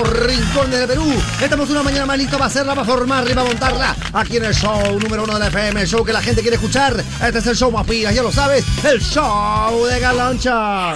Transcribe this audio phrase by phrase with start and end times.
[0.00, 1.12] los rincones de Perú.
[1.42, 3.96] Estamos una mañana más listo para hacerla, para formarla y para montarla.
[4.12, 6.56] Aquí en el show número uno de la FM, el show que la gente quiere
[6.56, 7.02] escuchar.
[7.22, 10.94] Este es el show más pilas, ya lo sabes, el show de Galancha.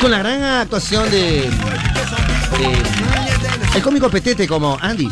[0.00, 1.50] Con la gran actuación de,
[2.58, 2.82] de
[3.74, 5.08] el cómico petete como Andy.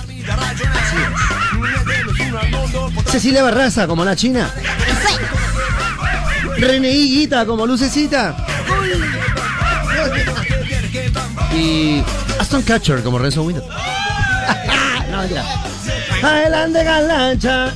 [3.07, 4.51] Cecilia Barraza como la China.
[6.59, 8.50] René Higuita como Lucecita.
[11.55, 12.03] Y
[12.39, 13.65] Aston Catcher como Renzo Winter.
[15.11, 15.45] no, mentira.
[16.23, 17.75] Adelante, Galancha.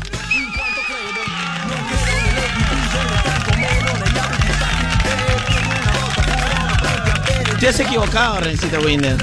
[7.65, 9.17] Te has equivocado, Rencito Winder.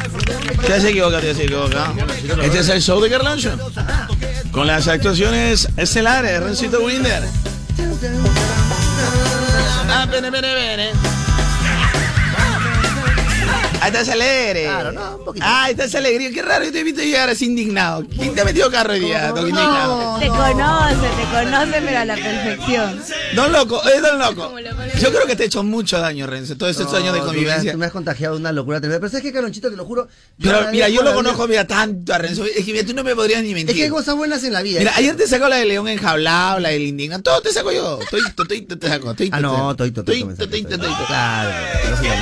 [0.65, 1.93] Te has equivocado, te has equivocado.
[2.41, 3.55] Este es el show de Carlancho.
[4.51, 7.23] Con las actuaciones estelares, Rencito Winder.
[9.87, 11.10] Ah, bene, bene, bene.
[13.81, 14.63] Ahí estás alegre.
[14.65, 15.45] Claro, no, un poquito.
[15.47, 16.31] Ah, estás alegre.
[16.31, 18.05] Qué raro, yo te he visto llegar así indignado.
[18.17, 19.29] ¿Quién te ha metido carro hoy día?
[19.31, 20.19] Don indignado.
[20.19, 23.01] Te conoce, te conoce, pero a la perfección.
[23.35, 24.53] Don Loco, es Don Loco.
[24.99, 27.31] Yo creo que te he hecho mucho daño, Renzo, todos estos años de No, tú
[27.31, 27.71] me has- convivencia.
[27.71, 28.99] Tú me has contagiado una locura tremenda.
[28.99, 30.07] Pero sabes que, Calonchito, te lo juro.
[30.39, 32.45] Pero mira, yo lo conozco, mira, tanto a Renzo.
[32.45, 33.75] Es que mira, tú no me podrías ni Es mentir.
[33.75, 34.79] que hay cosas buenas en la vida.
[34.79, 37.23] Mira, ayer te sacó la de León enjaulado, la del indignado.
[37.23, 37.97] Todo te saco yo.
[38.11, 39.13] Toito, toito te saco.
[39.15, 39.75] Toito, Ah, no, saco.
[39.77, 40.35] toito, toito.
[40.35, 41.05] Toito, toito.
[41.07, 41.49] Claro.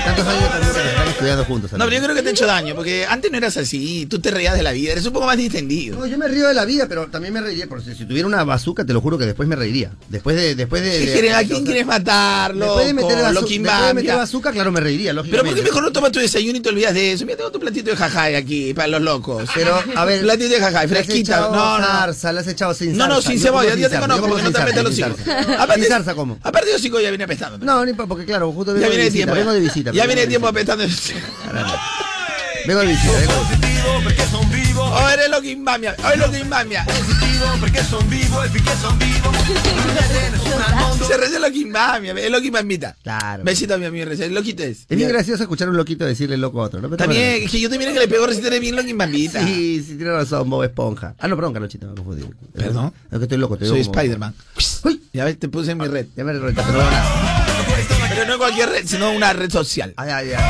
[0.05, 1.72] Tantos años también que están estudiando juntos.
[1.73, 4.05] No, pero yo creo que te he hecho daño, porque antes no eras así.
[4.05, 5.97] Tú te reías de la vida, eres un poco más distendido.
[6.00, 7.67] No, yo me río de la vida, pero también me reiría.
[7.67, 9.91] Porque si tuviera una bazooka, te lo juro que después me reiría.
[10.08, 10.56] Después de.
[10.56, 12.78] Después de, ¿Qué de- quieres- ¿A de- quién quieres matar, loco?
[12.80, 15.50] Después de meter bazu- después de meter bazooka, claro, me reiría, Pero lógicamente.
[15.50, 17.25] ¿por qué mejor no tomas tu desayuno y te olvidas de eso?
[17.25, 19.50] Mira, tengo tu platito de jajay aquí, para los locos.
[19.56, 20.22] Pero, a ver.
[20.29, 21.40] Platito de jajay, fresquita.
[21.41, 21.85] No, no.
[21.85, 23.16] Zarza, le has echado sin No, zarza.
[23.16, 25.16] no, sin Yo cebolla, ya te conozco yo porque no te metes los hijos.
[25.16, 25.63] sin zarza.
[25.63, 26.38] Aparte, Sin zarza como.
[26.44, 27.57] Aparte de hocico ya viene apestando.
[27.66, 29.35] No, ni porque claro, justo vengo ya de viene de visita, tiempo.
[29.40, 29.63] vengo de ya.
[29.63, 29.91] visita.
[29.91, 30.73] Ya vengo viene de de tiempo visita.
[30.73, 31.29] apestando.
[32.67, 33.69] Vengo de visita, vengo de visita.
[34.81, 35.55] Oh, eres lo que.
[36.03, 36.85] Oh, eres lo que imbambia.
[41.07, 42.13] Se reza lo que imbambia.
[42.13, 42.93] Es lo que.
[43.03, 43.43] Claro.
[43.43, 44.25] Besito a mi amigo Reza.
[44.25, 44.85] El loquito es.
[44.89, 46.89] Es bien gracioso escuchar a un loquito decirle loco a otro, ¿no?
[46.89, 48.89] Pero También, es que yo también que le pegó recién bien lo que.
[49.45, 51.16] Sí, sí, tiene razón, Bob Esponja.
[51.19, 52.25] Ah, no, perdón, Calochito, me confundí.
[52.53, 52.93] ¿Perdón?
[53.11, 54.35] Es que estoy loco, te Soy veo como- Spider-Man.
[54.83, 56.07] Uy, Ya ves, te puse en mi red.
[56.16, 56.73] ya me retaste.
[58.09, 59.94] Pero no cualquier red, sino una red social.
[59.97, 60.44] Ay, ay, ay.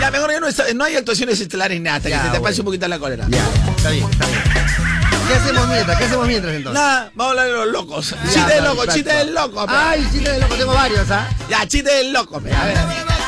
[0.00, 2.40] Ya, mejor no, está- no hay actuaciones estelares ni nada, hasta Ya, que se te
[2.40, 3.26] pase un poquito la cólera.
[3.28, 4.42] Ya, ya, está bien, está bien.
[5.28, 5.98] ¿Qué hacemos mientras?
[5.98, 6.80] ¿Qué hacemos mientras entonces?
[6.80, 8.10] Nada, vamos a hablar de los locos.
[8.10, 9.66] Ya, chiste del está, loco, chiste del loco.
[9.66, 9.72] pe.
[9.76, 11.28] Ay, chiste de loco, tengo varios, ¿ah?
[11.50, 12.36] Ya, chiste del loco.
[12.36, 12.54] A ver.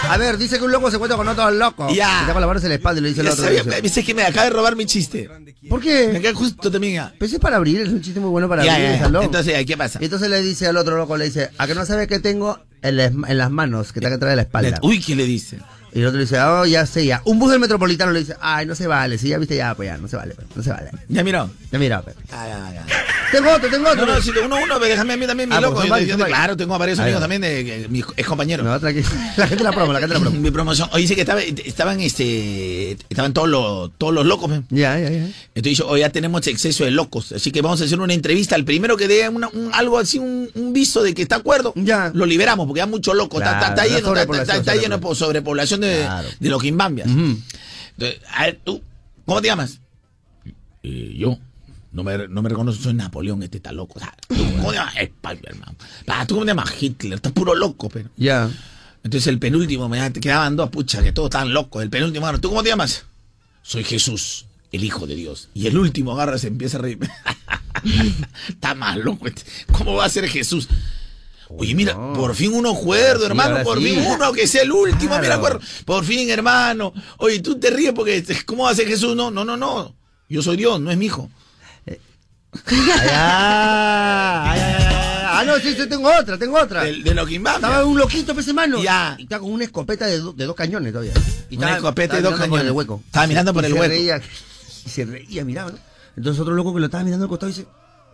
[0.08, 1.88] A ver, dice que un loco se encuentra con otro loco.
[1.92, 2.20] Ya.
[2.20, 3.44] Se la mano en la espalda y le dice el otro.
[3.44, 5.28] sabía, dice, dice que me acaba de robar mi chiste.
[5.68, 6.18] ¿Por Me qué?
[6.22, 7.12] queda justo también.
[7.18, 9.12] Pues es para abrir, es un chiste muy bueno para Ya, abrir, ya, está ya.
[9.12, 9.24] loco.
[9.26, 9.98] Entonces, ¿qué pasa?
[10.00, 12.58] Y entonces le dice al otro loco, le dice, ¿a que no sabes qué tengo
[12.82, 14.78] en, la- en las manos que te atrás de la espalda?
[14.82, 15.58] Uy, ¿qué le dice?
[15.92, 17.20] Y el otro dice, oh, ya sé, ya.
[17.24, 19.88] Un bus del metropolitano le dice, ay, no se vale, si ya viste, ya, pues
[19.88, 20.90] ya, no se vale, pues, no se vale.
[21.08, 21.50] Ya miró.
[21.72, 22.16] Ya mira, pues.
[22.32, 22.86] Ah, ya, ya.
[23.30, 24.04] Tengo otro, tengo otro.
[24.06, 25.76] No, no, si uno, uno, déjame a mí también, mi Ah, loco.
[25.76, 26.36] son Yo- varios, yo- son varios.
[26.38, 27.22] claro, tengo varios Ahí amigos va.
[27.24, 28.66] también de, que- mis ex compañeros.
[28.66, 29.06] No, tranquilo.
[29.36, 30.36] La gente la promo, la gente la promo.
[30.40, 30.88] Mi promoción.
[30.92, 34.62] Oye, dice que estaba, estaban, este, estaban todos los, todos los locos, pe.
[34.70, 35.16] Ya, ya, ya.
[35.18, 38.56] Entonces dice, hoy ya tenemos exceso de locos, así que vamos a hacer una entrevista.
[38.56, 41.40] al primero que dé una- un- algo así, un, un viso de que está de
[41.40, 42.10] acuerdo, Ya.
[42.14, 43.38] lo liberamos, porque hay mucho loco.
[43.38, 46.28] Está, está- lleno, está, está- está sobrepoblación, lleno de sobrepoblación de, Claro.
[46.38, 47.08] de los quimbambias.
[47.08, 48.82] Entonces, a ver, tú,
[49.24, 49.80] ¿cómo te llamas?
[50.82, 51.38] Eh, yo.
[51.92, 53.94] No me, no me reconozco, soy Napoleón, este está loco.
[53.96, 54.94] O sea, ¿tú ¿Cómo te llamas?
[54.96, 55.76] Spider-Man.
[56.28, 56.72] ¿Tú cómo te llamas?
[56.80, 58.08] Hitler, estás puro loco, pero.
[58.16, 58.48] Ya.
[59.02, 61.82] Entonces el penúltimo, me quedaban dos puchas, que todos estaban locos.
[61.82, 63.06] El penúltimo, bueno, ¿tú cómo te llamas?
[63.62, 65.48] Soy Jesús, el Hijo de Dios.
[65.52, 66.98] Y el último agarra, se empieza a reír.
[68.48, 69.26] Está más loco.
[69.26, 69.42] este.
[69.72, 70.68] ¿Cómo va a ser Jesús?
[71.58, 72.12] Oye, mira, no.
[72.14, 73.84] por fin uno acuerdo, Sí, hermano, por sí.
[73.84, 75.22] fin uno que sea el último, Claro.
[75.22, 75.60] mira, acuerdo.
[75.84, 76.92] Por fin, hermano.
[77.18, 79.16] Oye, tú te ríes porque, ¿cómo ser Jesús?
[79.16, 79.94] No, no, no, no.
[80.28, 81.28] Yo soy Dios, no es mi hijo.
[81.86, 81.98] Ay,
[82.66, 84.96] ay, ay, ay, ay.
[85.32, 86.82] Ah, no, sí, sí, tengo otra, tengo otra.
[86.84, 88.82] De, de lo que Estaba un loquito, pese mano.
[88.82, 89.14] Ya.
[89.18, 91.12] Y estaba con una escopeta de, do- de dos cañones todavía.
[91.48, 92.66] Y Una estaba- escopeta de dos cañones.
[92.66, 93.02] el hueco.
[93.06, 93.88] Estaba mirando por Y el se hueco.
[93.92, 94.20] reía,
[94.84, 95.78] y se reía, miraba, ¿no?
[96.16, 97.66] Entonces otro loco que lo estaba mirando al costado dice,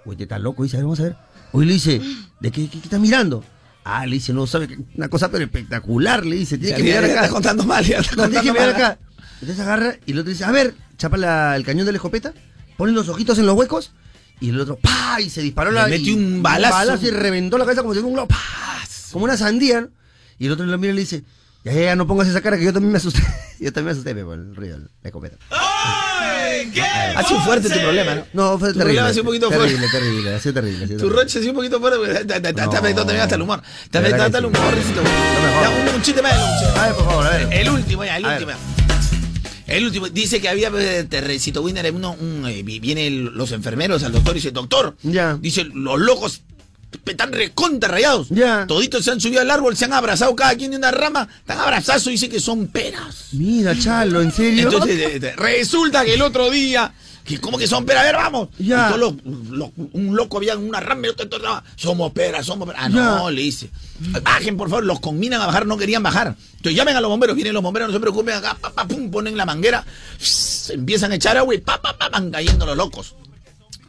[0.04, 1.16] oye, te estás loco, dice, a ver, vamos a ver.
[1.52, 2.00] Hoy le dice,
[2.40, 3.44] ¿de qué, qué, qué estás mirando?
[3.84, 7.04] Ah, le dice, no sabe, que- una cosa pero espectacular, le dice, tiene que mirar
[7.04, 7.14] acá.
[7.14, 8.82] estás contando mal, ya No, tienes que contando mirar mal.
[8.82, 8.98] acá.
[9.40, 12.32] Entonces agarra y el otro dice, a ver, chapa la- el cañón de la escopeta,
[12.76, 13.92] pone los ojitos en los huecos
[14.40, 15.20] y el otro, ¡pa!
[15.20, 15.86] Y se disparó Le la.
[15.86, 16.98] mete y- un balazo.
[17.06, 18.28] y reventó la cabeza como si fuera un globo.
[19.12, 19.82] Como una sandía.
[19.82, 19.88] ¿no?
[20.38, 21.24] Y el otro lo mira y le dice,
[21.64, 23.22] ya, ya, no pongas esa cara que yo también me asusté.
[23.60, 25.36] yo también me asusté, pe, por el ruido, la escopeta.
[27.16, 28.24] Ha sido fuerte tu problema, ¿no?
[28.32, 28.84] No, fue Tu terrible.
[28.84, 29.98] problema ha sido un poquito terrible, fuerte.
[29.98, 30.76] terrible, ha sido terrible.
[30.84, 31.22] ha sido Tu terrible.
[31.22, 33.34] roche ha sido un poquito fuerte, porque te, te, te, te ha afectado también hasta
[33.34, 33.62] el humor.
[33.90, 35.00] Te ha afectado hasta el humor, Recito.
[35.96, 36.78] un, chiste más, un chiste.
[36.80, 37.48] A ver, por favor, a ver.
[37.52, 38.52] El último, ya, el último.
[39.66, 40.08] El último.
[40.08, 44.12] Dice que había, pues, Terrencito Winner, uno, un, eh, vi- viene el- los enfermeros al
[44.12, 45.36] doctor y dice, doctor, Ya.
[45.40, 46.42] dice, los locos
[47.04, 48.28] están recontra rayados.
[48.30, 48.66] Ya.
[48.66, 51.58] Toditos se han subido al árbol, se han abrazado cada quien de una rama, están
[51.60, 53.28] abrazados y dice que son peras.
[53.32, 54.64] Mira, Chalo, ¿en serio?
[54.64, 56.92] Entonces, resulta que el otro día,
[57.24, 58.48] que como que son peras, a ver, vamos.
[58.58, 58.86] Ya.
[58.88, 62.12] Y todos los- los- un loco había en una rama y otro, otro, otro, somos
[62.12, 62.82] peras, somos peras.
[62.84, 63.68] Ah, no, le dice.
[64.22, 66.36] Bajen, por favor, los combinan a bajar, no querían bajar.
[66.56, 69.10] Entonces llamen a los bomberos, vienen los bomberos, no se preocupen, acá, pa, pa, pum,
[69.10, 69.84] ponen la manguera,
[70.70, 73.14] empiezan a echar agua y pa, pa, pa, van cayendo los locos.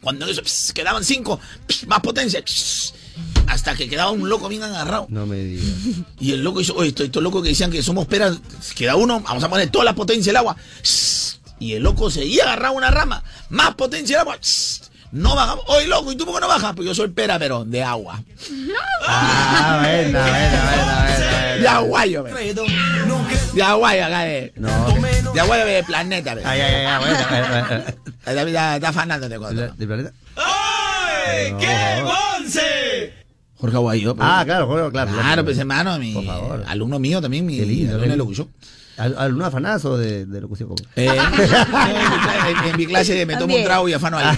[0.08, 2.94] Cuando eso, pss, quedaban cinco, pss, más potencia, pss,
[3.46, 5.04] hasta que quedaba un loco bien agarrado.
[5.10, 5.66] No me digas.
[6.18, 8.38] Y el loco hizo, oye, estos, estos locos que decían que somos peras,
[8.74, 10.56] queda uno, vamos a poner toda la potencia del agua.
[11.60, 14.38] Y el loco seguía agarrado una rama, más potencia del agua.
[15.12, 15.64] No bajamos.
[15.68, 16.74] Oye, loco, ¿y tú por qué no bajas?
[16.74, 18.22] Pues yo soy pera, pero de agua.
[19.06, 20.24] Ah, buena.
[21.60, 22.54] De aguayo, ve.
[23.54, 24.52] De aguayo, acá de.
[24.56, 24.68] No.
[25.32, 26.42] De aguayo de planeta, ve.
[26.44, 27.84] Ay, ay, ay, buena, buena, buena.
[28.26, 29.68] Está, está, está afanándote ¿De cuando.
[29.74, 30.12] de planeta?
[31.58, 33.14] ¡Qué bonce!
[33.56, 34.14] Jorge Aguayo.
[34.14, 34.28] pues.
[34.30, 35.10] Ah, claro, claro, claro.
[35.12, 36.64] Claro, pues hermano, mi Por favor.
[36.68, 38.48] alumno mío también, mi Qué lindo, alumno de locución.
[38.98, 40.68] ¿Al- ¿Algún afanazo de, de locución?
[40.68, 40.78] ¿cómo?
[40.96, 41.08] Eh,
[42.64, 44.32] en, en mi clase me tomo un trago y afano a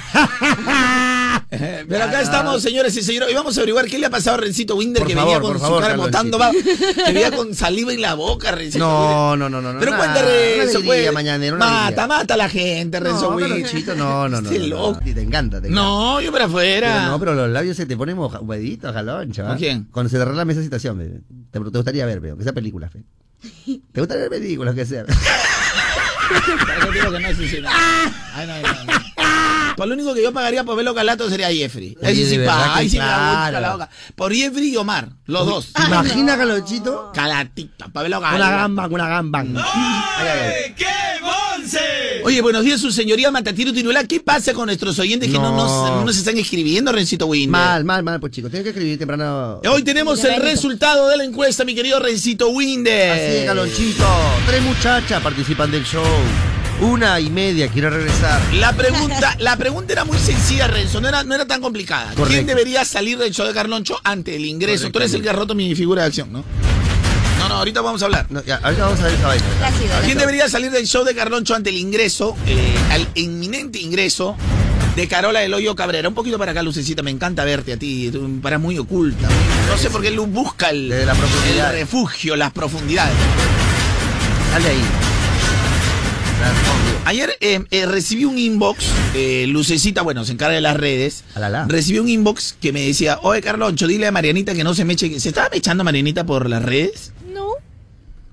[1.53, 4.37] Eh, Pero acá estamos, señores y señores, y vamos a averiguar qué le ha pasado
[4.37, 7.33] a Rencito Winder Por que favor, venía con su favor, cara botando, va, que venía
[7.33, 9.79] con saliva en la boca, Rencito No, no, no, no.
[9.81, 11.53] Pero no, Renzo, una alegría pues.
[11.59, 13.97] Mata, mata a la gente, Renzo No, Winder.
[13.97, 14.51] No, no, no.
[14.51, 14.99] Este no.
[14.99, 15.71] Te encanta, te encanta.
[15.71, 17.09] No, yo para Pero afuera.
[17.09, 19.43] no, pero los labios se te ponen moja- mojaditos, jaloncho.
[19.43, 19.56] ¿Con ¿ah?
[19.56, 19.89] quién?
[19.91, 20.99] Cuando se te arregla esa situación.
[21.51, 23.03] Te, te gustaría ver, veo, que sea película, fe.
[23.93, 25.05] ¿Te gusta ver películas que sea?
[25.05, 27.69] Para que digo que no, sí, sí, no.
[28.35, 29.01] Ay, no, no, no.
[29.77, 31.97] Por lo único que yo pagaría por verlo calato sería Jeffrey.
[32.15, 32.77] Sí paga.
[32.77, 33.45] Ahí sí claro.
[33.47, 33.89] gusto la boca.
[34.15, 35.73] Por Jeffrey y Omar, los dos.
[35.73, 37.13] ¿Te imaginas, Carlonchito?
[37.15, 38.57] Calatita, para verlo Una calato.
[38.57, 39.41] gamba, una gamba.
[39.41, 40.75] Ay, ay, ay.
[40.77, 40.85] ¡Qué
[42.25, 44.05] Oye, buenos días, su señoría Matatiro Tiruela.
[44.05, 45.56] ¿Qué pasa con nuestros oyentes que no, No.
[45.56, 47.50] nos, no nos están escribiendo, Rencito Winder?
[47.50, 48.50] Mal, mal, mal, pues chicos.
[48.50, 49.61] Tienes que escribir temprano.
[49.70, 53.11] Hoy tenemos el resultado de la encuesta, mi querido Rencito Winder.
[53.12, 54.06] Así es, Calonchito.
[54.46, 56.05] Tres muchachas participan del show.
[56.81, 58.40] Una y media quiere regresar.
[58.55, 62.12] La pregunta, la pregunta era muy sencilla, Renzo, no era, no era tan complicada.
[62.26, 64.90] ¿Quién debería salir del show de Carloncho ante el ingreso?
[64.90, 66.43] Tú eres el que ha roto mi figura de acción, ¿no?
[67.41, 68.27] No, no, ahorita vamos a hablar.
[68.31, 69.45] No, ya, ahorita vamos a ver vaina.
[69.65, 74.37] Ha ¿Quién debería salir del show de Carloncho ante el ingreso, eh, al inminente ingreso
[74.95, 76.09] de Carola del Hoyo Cabrera?
[76.09, 79.29] Un poquito para acá, Lucecita, me encanta verte a ti, tú paras muy oculta.
[79.69, 81.73] No sé por qué Luz busca el, Desde la profundidad.
[81.75, 83.17] el refugio, las profundidades.
[84.53, 84.83] Dale ahí.
[87.05, 88.85] Ayer eh, eh, recibí un inbox,
[89.15, 91.25] eh, Lucecita, bueno, se encarga de las redes.
[91.35, 91.67] Alala.
[91.69, 94.95] Recibí un inbox que me decía, oye Carloncho, dile a Marianita que no se me
[94.95, 95.19] eche.
[95.21, 97.13] ¿Se estaba echando Marianita por las redes?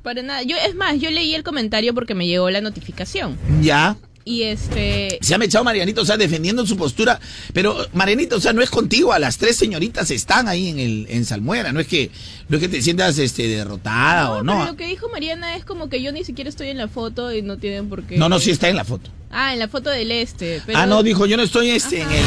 [0.08, 0.44] No, para nada.
[0.44, 3.38] Yo, es más, yo leí el comentario porque me llegó la notificación.
[3.62, 3.98] Ya.
[4.24, 5.20] Y este.
[5.22, 7.18] Se ha echado Marianita, o sea, defendiendo su postura.
[7.54, 9.14] Pero, Marianita, o sea, no es contigo.
[9.14, 11.72] A las tres señoritas están ahí en el en Salmuera.
[11.72, 12.12] No es que,
[12.50, 14.66] no es que te sientas este, derrotada o pero no.
[14.66, 17.42] lo que dijo Mariana es como que yo ni siquiera estoy en la foto y
[17.42, 18.18] no tienen por qué.
[18.18, 19.10] No, no, sí está en la foto.
[19.32, 20.62] Ah, en la foto del este.
[20.66, 22.26] Pero Ah, no, dijo, yo no estoy este en el.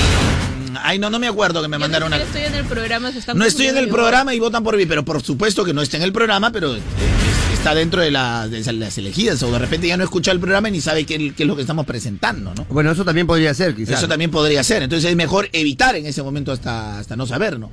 [0.83, 2.19] Ay, no, no me acuerdo que me yo mandaron una.
[2.19, 3.13] siquiera estoy en el programa.
[3.13, 5.75] Se están No estoy en el programa y votan por mí, pero por supuesto que
[5.75, 6.81] no está en el programa, pero eh,
[7.61, 9.43] está dentro de, la- de las elegidas.
[9.43, 11.55] O de repente ya no escucha el programa y ni sabe qué, qué es lo
[11.57, 12.64] que estamos presentando, ¿no?
[12.71, 13.99] Bueno, eso también podría ser, quizás.
[13.99, 14.83] Eso también podría ser.
[14.83, 17.71] Entonces es mejor evitar en ese momento hasta, hasta no saber, ¿no?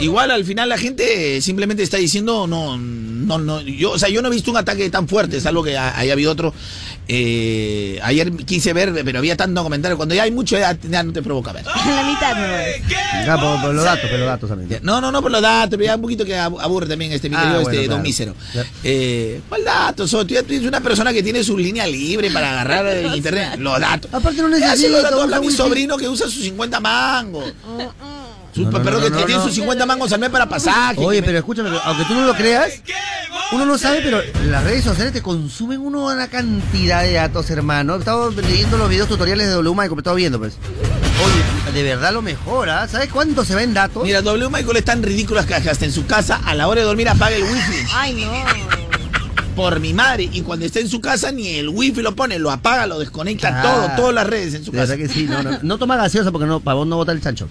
[0.00, 2.76] Igual al final la gente simplemente está diciendo no,
[3.22, 3.60] no, no.
[3.62, 5.98] Yo, o sea, yo no he visto un ataque tan fuerte, es algo que ha-
[5.98, 6.52] haya habido otro.
[7.08, 9.96] Eh, ayer quise ver, pero había tanto comentario.
[9.96, 11.64] Cuando ya hay mucho, ya, ya no te provoca ver.
[11.86, 13.26] La mitad, no.
[13.26, 14.80] Ya, por, por los datos, por los datos también.
[14.82, 17.28] No, no, no por los datos, pero ya un poquito que ab- aburre también este
[17.28, 17.92] mi Ah, bueno, este claro.
[17.92, 18.34] Don Mísero.
[18.84, 20.10] Eh, ¿Cuál datos?
[20.10, 23.14] So, tú ya tú eres una persona que tiene su línea libre para agarrar el
[23.16, 23.56] internet.
[23.58, 24.12] Los datos.
[24.12, 27.52] Aparte no necesito, los datos habla mi sobrino que usa sus 50 mangos.
[28.54, 29.46] Su, No, no, pero no, que, no, que no, tiene no.
[29.46, 31.00] sus 50 mangos al mes para pasaje.
[31.00, 32.82] Oye, pero escúchame, aunque tú no lo creas,
[33.52, 37.96] uno no sabe, pero las redes sociales te consumen uno una cantidad de datos, hermano.
[37.96, 40.54] Estamos leyendo los videos tutoriales de W Michael, estaba viendo, pues.
[41.24, 42.88] Oye, de verdad lo mejor, ¿ah?
[42.88, 44.02] ¿Sabes cuánto se ven datos?
[44.02, 46.86] Mira, W Michael es tan ridículo que hasta en su casa, a la hora de
[46.86, 47.86] dormir, apaga el wifi.
[47.94, 48.91] Ay, no.
[49.56, 50.28] Por mi madre.
[50.32, 53.62] Y cuando está en su casa, ni el wifi lo pone, lo apaga, lo desconecta,
[53.62, 54.94] todo, todas las redes en su casa.
[54.94, 57.20] verdad que sí, no, no, no toma gaseosa porque no, para vos no bota el
[57.20, 57.48] chancho.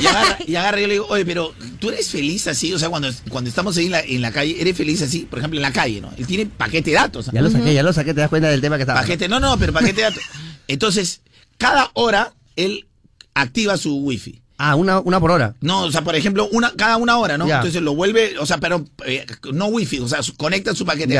[0.00, 2.78] Y agarra, y agarra y yo le digo, oye, pero tú eres feliz así, o
[2.78, 5.58] sea, cuando, cuando estamos ahí en la, en la calle, eres feliz así, por ejemplo,
[5.58, 6.10] en la calle, ¿no?
[6.16, 7.30] Él tiene paquete de datos.
[7.32, 9.00] Ya lo saqué, ya lo saqué, te das cuenta del tema que estaba.
[9.00, 10.22] Paquete, no, no, pero paquete de datos.
[10.66, 11.20] Entonces,
[11.56, 12.86] cada hora él
[13.34, 14.42] activa su wifi.
[14.58, 15.54] Ah, una, una por hora.
[15.60, 17.44] No, o sea, por ejemplo, una, cada una hora, ¿no?
[17.48, 21.16] Entonces lo vuelve, o sea, pero eh, no wifi, o sea, su- conecta su paquete.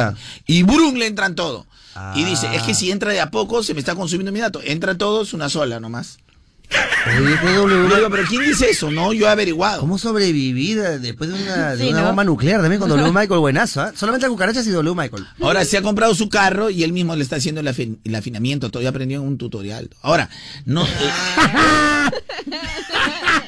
[0.47, 1.66] Y brum, le entran todo.
[2.14, 2.54] Y dice, Ah.
[2.57, 4.61] es que si entra de a poco, se me está consumiendo mi dato.
[4.64, 6.18] Entra todo, es una sola nomás.
[7.07, 8.90] Oye, digo, pero ¿quién dice eso?
[8.90, 9.80] No, yo he averiguado.
[9.80, 12.07] ¿Cómo sobrevivir eh, después de una, de Sí, una ¿no?
[12.09, 13.11] bomba nuclear también con W.
[13.11, 13.40] Michael?
[13.40, 13.92] Buenazo, ¿ah?
[13.97, 14.95] Solamente a cucarachas y W.
[14.95, 15.26] Michael.
[15.40, 18.14] Ahora se ha comprado su carro y él mismo le está haciendo el, afin- el
[18.14, 18.71] afinamiento.
[18.71, 19.88] Todavía aprendió en un tutorial.
[20.02, 20.28] Ahora,
[20.66, 20.85] no.
[20.85, 20.88] eh,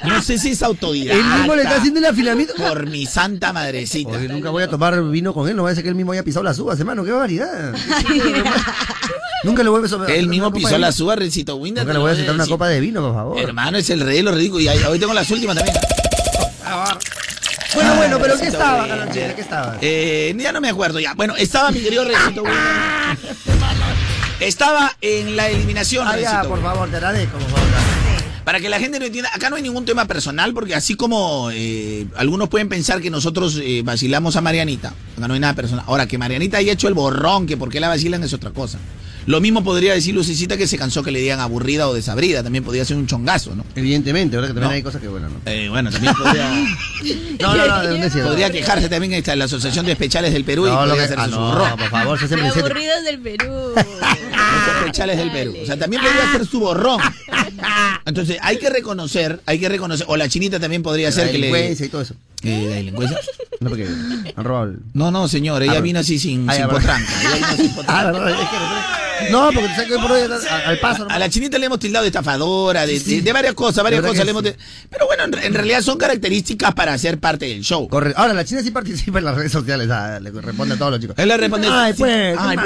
[0.04, 1.20] no sé si es autodidacta.
[1.20, 2.54] Él mismo le está haciendo el afilamiento.
[2.54, 4.12] Por mi santa madrecita.
[4.12, 6.12] Oye, nunca voy a tomar vino con él, no vaya a ser que él mismo
[6.12, 7.74] haya pisado las uvas, hermano, qué barbaridad.
[9.44, 11.84] nunca le voy a Él mismo pisó la suba, Rencito Winder.
[11.84, 13.38] Nunca le voy a sentar una copa de vino, por favor.
[13.38, 14.62] Hermano, es el rey de los ridículos.
[14.62, 15.76] Y hoy tengo las últimas también.
[17.74, 19.08] Bueno, bueno, pero ¿qué estaba?
[19.12, 19.78] ¿Qué estaba?
[19.80, 21.14] Eh, ya no me acuerdo ya.
[21.14, 22.60] Bueno, estaba mi querido Rencito Winder.
[24.40, 27.89] Estaba en la eliminación, Ah, ya, Rencito por favor, te agradezco, por favor.
[28.44, 31.50] Para que la gente no entienda, acá no hay ningún tema personal, porque así como
[31.52, 35.84] eh, algunos pueden pensar que nosotros eh, vacilamos a Marianita, no hay nada personal.
[35.86, 38.78] Ahora, que Marianita haya hecho el borrón, que por qué la vacilan es otra cosa.
[39.26, 42.64] Lo mismo podría decir Lucicita que se cansó que le digan aburrida o desabrida, también
[42.64, 43.64] podría ser un chongazo, ¿no?
[43.74, 44.48] Evidentemente, ¿verdad?
[44.48, 44.74] Que también No.
[44.76, 45.36] hay cosas que, bueno, no.
[45.46, 46.50] Eh, bueno, también podría,
[47.40, 48.30] No, no, no, ¿dónde es cierto?
[48.30, 51.02] podría quejarse también esta, la Asociación de Especiales del Perú y No, lo podría que,
[51.14, 51.78] hacerse ah, su no, borrón.
[51.78, 53.52] por favor, se aburridos del Perú.
[53.74, 55.54] Los Especiales del Perú.
[55.62, 57.00] O sea, también podría hacer su borrón.
[58.06, 61.46] Entonces, hay que reconocer, hay que reconocer, o la chinita también podría ser que le...
[61.48, 62.14] delincuencia y todo eso.
[62.42, 63.18] Eh, ¿La delincuencia?
[63.60, 63.86] No, porque
[64.34, 64.78] han robado el...
[64.94, 67.12] No, no, señor, ella Ah, vino así sin, ah, sin potranca.
[67.20, 69.09] Ella vino sin potranca.
[69.30, 70.22] No, porque sabes que por hoy
[70.66, 71.06] al paso...
[71.08, 74.24] A la chinita le hemos tildado de estafadora, de, de- de varias cosas, varias cosas.
[74.24, 77.88] le hemos Pero bueno, en, en realidad son características para ser parte del show.
[77.88, 78.12] Corre.
[78.16, 81.00] Ahora, la China sí participa en las redes sociales, ah, le responde a todos los
[81.00, 81.16] chicos.
[81.18, 81.68] Él le responde.
[81.70, 82.62] Ay, pues, Ay, ¿qué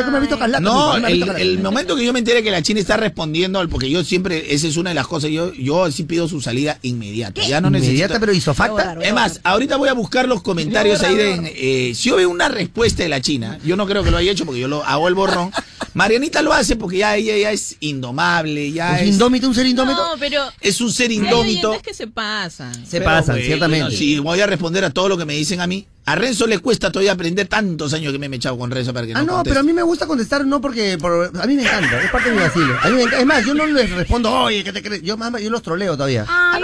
[0.00, 0.06] pues.
[0.10, 2.62] me ha visto Carlata, No, me el, el momento que yo me enteré que la
[2.62, 5.90] China está respondiendo, al- porque yo siempre, esa es una de las cosas, yo, yo
[5.90, 7.42] sí pido su salida inmediata.
[7.42, 7.90] Ya no necesito.
[7.94, 8.94] Inmediata, pero isofacta.
[8.94, 11.52] Voy a Es más, ahorita voy a buscar los comentarios ahí de.
[11.90, 14.32] eh, si yo veo una respuesta de la China, yo no creo que lo haya
[14.32, 15.50] hecho porque yo lo hago el borrón.
[15.94, 19.08] Marianita lo hace porque ya ella ya es indomable, ya ¿Es es.
[19.14, 20.00] indómito, un ser indómito?
[20.00, 21.70] No, pero Es un ser hay indómito.
[21.70, 22.72] oyentes que se pasan.
[22.86, 23.96] Se Pero, pasan, bueno, ciertamente.
[23.96, 25.86] Si voy a responder a todo lo que me dicen a mí.
[26.06, 29.06] A Renzo le cuesta todavía aprender tantos años que me he echado con Renzo para
[29.06, 29.50] que Ah, no no, conteste.
[29.50, 30.96] pero a mí me gusta contestar, no porque.
[30.98, 32.74] por- a mí me encanta, es parte de mi vacilo.
[32.82, 33.20] A mí me encanta.
[33.20, 35.02] Es más, yo no les respondo, oye, ¿qué te crees?
[35.02, 36.24] Yo, más, yo los troleo todavía.
[36.26, 36.58] Ah.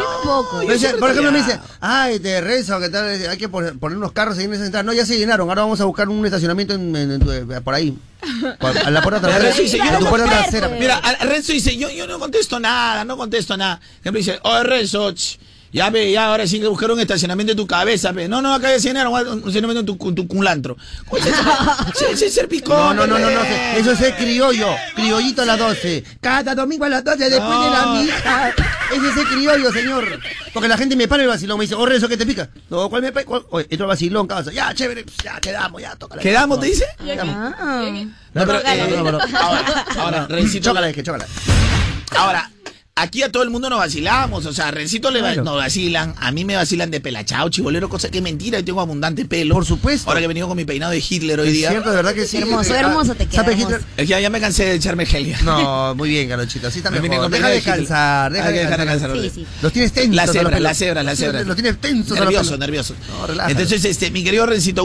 [0.59, 3.99] Me dice- siempre por ejemplo, me dice, ay, te que tal, hay que poner, poner
[3.99, 4.83] unos carros ahí en esa entrada.
[4.83, 7.97] No, ya se llenaron, ahora vamos a buscar un estacionamiento en, en- por ahí.
[8.59, 9.45] Por- a la puerta trasera.
[9.45, 10.69] Renzo dice, yo no puerta trasera.
[10.69, 13.81] Mira, Renzo dice, yo, yo no contesto nada, no contesto nada.
[14.01, 15.39] Ejemplo dice, oye Renzo, ch,
[15.77, 18.29] ya ve, ya ahora sí que buscar un estacionamiento en tu cabeza, ve.
[18.29, 20.75] No, no, acá ya se llenaron, un estacionamiento en tu, tu culantro.
[21.15, 22.97] Ese- es ser picón.
[22.97, 23.43] No, no, no, no, no,
[23.77, 26.03] eso es ser criollo, criollito a las 12.
[26.23, 27.95] Cada domingo a las 12 después de la No.
[28.03, 28.55] misa.
[28.91, 30.19] Ese es ser criollo, señor.
[30.55, 32.49] Porque la gente me para el vacilón, me dice, oh, Renzo, ¿qué te pica?
[32.71, 33.27] No, ¿cuál me pica?
[33.51, 34.53] Oye, otro vacilón, cabeza.
[34.53, 36.87] Ya, chévere, pues, ya quedamos, ya, toca ¿Quedamos, te dice?
[36.99, 37.85] Ah.
[38.33, 39.19] No, pero, eh, no, no, no.
[39.39, 41.27] ahora, ahora, Rencito, Chócala, es que chócala.
[42.17, 42.51] Ahora,
[42.99, 45.45] aquí a todo el mundo nos vacilamos, o sea, a Rencito le va- Claro.
[45.45, 48.81] nos vacilan, a mí me vacilan de pelachao, chibolero, cosa que es mentira, yo tengo
[48.81, 49.55] abundante pelo.
[49.55, 50.09] Por supuesto.
[50.09, 51.71] Ahora que he venido con mi peinado de Hitler hoy Es día.
[51.71, 52.39] cierto, de verdad que sí.
[52.39, 53.69] Hermoso, Ah, hermoso te queda, ¿sabe hermoso.
[53.77, 53.87] Hitler?
[53.99, 55.35] Es que ya, ya me cansé de echarme gel.
[55.45, 57.63] No, muy bien, Galochito, así con Deja de Hitler.
[57.63, 59.11] cansar, deja de que dejar de cansar.
[59.11, 59.31] cansar.
[59.31, 59.47] Sí, sí.
[59.61, 60.15] Los tienes tensos.
[60.17, 61.43] La cebra, la cebra, la cebra.
[61.43, 62.19] Los tienes tensos.
[62.19, 62.95] Nervioso, nervioso.
[63.11, 63.53] No, relájate.
[63.53, 64.85] Entonces, este, mi querido Rencito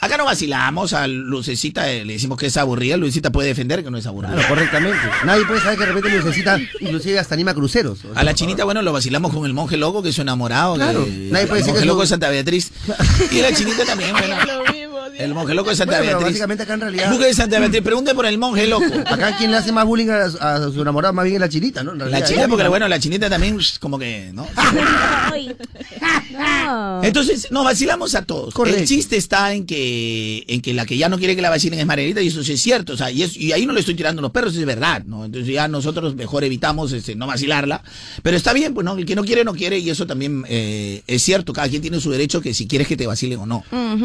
[0.00, 3.90] Acá no vacilamos a Lucecita, eh, le decimos que es aburrida, Lucecita puede defender que
[3.90, 4.32] no es aburrida.
[4.32, 4.98] Claro, correctamente.
[5.24, 7.98] Nadie puede saber que de repente Lucecita inclusive hasta anima cruceros.
[8.04, 10.22] O sea, A la chinita, bueno, lo vacilamos con el monje loco, que es su
[10.22, 10.76] enamorado.
[10.76, 11.04] Claro.
[11.04, 12.70] que- Nadie puede el decir monje que loco su- de Santa Beatriz.
[13.30, 14.36] Y la chinita también, bueno.
[15.18, 16.26] El monje loco de Santa Bueno, Beatriz.
[16.28, 18.84] básicamente acá en realidad- Busque de Santa Beatriz, pregunte por el monje loco.
[19.06, 21.82] Acá quien le hace más bullying a, a su enamorado más bien es la chinita,
[21.82, 21.94] ¿no?
[21.94, 24.46] La chinita, ella porque bueno, la chinita también, pues, como que, ¿no?
[27.02, 28.54] Entonces, nos vacilamos a todos.
[28.54, 28.80] Correcto.
[28.80, 31.78] El chiste está en que, en que la que ya no quiere que la vacilen
[31.78, 32.94] es Marianita, y eso sí es cierto.
[32.94, 35.24] O sea, y, es- y ahí no le estoy tirando los perros, es verdad, ¿no?
[35.24, 37.82] Entonces ya nosotros mejor evitamos este, no vacilarla.
[38.22, 38.96] Pero está bien, pues, ¿no?
[38.96, 41.52] El que no quiere, no quiere, y eso también eh, es cierto.
[41.52, 43.64] Cada quien tiene su derecho que si quieres que te vacilen o no.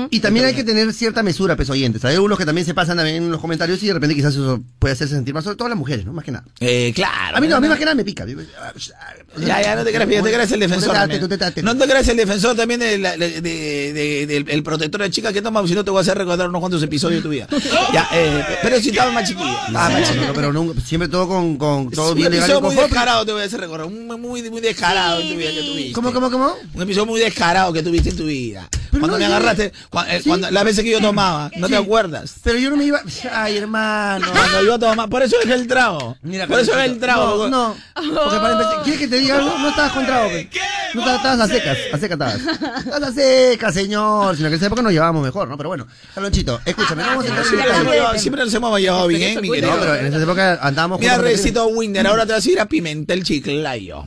[0.10, 2.04] Y también hay que tener cierta mesura, pues oyentes.
[2.06, 4.62] Hay unos que también se pasan también en los comentarios y de repente quizás eso
[4.80, 6.14] puede hacerse sentir más, sobre todo las mujeres, ¿no?
[6.14, 6.46] Más que nada.
[6.60, 7.38] Eh, claro.
[7.38, 8.26] A mí no, a mí más que nada me pica.
[8.26, 10.90] Ya, ya, no te creas, ya te creas el defensor.
[10.90, 11.22] Tú te también.
[11.22, 11.64] tú te tate.
[11.64, 15.10] No te creas el defensor también de la- de- de- de- del el protector de
[15.10, 17.30] chica que toma, si no te voy a hacer recordar unos cuantos episodios de tu
[17.30, 17.48] vida.
[17.94, 19.66] Ya, eh, pero si estaba más chiquilla.
[19.68, 20.28] Estaba más No, chiquilla.
[20.28, 23.26] no, pero nunca- siempre todo con, con todo un bien legal y episodio muy descarado
[23.26, 23.88] te voy a hacer recordar.
[23.88, 25.92] Un muy, muy descarado en tu vida que tuviste.
[25.94, 26.54] ¿Cómo, cómo, cómo?
[26.74, 28.68] Un episodio muy descarado que tuviste en tu vida.
[28.92, 30.30] Cuando no, me agarraste, eh, ¿Sí?
[30.30, 32.34] cuando, las veces que yo tomaba, ¿no te acuerdas?
[32.44, 33.02] Pero yo no me iba.
[33.32, 34.28] Ay, hermano.
[34.32, 36.18] Cuando yo tomaba, por eso dejé el trago.
[36.22, 37.48] Mira, por eso dejé el trago.
[37.48, 37.76] No, no.
[37.96, 39.58] Porque para empezar, ¿quieres que te diga algo?
[39.58, 40.30] No estabas con trago.
[40.30, 40.50] ¡Qué
[40.94, 42.80] No estabas, a secas, a secas estabas.
[42.80, 44.36] Estabas a secas, señor.
[44.38, 45.58] Sino que en esa época nos llevábamos mejor, ¿no?
[45.58, 48.54] Pero bueno, Carlonchito, escúchame, no vamos a entrar en Siempre nos hemos llevado- siempre nos
[48.54, 49.74] hemos llevado bien, mi querido.
[49.74, 51.18] No, pero en esa época andábamos Mira.
[51.18, 54.06] Recito Winder, ahora te vas a ir a Pimentel Chiclayo.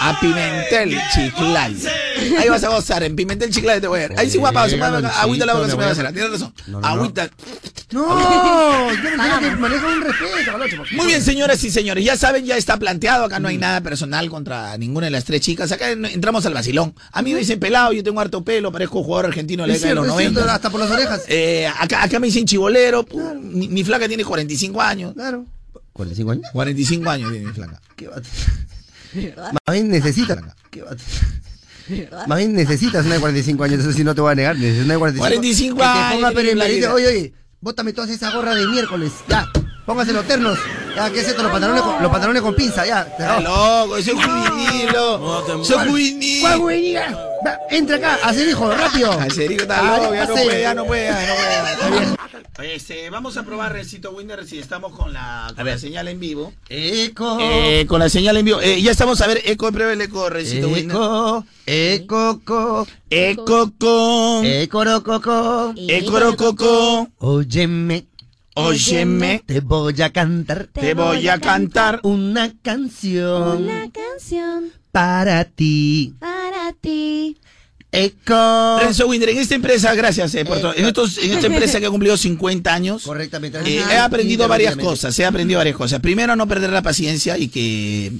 [0.00, 1.88] A Pimentel Chiclayo.
[2.38, 4.18] Ahí vas a gozar, en Pimentel Chiclayo te voy a ver.
[4.18, 6.05] Ahí sí, guapa, agüita la boca se me va a hacer.
[6.12, 6.54] Tienes razón.
[6.66, 6.86] No, no, no.
[6.86, 7.30] Agüita.
[7.92, 8.02] No,
[8.92, 10.58] yo no que maneja un respeto,
[10.96, 14.28] Muy bien, señoras y señores, ya saben, ya está planteado, acá no hay nada personal
[14.28, 16.94] contra ninguna de las tres chicas, acá en- entramos al vacilón.
[17.12, 19.90] A mí me dicen pelado, yo tengo harto pelo, parezco jugador argentino de la década
[19.90, 20.54] de los es cierto, 90.
[20.54, 21.22] hasta por las orejas.
[21.28, 25.14] Eh, acá, acá me dicen chibolero, pu, mi, mi flaca tiene 45 años.
[25.14, 25.44] Claro.
[25.94, 26.44] ¿45 años?
[26.52, 27.80] 45 años tiene mi flaca.
[27.94, 28.16] ¿Qué va?
[29.66, 30.38] Más bien necesitas.
[30.70, 30.90] ¿Qué va?
[32.26, 34.56] Más bien necesitas una de 45 años, eso sí no te voy a negar.
[34.56, 38.66] Necesitas una de 45, 45 Que te años, oye, oye, bótame toda esa gorra de
[38.66, 39.12] miércoles.
[39.28, 39.46] Ya,
[39.86, 40.58] póngase los ternos.
[40.94, 41.42] Ya, ¿qué es esto?
[41.42, 43.02] Los pantalones con, los pantalones con pinza, ya.
[43.02, 46.40] Está loco, soy juvenil, lo- soy juvenil.
[46.42, 46.96] ¿Cuál juvenil?
[47.46, 49.12] Va, Entra acá, hacer hijo, rápido.
[49.22, 52.16] Está loco, ya no puede, ya no puede, ya no puede.
[52.74, 56.54] Este, vamos a probar Recito Winder si estamos con la, con la señal en vivo.
[56.70, 58.60] Eco, Eh, con la señal en vivo.
[58.62, 60.96] Eh, ya estamos, a ver, eco, prueba el eco, Recito Winder.
[60.96, 65.74] eco, eco, co, Eco con, eco, rococo.
[65.86, 68.06] eco Óyeme,
[68.56, 72.00] óyeme, te voy a cantar te voy a cantar.
[72.02, 76.14] una canción Una canción para ti.
[76.18, 77.36] para ti.
[77.92, 78.78] Eco.
[78.80, 80.74] Renzo Winder, en esta empresa, gracias, eh, por todo.
[80.74, 83.58] en, estos, en esta empresa que ha cumplido 50 años, Correctamente.
[83.64, 86.00] Eh, he aprendido varias cosas, he aprendido varias cosas.
[86.00, 88.12] Primero, no perder la paciencia y que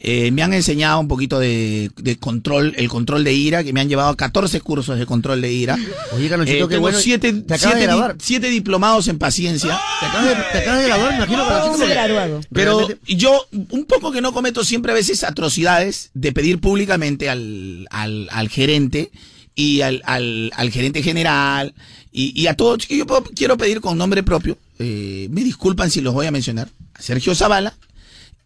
[0.00, 3.80] eh, me han enseñado un poquito de, de control, el control de ira, que me
[3.80, 5.76] han llevado a 14 cursos de control de ira.
[6.12, 6.98] Oye, Carlonchito, Eh, qué tengo bueno.
[6.98, 8.16] siete, Te acabas siete de di- grabar.
[8.20, 9.80] siete diplomados en paciencia.
[10.00, 11.44] Te acabas de, te acabas de grabar, me imagino,
[11.88, 12.40] graduado.
[12.52, 17.28] Pero Realmente- yo, un poco que no cometo siempre a veces atrocidades de pedir públicamente
[17.30, 19.10] al, al, al gerente
[19.54, 21.72] y al, al, al gerente general
[22.12, 25.90] y, y a todos, que yo puedo- quiero pedir con nombre propio, eh, me disculpan
[25.90, 27.74] si los voy a mencionar, a Sergio Zavala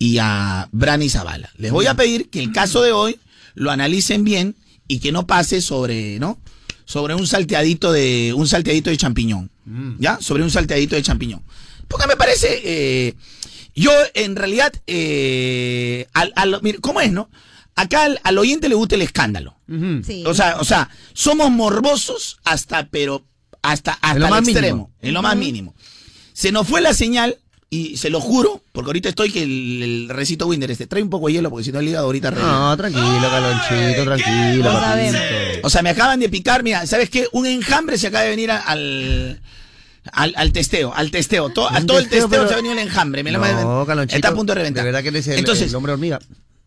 [0.00, 1.50] y a Brani Zavala.
[1.58, 3.20] Les voy a pedir que el caso de hoy
[3.54, 4.56] lo analicen bien
[4.88, 6.40] y que no pase sobre, ¿no?
[6.86, 9.50] Sobre un salteadito de, un salteadito de champiñón.
[9.98, 10.18] ¿Ya?
[10.20, 11.42] Sobre un salteadito de champiñón.
[11.86, 13.14] Porque me parece, eh,
[13.76, 17.30] yo en realidad, eh, al, al- mire, ¿cómo es, no?
[17.76, 19.56] Acá al, al oyente le gusta el escándalo.
[20.04, 20.24] Sí.
[20.26, 23.24] O sea, o sea, somos morbosos hasta, pero,
[23.62, 24.90] hasta, hasta lo el más extremo, mínimo.
[25.02, 25.74] en lo más mínimo.
[26.32, 27.38] Se nos fue la señal,
[27.72, 31.08] y se lo juro, porque ahorita estoy que el, el recito Winder este trae un
[31.10, 32.52] poco de hielo, porque si no el hígado ahorita revienta.
[32.58, 34.72] No, tranquilo, Carlonchito, tranquilo.
[34.72, 35.18] Papito.
[35.62, 37.28] O sea, me acaban de picar, mira, ¿sabes qué?
[37.32, 39.40] Un enjambre se acaba de venir al,
[40.12, 41.50] al, al testeo, al testeo.
[41.50, 43.22] To- a todo el testeo, pero- se ha venido el enjambre.
[43.22, 44.16] Me lo- No, Carlonchito.
[44.16, 44.82] está a punto de reventar.
[44.84, 46.18] De verdad que eres el, Entonces, el hombre hormiga.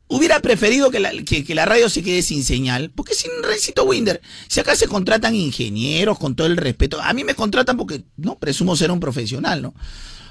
[0.08, 3.84] Hubiera preferido que la, que, que la radio se quede sin señal, porque sin Recito
[3.84, 8.04] Winder, si acá se contratan ingenieros con todo el respeto, a mí me contratan porque,
[8.18, 9.74] no, presumo ser un profesional, ¿no?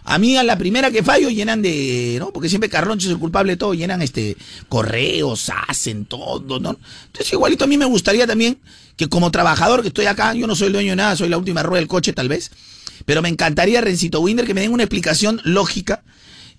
[0.04, 2.32] A mí a la primera que fallo llenan de, ¿no?
[2.32, 4.36] Porque siempre Carloncho es el culpable de todo, llenan este
[4.68, 6.76] correos, hacen todo, ¿no?
[7.06, 8.58] Entonces igualito a mí me gustaría también
[8.96, 11.38] que como trabajador que estoy acá, yo no soy el dueño de nada, soy la
[11.38, 12.50] última rueda del coche tal vez,
[13.06, 16.02] pero me encantaría, Rencito Winder, que me den una explicación lógica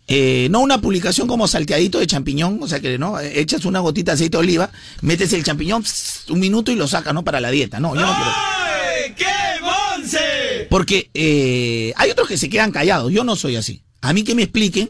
[0.07, 4.11] eh, no una publicación como salteadito de champiñón, o sea que no, echas una gotita
[4.11, 4.69] de aceite de oliva,
[5.01, 5.83] metes el champiñón
[6.29, 7.23] un minuto y lo sacas, ¿no?
[7.23, 8.31] Para la dieta, no, yo no quiero.
[8.31, 9.42] ¡Ay, qué!
[10.73, 13.83] Porque eh, hay otros que se quedan callados, yo no soy así.
[14.01, 14.89] A mí que me expliquen,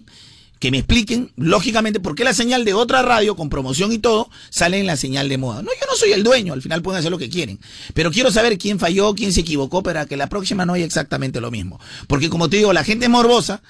[0.58, 4.30] que me expliquen, lógicamente, por qué la señal de otra radio con promoción y todo
[4.50, 5.62] sale en la señal de moda.
[5.62, 7.60] No, yo no soy el dueño, al final pueden hacer lo que quieren.
[7.94, 11.42] Pero quiero saber quién falló, quién se equivocó, para que la próxima no haya exactamente
[11.42, 11.82] lo mismo.
[12.08, 13.62] Porque como te digo, la gente es morbosa,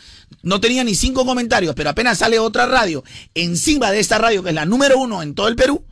[0.43, 4.49] no tenía ni cinco comentarios, pero apenas sale otra radio encima de esta radio, que
[4.49, 5.83] es la número uno en todo el Perú,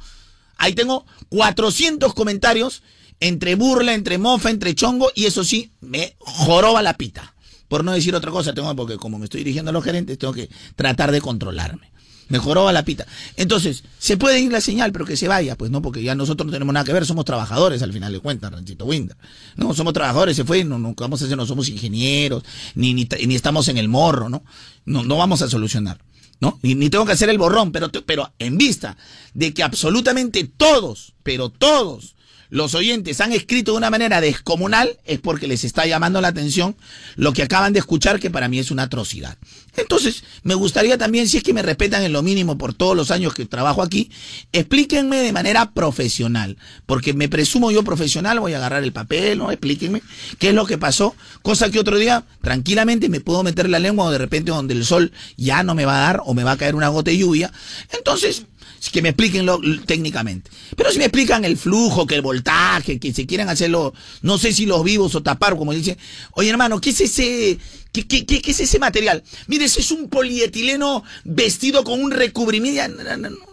[0.57, 2.83] ahí tengo 400 comentarios
[3.21, 7.33] entre burla, entre mofa, entre chongo, y eso sí, me joroba la pita.
[7.69, 10.33] Por no decir otra cosa, tengo, porque como me estoy dirigiendo a los gerentes, tengo
[10.33, 11.89] que tratar de controlarme.
[12.27, 13.05] Me joroba la pita.
[13.37, 16.47] Entonces, se puede ir la señal, pero que se vaya, pues no, porque ya nosotros
[16.47, 19.15] no tenemos nada que ver, somos trabajadores al final de cuentas, Ranchito Winder.
[19.55, 22.93] No, somos trabajadores, se fue, no, no ¿qué vamos a hacer, no somos ingenieros, ni,
[22.93, 24.43] ni, ni estamos en el morro, ¿no?
[24.85, 25.99] No, no vamos a solucionar.
[26.39, 26.57] ¿no?
[26.63, 28.97] Ni, ni tengo que hacer el borrón, pero, pero en vista
[29.33, 32.15] de que absolutamente todos, pero todos
[32.51, 36.75] los oyentes han escrito de una manera descomunal, es porque les está llamando la atención
[37.15, 39.37] lo que acaban de escuchar, que para mí es una atrocidad.
[39.77, 43.09] Entonces, me gustaría también, si es que me respetan en lo mínimo por todos los
[43.09, 44.11] años que trabajo aquí,
[44.51, 49.49] explíquenme de manera profesional, porque me presumo yo profesional, voy a agarrar el papel, ¿no?
[49.49, 50.01] Explíquenme
[50.37, 54.05] qué es lo que pasó, cosa que otro día tranquilamente me puedo meter la lengua
[54.05, 56.51] o de repente donde el sol ya no me va a dar o me va
[56.51, 57.53] a caer una gota de lluvia.
[57.93, 58.43] Entonces,
[58.89, 60.49] que me expliquen lo, técnicamente.
[60.75, 64.53] Pero si me explican el flujo, que el voltaje, que se quieren hacerlo, no sé
[64.53, 65.97] si los vivos o tapar, como dice,
[66.31, 67.57] oye hermano, ¿qué es ese,
[67.91, 69.23] qué, qué, qué, qué es ese material?
[69.47, 73.03] Mire, ese es un polietileno vestido con un recubrimiento.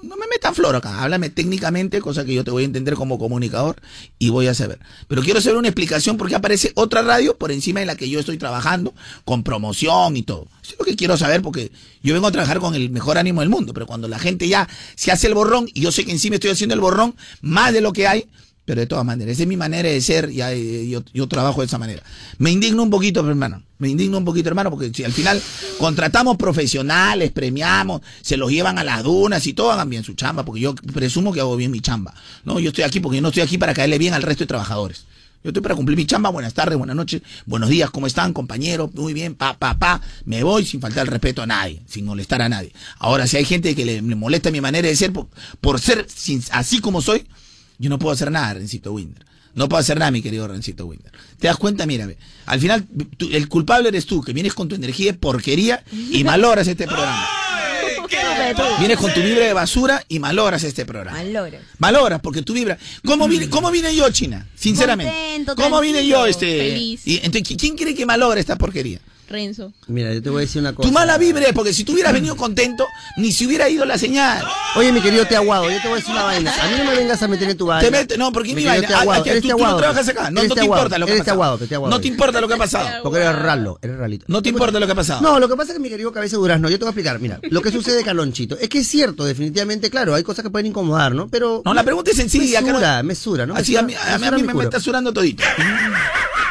[0.02, 3.18] No, me metan flor acá, háblame técnicamente, cosa que yo te voy a entender como
[3.18, 3.76] comunicador
[4.18, 4.78] y voy a saber.
[5.08, 8.20] Pero quiero saber una explicación porque aparece otra radio por encima de la que yo
[8.20, 10.46] estoy trabajando, con promoción y todo.
[10.62, 11.72] Eso es lo que quiero saber porque
[12.02, 14.68] yo vengo a trabajar con el mejor ánimo del mundo, pero cuando la gente ya
[14.94, 17.80] se hace el borrón, y yo sé que encima estoy haciendo el borrón más de
[17.80, 18.26] lo que hay,
[18.68, 21.78] pero de todas maneras, esa es mi manera de ser, eh, yo, trabajo de esa
[21.78, 22.02] manera.
[22.36, 25.40] Me indigno un poquito, hermano, me indigno un poquito, hermano, porque si al final
[25.78, 30.44] contratamos profesionales, premiamos, se los llevan a las dunas y todo, hagan bien su chamba,
[30.44, 32.12] porque yo presumo que hago bien mi chamba.
[32.44, 35.06] No, yo estoy aquí porque no estoy aquí para caerle bien al resto de trabajadores.
[35.42, 36.28] Yo estoy para cumplir mi chamba.
[36.28, 38.90] Buenas tardes, buenas noches, buenos días, ¿cómo están, compañeros?
[38.92, 40.02] Muy bien, pa, pa, pa.
[40.26, 42.74] Me voy sin faltar el respeto a nadie, sin molestar a nadie.
[42.98, 45.10] Ahora, si hay gente que le, le molesta mi manera de ser,
[45.62, 46.06] por, ser
[46.50, 47.26] así como soy,
[47.78, 49.24] yo no puedo hacer nada, Rencito Winder.
[49.54, 51.10] No puedo hacer nada, mi querido Rencito Winder.
[51.38, 51.86] ¿Te das cuenta?
[51.86, 52.16] Mírame.
[52.46, 52.86] Al final,
[53.16, 56.86] tú, el culpable eres tú, que vienes con tu energía de porquería y malogras este
[56.86, 57.26] programa.
[58.78, 61.18] Vienes con tu vibra de basura y malogras este programa.
[61.18, 61.62] Malogras.
[61.78, 62.78] Malogras, porque tú vibra.
[63.04, 64.46] ¿Cómo vine, cómo vine yo, China?
[64.54, 65.12] Sinceramente.
[65.12, 66.58] Contento, ¿Cómo vine yo, este?
[66.58, 67.06] feliz.
[67.06, 69.00] Y, entonces, ¿quién quiere que malogra esta porquería?
[69.28, 69.72] Renzo.
[69.86, 70.88] Mira, yo te voy a decir una cosa.
[70.88, 72.86] Tu mala vibra es porque si tú hubieras venido contento,
[73.16, 74.44] ni si hubiera ido la señal.
[74.76, 76.54] Oye, mi querido Teaguado, yo te voy a decir una vaina.
[76.54, 77.84] A mí no me vengas a meter en tu vaina.
[77.84, 78.88] Te mete, no, porque Mi vaina.
[78.94, 80.30] Ah, que tú, tú no trabajas acá.
[80.30, 81.58] No, no te importa lo que ha pasado.
[81.88, 83.02] No te importa lo que ha pasado.
[83.02, 84.24] Porque eres ralo, eres ralito.
[84.28, 85.20] No te importa lo que ha pasado.
[85.20, 86.90] No, lo que pasa es que mi querido cabeza de durazno, yo te voy a
[86.90, 90.50] explicar, mira, lo que sucede, Calonchito, es que es cierto, definitivamente, claro, hay cosas que
[90.50, 91.28] pueden incomodar, ¿no?
[91.28, 91.62] Pero.
[91.64, 92.60] No, la pregunta es sencilla.
[92.60, 93.54] Mesura, mesura, ¿no?
[93.54, 95.42] Así a mí, me, está surando todito.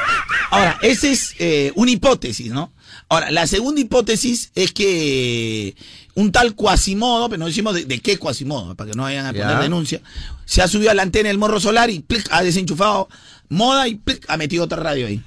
[0.50, 2.72] Ahora, esa es eh, una hipótesis, ¿no?
[3.10, 5.76] Ahora, la segunda hipótesis es que
[6.16, 9.34] un tal Quasimodo, pero no decimos de, de qué Quasimodo, para que no vayan a
[9.34, 10.02] poner denuncia,
[10.46, 13.08] se ha subido a la antena del morro solar y plic, ha desenchufado
[13.50, 15.22] moda y plic, ha metido otra radio ahí.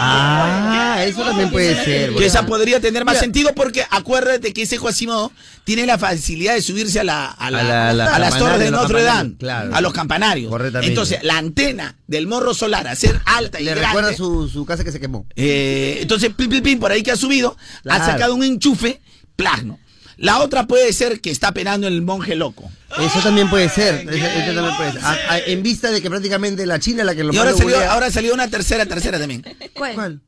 [0.00, 2.14] Ah, eso también puede ser.
[2.14, 3.20] Que esa podría tener más Mira.
[3.20, 5.32] sentido porque acuérdate que ese Quasimodo
[5.64, 8.58] tiene la facilidad de subirse a, la, a, la- A la- la- a las torres
[8.58, 9.74] de Notre Dame, claro.
[9.74, 10.50] a los campanarios.
[10.50, 10.88] Correctamente.
[10.90, 14.64] Entonces, la antena del morro solar a ser alta y Le grande, recuerda su, su
[14.64, 15.26] casa que se quemó.
[15.36, 18.02] eh, entonces, pim, pim, pim, por ahí que ha subido, Claro.
[18.02, 19.00] ha sacado un enchufe,
[19.36, 19.78] plasno.
[20.18, 22.70] La otra puede ser que está penando el monje loco.
[22.98, 24.06] Eso también puede ser.
[24.08, 25.04] Eso, eso también puede ser.
[25.04, 27.90] A- a- en vista de que prácticamente la China es la que lo Y salió,
[27.90, 29.44] ahora salió una tercera, tercera también.
[29.74, 29.94] ¿Cuál?
[29.94, 30.20] ¿Cuál?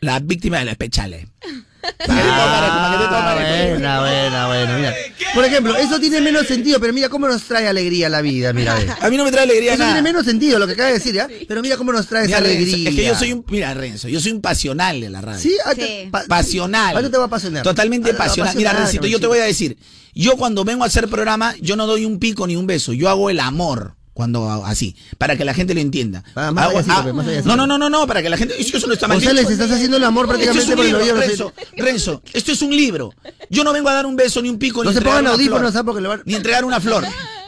[0.00, 1.26] La víctima de los pechales.
[2.10, 4.76] Ah, buena, buena, buena.
[4.76, 4.94] Mira.
[5.34, 8.74] Por ejemplo, eso tiene menos sentido, pero mira cómo nos trae alegría la vida, mira.
[8.74, 8.86] ve.
[9.00, 9.92] A mí no me trae alegría Eso nada.
[9.94, 11.28] tiene menos sentido lo que acaba de decir, ¿ya?
[11.46, 12.90] Pero mira cómo nos trae Mira, esa Renzo, alegría.
[12.90, 15.40] es que yo soy un, mira, Renzo, yo soy un pasional de la radio.
[15.40, 15.80] Sí, ah, Sí.
[15.80, 16.92] te- pa- pasional.
[16.92, 17.62] ¿Cuánto te va a apasionar?
[17.62, 18.56] Totalmente Ah, te va a pasional.
[18.56, 19.78] Mira, apasionar, Rencito, yo te voy a decir,
[20.14, 23.08] yo cuando vengo a hacer programa, yo no doy un pico ni un beso, yo
[23.08, 23.94] hago el amor.
[24.18, 26.24] Cuando hago así, para que la gente lo entienda.
[26.34, 27.48] Ah, más Hago- payasito, ah, más payasito.
[27.50, 28.60] no, no, no, no, no, para que la gente.
[28.60, 29.18] Eso no está mal.
[29.18, 29.52] González, dicho.
[29.62, 31.14] estás haciendo el amor prácticamente por el oído.
[31.14, 33.14] Renzo, Renzo, esto es un libro.
[33.48, 35.32] Yo no vengo a dar un beso, ni un pico, No ni se entregar pongan
[35.36, 35.84] una audífonos.
[35.84, 37.04] Porque le van- Ni entregar una flor.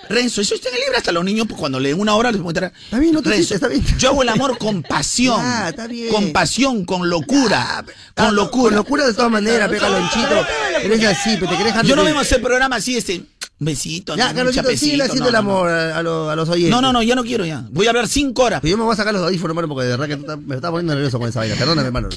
[0.09, 0.96] Renzo, eso está en el libro.
[0.98, 2.72] Hasta los niños, pues, cuando leen una hora, les pueden entregar.
[2.85, 3.85] Está bien, no te Renzo, está bien.
[3.98, 5.40] Yo hago el amor con pasión.
[5.40, 6.09] Ah, está bien.
[6.09, 7.78] Con pasión, con locura.
[7.78, 8.68] Ah, con locura.
[8.70, 10.46] Con locura de todas maneras, pega lonchito.
[10.85, 13.24] Eres así, pero te querés Yo no vengo a hacer programa así, este.
[13.62, 16.70] Besito, Ya, chapecito, sigue haciendo no, el no, amor a, los- a los oyentes.
[16.70, 17.66] No, no, no, ya no quiero ya.
[17.70, 18.60] Voy a hablar cinco horas.
[18.62, 20.70] Pero yo me voy a sacar los audífonos, hermano, porque de verdad que me estás
[20.70, 21.54] poniendo nervioso con esa vaina.
[21.56, 22.08] Perdóname, hermano.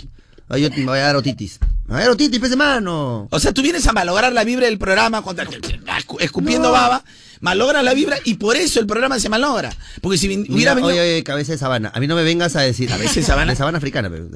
[0.47, 1.59] Ay, yo me voy a dar otitis.
[1.85, 3.27] Me voy a dar otitis, pez hermano.
[3.29, 5.45] O sea, tú vienes a malograr la vibra del programa contra,
[6.19, 7.03] escupiendo baba,
[7.41, 9.69] malogras la vibra y por eso el programa se malogra.
[10.01, 10.93] Porque si hubiera Mira, venido.
[10.93, 11.91] oye, oye, cabeza de sabana.
[11.93, 12.87] A mí no me vengas a decir.
[12.89, 13.51] ¿Cabeza de sabana?
[13.51, 14.27] De sabana africana, pero.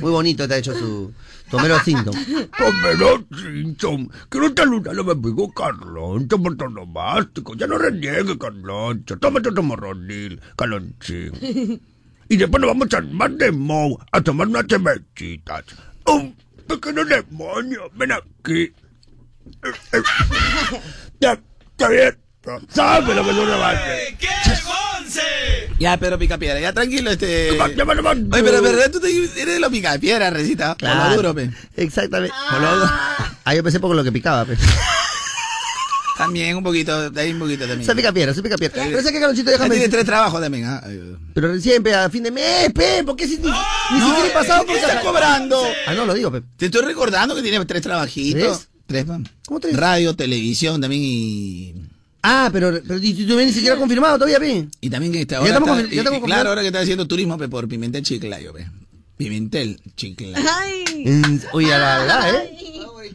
[0.00, 1.12] Muy bonito te ha hecho su.
[1.54, 2.14] Tomero Sinton.
[2.58, 7.54] Homero Simpson, quiero saludar a mi amigo Carloncho por todo lo mástico.
[7.54, 9.16] Ya no reniegue, Carloncho.
[9.18, 11.80] Tómate tu morronil, Carlonchín.
[12.26, 15.62] Y después nos vamos al mar de Mou a tomar unas cervecitas.
[16.06, 16.34] Un
[16.66, 18.72] pequeño demonio, ven aquí.
[21.20, 21.38] Ya,
[21.70, 22.18] está bien.
[22.68, 23.74] Sabe lo que yo le va
[25.84, 27.50] Ya, pero pica piedra, ya tranquilo, este.
[27.60, 27.74] Oye,
[28.42, 30.76] pero verdad, tú te- eres de los pica piedra, recita.
[30.76, 31.50] Por lo duro, pe.
[31.76, 32.34] Exactamente.
[32.50, 32.90] Por lo duro.
[33.44, 34.56] Ah, yo pensé por lo que picaba, pe.
[36.16, 37.84] También un poquito, de ahí un poquito también.
[37.84, 38.84] Se pica piedra, se pica piedra.
[38.84, 40.80] Pero sé que Carlonchito, Ya déjame tiene tres trabajos también, ¿ah?
[40.86, 41.00] Ay,
[41.34, 44.28] Pero recién, pe, a fin de mes, pe, ¿por qué si, ni, ni No, siquiera
[44.28, 45.60] he pasado por ¿qué está esa- cobrando?
[45.88, 46.42] Ah, no, lo digo, pe.
[46.56, 48.58] Te estoy recordando que tiene tres trabajitos.
[48.58, 48.68] ¿Tres?
[48.86, 49.18] Tres, pa.
[49.44, 49.76] ¿Cómo tres?
[49.76, 51.74] Radio, televisión también y...
[52.26, 54.66] Ah, pero, pero y tú ni siquiera confirmado todavía, pe.
[54.80, 56.68] Y también que está Ya ahora estamos está- ya y- estamos y claro, ahora que
[56.68, 58.66] está haciendo turismo pe, por Pimentel Chiclayo, pe.
[59.18, 60.34] Pimentel Chiclayo.
[60.58, 61.40] Ay.
[61.52, 62.50] Oye, a la verdad, ¿eh?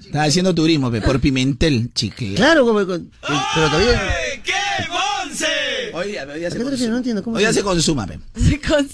[0.05, 2.35] Está haciendo turismo pe, por Pimentel Chiclayo.
[2.35, 3.93] Claro, como, con- pero todavía...
[3.93, 4.53] ¡Eh, ¡Qué
[4.89, 5.45] Monse!
[5.93, 6.59] Hoy, ya- hoy ya ¿A se?
[6.59, 6.97] No consuma.
[6.97, 8.19] entiendo, ¿cómo Hoy se- consuma, pe.
[8.35, 8.89] Se consume.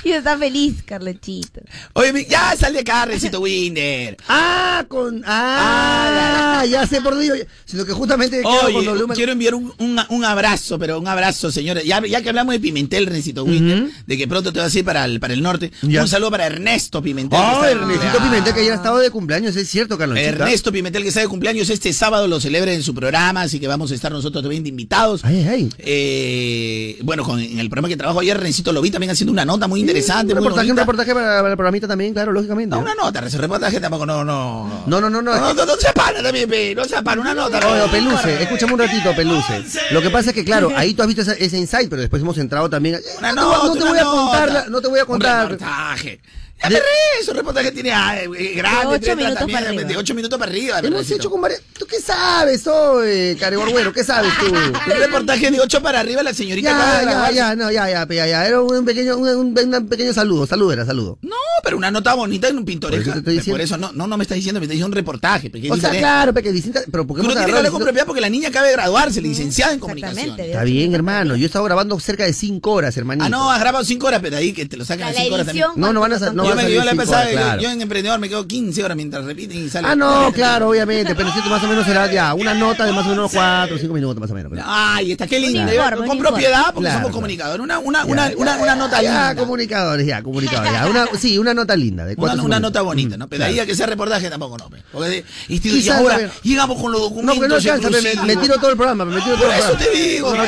[0.04, 1.60] Y está feliz, Carlechito.
[1.92, 4.16] Oye, mi- ya sal de acá, Recito Winder.
[4.28, 5.22] Ah, con...
[5.26, 7.38] Ah, ya sé por Dios.
[7.64, 9.14] Sino que justamente quedado con Oye, W.
[9.14, 11.84] quiero enviar un, un- un abrazo, pero un abrazo, señores.
[11.84, 14.84] Ya, ya que hablamos de Pimentel, Rencito Winder, de que pronto te vas a ir
[14.84, 15.70] para el, para el norte.
[15.82, 16.02] Ya.
[16.02, 17.38] Un saludo para Ernesto Pimentel.
[17.42, 18.22] Ah, de Ernestito cumpleaños.
[18.30, 20.28] Pimentel que ayer estaba de cumpleaños, es cierto, Carlonchito.
[20.28, 23.66] Ernesto Pimentel que está de cumpleaños este sábado lo celebra en su programa, así que
[23.68, 25.24] vamos a estar nosotros también de invitados.
[25.24, 25.68] Ay, ay.
[25.78, 29.44] Eh, bueno, con, en el programa que trabajo ayer, Rencito lo vi también haciendo una
[29.44, 30.32] nota muy interesante.
[30.32, 32.74] Un reportaje, un reportaje para, para el programita también, claro, lógicamente.
[32.74, 34.84] No, una nota, ese reportaje tampoco, no, no.
[34.86, 35.34] No, no, no, no.
[35.34, 37.60] No, no, no se para también, pe, no se para, una nota.
[37.60, 37.66] Pe.
[37.90, 39.62] Peluce, escúchame un ratito, Peluce.
[39.90, 42.22] Lo que pasa es que, claro, ahí tú has visto ese, ese insight, pero después
[42.22, 43.00] hemos entrado también.
[43.18, 45.50] Una no, nota, no te voy a contar, no te voy a Un contar.
[45.50, 46.20] reportaje.
[46.62, 49.84] Ya De- me reí, un reportaje tiene ah, eh, grande, ocho minutos también, para arriba.
[49.88, 50.78] de 8 minutos para arriba.
[50.80, 51.62] Hemos hecho con varias.
[51.78, 53.92] ¿Tú qué sabes, hoy, Careborguero?
[53.92, 54.46] ¿Qué sabes tú?
[54.54, 58.26] Un reportaje de 8 para arriba, la señorita Ya, ya, ya, no, ya, ya, ya,
[58.26, 58.46] ya.
[58.46, 61.18] Era un pequeño, un, un- un pequeño saludo, saludo era, saludo.
[61.22, 63.12] No, pero una nota bonita en un pintoresca.
[63.14, 63.66] Por eso diciendo.
[63.68, 65.48] Por no, no, no me estás diciendo, me estás diciendo un reportaje.
[65.50, 66.00] porque es O sea, diferente.
[66.00, 66.80] claro, porque distinta.
[66.90, 68.72] Pero ¿por qué Tú no hemos agarrado hablar con propiedad porque la niña acaba de
[68.72, 70.18] graduarse, licenciada en comunicación.
[70.18, 70.52] Exactamente.
[70.52, 71.36] Está bien, hermano.
[71.36, 73.24] Yo he estado grabando cerca de 5 horas, hermanito.
[73.24, 75.34] Ah, no, has grabado 5 horas, pero ahí que te lo sacan a La 5
[75.34, 75.66] horas también.
[75.76, 77.32] No, no van a no yo van a me, salir yo la cinco pasada, horas,
[77.34, 77.62] claro.
[77.62, 79.88] yo, en emprendedor me quedo 15 horas mientras repiten y sale.
[79.88, 81.14] Ah, no, claro, obviamente.
[81.14, 83.78] Pero necesito más o menos será ya una nota de más o menos 4 o
[83.78, 84.50] 5 minutos, más o menos.
[84.50, 85.72] pero- Ay, está qué linda.
[85.74, 87.12] Informe, con propiedad, porque Claro, somos claro.
[87.14, 87.62] comunicadores.
[87.64, 89.34] Una, una, Ya, una, ya, una, una nota ya, linda.
[89.36, 90.86] comunicadores, ya, comunicadores, ya.
[90.88, 92.04] Una, sí, una nota linda.
[92.04, 93.28] De Una, cuatro, una cinco nota bonita, Mm, ¿no?
[93.28, 94.70] Pero ahí que sea reportaje tampoco no.
[94.92, 97.36] Porque, y, ahora llegamos con los No, documentos.
[97.36, 97.90] porque no alcanza,
[98.24, 100.42] me, tiro todo el programa, me tiro todo Por eso te digo, No, no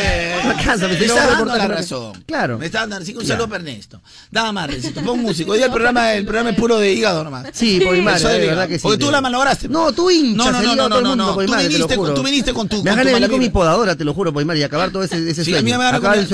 [0.88, 2.24] me está dando la razón.
[2.26, 2.58] Claro.
[2.58, 4.00] Me está dando, así que un saludo para Ernesto.
[4.30, 5.02] Nada más, Recito.
[5.02, 5.52] Pon músico.
[5.52, 7.46] Hoy día el programa, el programa es puro de hígado nomás.
[7.52, 8.82] Sí, Eso de verdad que sí.
[8.82, 9.68] Porque tú la malograste.
[9.68, 11.34] No, tú hinchas No, no, no, no, no, no.
[11.34, 13.96] Tú viniste tú viniste con tu- Me con van tu a venir con mi podadora,
[13.96, 15.58] te lo juro, madre, y acabar todo ese, ese Sí, sueño.
[15.58, 15.76] a mí me
[16.18, 16.26] el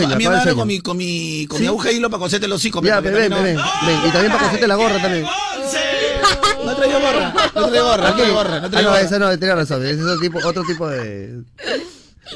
[0.54, 1.62] con, mi, con mi, con Sí.
[1.62, 2.82] mi aguja de hilo para coserte los hocico.
[2.82, 3.58] Ya, ven, ven, ven.
[4.06, 5.26] Y también para coserte la gorra también.
[6.64, 9.84] No traigo gorra, no traigo gorra, no traigo gorra, no Ah, esa no, tenés razón.
[9.86, 11.40] Ese es otro tipo de.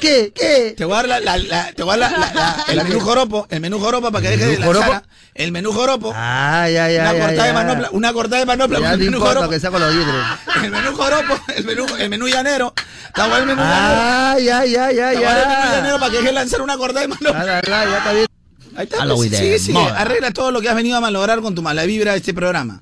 [0.01, 0.31] ¿Qué?
[0.35, 0.73] ¿Qué?
[0.77, 2.77] Te voy a dar la, la, la- te voy a dar la, la- la- el
[2.77, 4.91] ¿La menú joropo, el menú joropo para que deje de menú joropo?
[4.91, 5.09] lanzar.
[5.35, 6.13] El menú joropo.
[6.15, 7.19] Ah, ya, ya, una ya.
[7.25, 9.49] cortada de manopla, una cortada de manopla, Ya el menú importa joropo.
[9.51, 10.15] que sea con los dientes.
[10.63, 12.73] El menú joropo, el menú, el menú llanero.
[13.07, 14.01] Está bueno el menú llanero.
[14.01, 16.77] Ah, ya, ya, ya, Está bueno el menú llanero para que deje de lanzar una
[16.77, 17.57] cortada de manopla.
[17.57, 18.27] Ah, ya está bien.
[18.75, 21.61] Ahí está, pues, sí, sí, arregla todo lo que has venido a malograr con tu
[21.61, 22.81] mala vibra de este programa.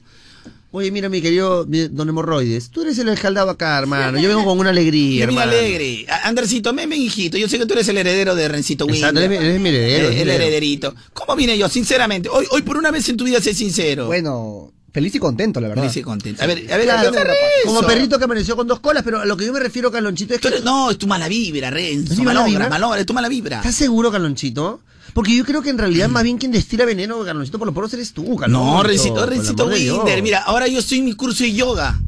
[0.74, 4.18] Oye, mira, mi querido don Hemorroides, tú eres el escaldado acá, hermano.
[4.20, 5.52] Yo vengo con una alegría, bien hermano.
[5.52, 6.06] alegre.
[6.10, 7.38] A- Andercito, ven, ven, hijito.
[7.38, 9.24] Yo sé que tú eres el heredero de Rencito Exacto, Winder.
[9.26, 10.44] eres mi- eres mi heredero, El, eres el heredero.
[10.44, 10.96] herederito.
[11.14, 11.68] ¿Cómo vine yo?
[11.68, 12.30] Sinceramente.
[12.30, 14.06] Hoy, hoy por una vez en tu vida, sé sincero.
[14.06, 15.84] Bueno, feliz y contento, la verdad.
[15.84, 16.42] Feliz y contento.
[16.42, 17.50] A ver, a ver, Claro, ¿qué te refieres?
[17.66, 20.36] como perrito que amaneció con dos colas, pero a lo que yo me refiero, Carlonchito,
[20.36, 20.48] es que...
[20.48, 22.16] eres- no, es tu mala vibra, ¿Es Renzo.
[22.16, 22.70] mi mala vibra?
[22.70, 23.58] malogra, es tu mala vibra.
[23.58, 24.80] ¿Estás seguro, Carlonchito?
[25.14, 27.94] Porque yo creo que en realidad más bien quien destila veneno, Carlonchito, por los poros
[27.94, 28.74] eres tú, Carlonchito.
[28.76, 29.66] No, Rencito, Rencito.
[29.68, 30.22] Winder.
[30.24, 32.00] Mira, ahora yo estoy en mi curso de yoga.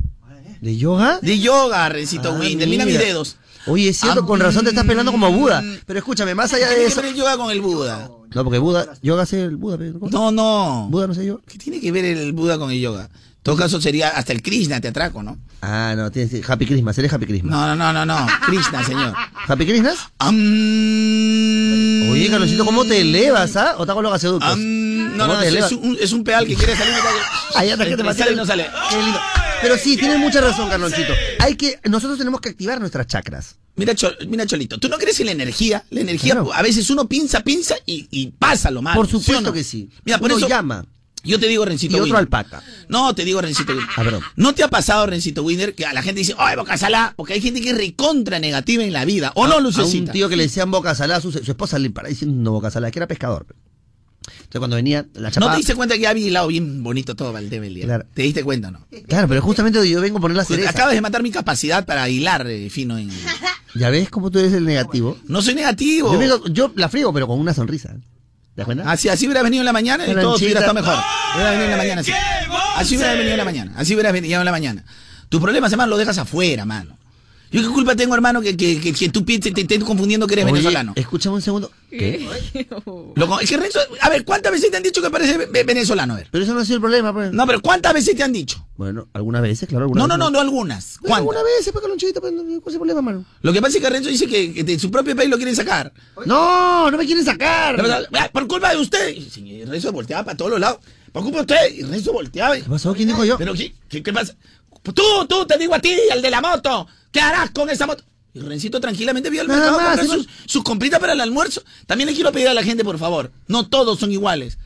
[0.62, 1.20] ¿De yoga?
[1.22, 2.68] De yoga, Rencito Ah, Winder.
[2.68, 3.36] Mira mis dedos.
[3.66, 5.62] Oye, es cierto, Ah, con razón te estás pelando como Buda.
[5.62, 5.78] mm.
[5.86, 7.02] Pero escúchame, más allá ¿Qué de tiene que eso...
[7.02, 8.10] ver el yoga con el Buda?
[8.34, 10.00] No, porque Buda, yoga sé el Buda, pero...
[10.10, 10.88] No, no.
[10.89, 11.39] Buda no sé yo.
[11.48, 13.10] ¿Qué tiene que ver el Buda con el yoga?
[13.43, 15.38] En todo caso sería hasta el Krishna, te atraco, ¿no?
[15.62, 17.51] Ah, no, tienes Happy Christmas, eres Happy Christmas.
[17.51, 18.25] No, no, no, no, no.
[18.45, 19.13] Krishna, señor.
[19.49, 19.97] ¿Happy Christmas?
[22.10, 23.75] Oye, Carlonchito, ¿cómo te elevas, ah?
[23.79, 24.49] ¿O te hago los gaseoductos?
[24.49, 26.93] am- no, ¿Cómo no, te es, un, es un pedal que quiere salir.
[27.56, 28.65] Ahí está, que te sale y no sale.
[28.89, 29.19] Qué lindo.
[29.62, 31.12] Pero sí, tienes mucha razón, Carlonchito.
[31.39, 33.58] Hay que, nosotros tenemos que activar nuestras chakras.
[33.75, 33.93] Mira,
[34.29, 35.84] mira, Cholito, ¿tú no crees en la energía?
[35.89, 36.53] La energía, Claro.
[36.53, 38.95] a veces uno piensa, piensa y, y pasa lo malo.
[39.01, 39.51] Por ¿sí o supuesto no?
[39.51, 39.89] que sí.
[40.06, 40.86] Mira, por Uno eso llama.
[41.24, 42.62] Yo te digo, Rencito Y otro alpaca.
[42.90, 43.90] No, te digo, Rencito Winder.
[43.96, 44.22] Ah, perdón.
[44.36, 47.14] ¿No te ha pasado, Rencito Winder, que a la gente dice, ¡ay, boca salá!
[47.16, 49.32] Porque hay gente que es recontra negativa en la vida.
[49.36, 50.12] ¿O no, A un Lucecita?
[50.12, 53.00] tío que le decían boca salada, su, su esposa le paraba diciendo boca salada, que
[53.00, 53.46] era pescador.
[54.26, 55.52] Entonces cuando venía la ¿No chapada...
[55.54, 57.82] te diste cuenta que había hilado bien bonito todo Valdemel?
[57.82, 58.06] Claro.
[58.14, 58.88] ¿Te diste cuenta o no?
[59.08, 60.70] Claro, pero justamente yo vengo a poner la cereza.
[60.70, 63.10] acabas de matar mi capacidad para hilar eh, fino en...
[63.76, 65.18] ¿Ya ves cómo tú eres el negativo?
[65.28, 66.14] No soy negativo.
[66.14, 67.96] Yo, vengo- yo la friego, pero con una sonrisa.
[68.56, 68.92] ¿Te cuenta?
[68.92, 70.96] Así, así hubieras venido en la mañana y todo hubiera estado mejor.
[71.36, 72.12] Hubiera venido en la mañana así.
[72.12, 72.18] ¡Qué
[72.76, 73.74] Así hubieras venido en la mañana.
[73.78, 74.84] Así hubieras venido en la mañana.
[75.30, 76.98] Tus problemas, hermano, los dejas afuera, mano.
[77.54, 80.34] Yo qué culpa tengo, hermano, que, que, que, que tú pienses, te estés confundiendo que
[80.34, 80.94] eres Oye, venezolano.
[80.96, 81.72] Escúchame un segundo.
[81.89, 82.28] ¿Qué?
[83.16, 86.13] Loco, es que Renzo, a ver, ¿cuántas veces te han dicho que pareces ve- venezolano?
[86.13, 86.28] A ver.
[86.32, 87.32] Pero eso no ha sido el problema, pues.
[87.32, 88.66] No, pero ¿cuántas veces te han dicho?
[88.76, 89.86] Bueno, algunas veces, claro.
[89.86, 90.98] Algunas No, no, no, no algunas.
[91.00, 91.20] ¿Cuántas?
[91.20, 93.24] algunas veces, pues, Calonchito, pues, no- ¿cuál es el problema, mano?
[93.44, 95.56] Lo que pasa es que Renzo dice que, que de su propio país lo quieren
[95.56, 95.94] sacar.
[96.26, 97.76] No, no me quieren sacar.
[98.32, 99.16] Por culpa de usted.
[99.68, 100.80] Renzo volteaba para todos los lados.
[101.12, 101.76] Por culpa de usted.
[101.76, 102.56] Y Renzo volteaba.
[102.56, 102.94] ¿Qué pasó?
[102.96, 103.38] ¿Quién dijo yo?
[103.38, 104.34] Pero ¿qué, qué, qué pasa?
[104.84, 106.88] Pues Tú, tú, te digo a ti, el de la moto.
[107.12, 108.04] ¿Qué harás con esa moto?
[108.34, 110.24] Y Rencito tranquilamente vio al mercado a más, comprar ¿sí?
[110.24, 111.63] sus, sus compritas para el almuerzo.
[111.88, 113.32] También le quiero pedir a la gente, por favor.
[113.48, 114.58] No todos son iguales.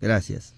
[0.00, 0.53] Gracias.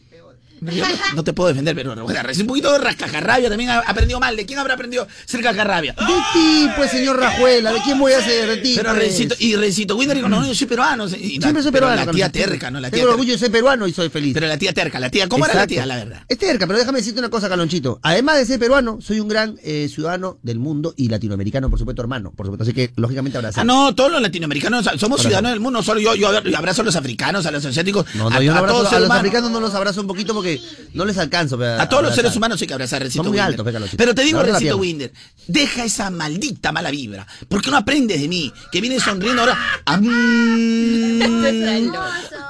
[0.60, 4.18] Yo no, te puedo defender, pero bueno, recién un poquito de rascajarrabia también ha aprendido
[4.20, 4.36] mal.
[4.36, 5.92] ¿De quién habrá aprendido ser cajarrabia?
[5.94, 7.72] De ti, pues, señor Rajuela.
[7.72, 8.48] ¿De quién voy a ser?
[8.48, 8.74] De ti.
[8.76, 9.02] Pero pues.
[9.04, 11.06] Rencito, y Rencito Winder dijo, no, no, yo soy peruano.
[11.08, 12.04] Y- Siempre soy peruano.
[12.04, 12.80] La tía terca, ¿no?
[12.80, 13.12] La tía Tengo terca.
[13.14, 14.34] orgullo de ser peruano y soy feliz.
[14.34, 15.74] Pero la tía terca, la tía, ¿cómo era la Exacto.
[15.74, 16.22] tía, la verdad?
[16.28, 18.00] Es terca, pero déjame decirte una cosa, Calonchito.
[18.02, 22.02] Además de ser peruano, soy un gran eh, ciudadano del mundo y latinoamericano, por supuesto,
[22.02, 22.32] hermano.
[22.36, 23.62] Por supuesto, así que lógicamente abrazar.
[23.62, 25.50] Ah, no, todos los latinoamericanos somos Ahora ciudadanos no.
[25.50, 25.82] del mundo.
[25.82, 28.06] Solo yo, yo abrazo a los africanos, a los asiáticos.
[28.14, 30.06] No, no, a, yo no a abrazo todos a los africanos, no los abrazo un
[30.06, 30.45] poquito porque
[30.94, 31.58] no les alcanzo.
[31.58, 33.66] pero A todos los seres humanos hay que abrazar, Recito Son muy altos.
[33.96, 34.76] Pero te digo, Recito.
[34.76, 35.12] Winder,
[35.46, 37.26] deja esa maldita mala vibra.
[37.48, 38.52] ¿Por qué no aprendes de mí?
[38.72, 39.58] Que vienes sonriendo ahora.
[39.84, 40.04] Am,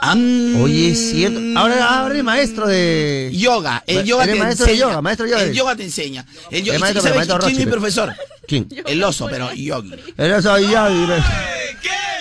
[0.03, 1.41] am, Oye, es cierto.
[1.59, 3.31] Ahora, ahora eres maestro de.
[3.35, 4.89] Yoga, el Eres yoga te maestro de enseña.
[4.91, 5.59] yoga, maestro de yoga El eres.
[5.59, 6.27] yoga te enseña.
[6.51, 8.15] El yo- ¿y maestro, ¿Sabes maestro quién es mi profesor?
[8.47, 8.69] ¿Quién?
[8.87, 9.93] El oso, pero yogi.
[10.17, 10.91] Eres soy yo.
[10.91, 11.07] y-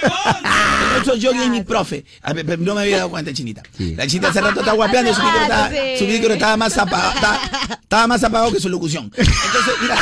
[0.04, 2.06] El oso yogi es mi profe.
[2.22, 3.64] A ver, pero no me había dado cuenta, chinita.
[3.78, 3.96] Sí.
[3.96, 7.40] La chinita hace rato está guapeando, su micro estaba, su micro estaba más apagado, estaba,
[7.82, 9.12] estaba más apagado que su locución.
[9.16, 9.96] Entonces, mira,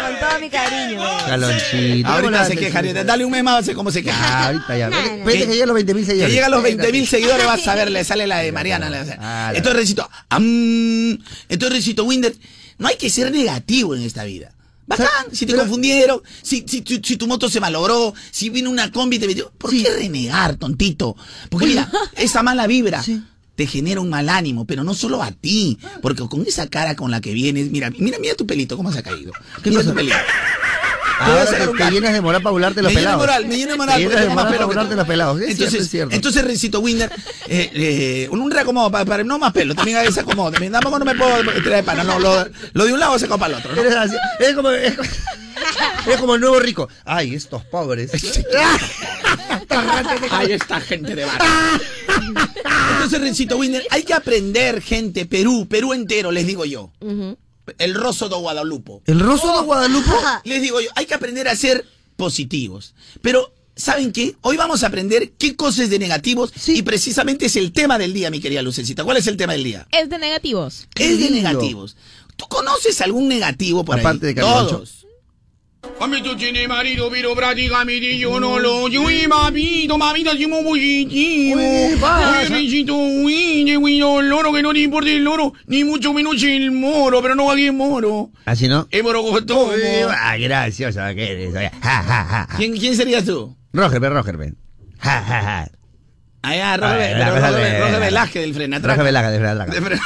[0.00, 1.00] Con todo mi cariño.
[1.26, 2.08] Calonchito.
[2.08, 4.46] ¿cómo ahorita se queja, dale un mes más, a ver cómo se Ah, queja.
[4.46, 4.90] ahorita ya.
[4.90, 4.96] No.
[4.96, 6.34] Espérate que llegue a los 20 mil Que seguidores.
[6.34, 8.86] llega a los 20 mil seguidores, vas a ver, le sale la de Mariana.
[9.20, 12.34] Ah, la- Entonces, Recito, am, entonces, Recito Winder,
[12.78, 14.52] no hay que ser negativo en esta vida.
[14.90, 18.68] Bacán, si te pero- confundieron, si, si, tu- si tu moto se malogró, si vino
[18.70, 19.50] una combi y te metió.
[19.56, 19.82] ¿Por Sí.
[19.82, 21.16] qué renegar, tontito?
[21.48, 23.22] Porque mira, esa mala vibra Sí.
[23.54, 27.10] te genera un mal ánimo, pero no solo a ti, porque con esa cara con
[27.10, 29.32] la que vienes, mira, mira, mira tu pelito, cómo se ha caído.
[29.62, 30.16] ¿Qué mira tu pelito.
[31.20, 33.20] Te voy a Ahora sacar te, te llenas de moral para burlarte los me pelados.
[33.20, 34.02] moral, me llena de moral.
[34.02, 35.40] Porque llenas de moral pelo para burlarte los pelados.
[35.40, 36.14] Es Entonces, cierto, es cierto.
[36.14, 37.10] entonces Recito Winder,
[37.46, 40.50] eh, eh, un, un reacomodo para, para- no más pelo, también a veces acomodo.
[40.50, 43.28] También tampoco no me puedo tirar de pana, no, lo, lo de un lado se
[43.28, 43.74] para el otro.
[43.74, 43.80] ¿no?
[43.80, 44.94] Eres así, es como, es,
[46.06, 46.88] es como el nuevo rico.
[47.04, 48.10] Ay, estos pobres.
[50.30, 51.48] Ahí está gente de barrio.
[52.94, 56.92] Entonces, Rencito Winder, hay que aprender, gente, Perú, Perú entero, les digo yo.
[57.78, 59.00] El roso de Guadalupe.
[59.06, 60.10] ¿El roso de Guadalupe?
[60.44, 61.84] Les digo yo, hay que aprender a ser
[62.16, 62.94] positivos.
[63.22, 64.36] Pero, ¿saben qué?
[64.42, 68.12] Hoy vamos a aprender qué cosas es de negativos y precisamente es el tema del
[68.12, 69.04] día, mi querida Lucecita.
[69.04, 69.86] ¿Cuál es el tema del día?
[69.90, 70.86] Es de negativos.
[70.94, 71.96] Es de negativos.
[72.36, 74.34] ¿Tú conoces algún negativo por Aparte ahí?
[74.34, 74.76] de Carloncho.
[74.76, 74.99] Todos.
[75.98, 80.70] Mami, tú tienes marido, pero prácticamente yo no lo soy, mamito, mamita, soy muy
[82.00, 82.38] pasa.
[82.40, 86.70] Oye, Richito, uy, no, loro, que no te importa el loro, ni mucho menos el
[86.70, 88.30] moro, pero no aquí es moro.
[88.44, 88.88] Así no.
[88.90, 89.70] Es moro costomo.
[90.10, 90.36] Ah,
[91.54, 91.70] oye.
[91.82, 92.48] Ja.
[92.56, 93.56] ¿Quién, quién serías tú?
[93.72, 94.56] Roger, Roger, ven.
[94.98, 95.68] Ja, ja, ja.
[96.76, 98.94] Roger, Roger- Velázquez del Frenatraca.
[98.96, 99.66] Roger Velaga, de verdad.
[99.66, 100.00] De Fre-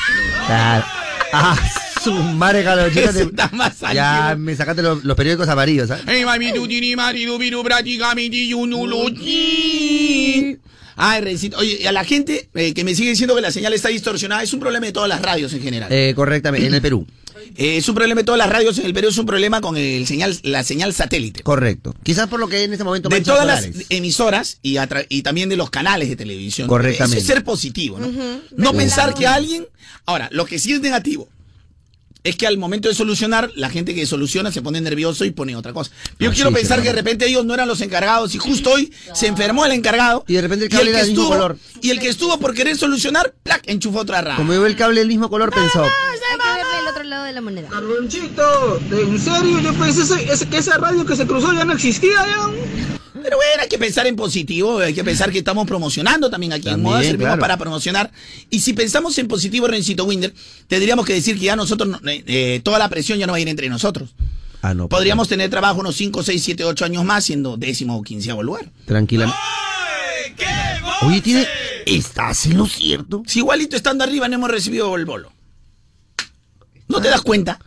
[0.46, 0.84] Claro.
[1.32, 1.56] Ah,
[2.04, 3.10] su madre, Calonchito.
[3.10, 4.44] Ese está más Ya antiguo.
[4.44, 6.04] me sacaste los, los periódicos amarillos, ¿sabes?
[6.06, 9.06] Hey, mami, tú tienes marido, pero prácticamente yo no lo.
[10.96, 11.58] Ay, Rencito.
[11.58, 14.42] Oye, y a la gente eh, que me sigue diciendo que la señal está distorsionada,
[14.42, 15.92] es un problema de todas las radios en general.
[15.92, 17.06] Eh, correctamente, en el Perú.
[17.56, 19.76] Eh, es un problema de todas las radios en el Perú, es un problema con
[19.76, 21.42] el señal, la señal satélite.
[21.42, 21.94] Correcto.
[22.02, 24.76] Quizás por lo que hay en este momento De todas las emisoras y,
[25.08, 26.68] y también de los canales de televisión.
[26.68, 27.18] Correctamente.
[27.18, 28.10] Eso es ser positivo, ¿no?
[28.56, 29.66] No pensar que alguien...
[30.06, 31.28] Ahora, lo que sí es negativo
[32.24, 35.54] es que al momento de solucionar, la gente que soluciona se pone nervioso y pone
[35.56, 35.90] otra cosa.
[36.18, 38.38] Yo Ah, quiero sí, pensar sí, que de repente ellos no eran los encargados y
[38.38, 40.24] justo hoy se enfermó el encargado.
[40.26, 41.58] Y de repente el cable era que del mismo estuvo, color.
[41.82, 43.62] Y el que estuvo por querer solucionar, ¡plac!
[43.66, 44.36] enchufó otra rama.
[44.38, 45.82] Como veo el cable del mismo color, pensó.
[45.84, 47.68] Hay que verle el otro lado de la moneda.
[47.68, 49.60] Carlonchito, ¿en serio?
[49.60, 52.50] Yo pensé ese- ese- que esa radio que se cruzó ya no existía ya.
[53.22, 56.68] Pero bueno, hay que pensar en positivo, hay que pensar que estamos promocionando también aquí
[56.68, 57.40] en Moda, servimos claro.
[57.40, 58.10] para promocionar.
[58.50, 60.34] Y si pensamos en positivo, Rencito Winder,
[60.66, 63.36] tendríamos que decir que ya nosotros, no- eh, eh, toda la presión ya no va
[63.38, 64.14] a ir entre nosotros.
[64.62, 64.88] Ah, no.
[64.88, 68.70] Podríamos tener trabajo unos 5, 6, 7, 8 años más siendo décimo o quinceavo lugar.
[68.84, 69.38] Tranquilamente.
[71.02, 71.46] Oye, tiene.
[71.86, 73.22] ¿Estás en lo cierto?
[73.26, 75.30] Si igualito estando arriba no hemos recibido el bolo.
[76.88, 77.58] ¿No te das cuenta?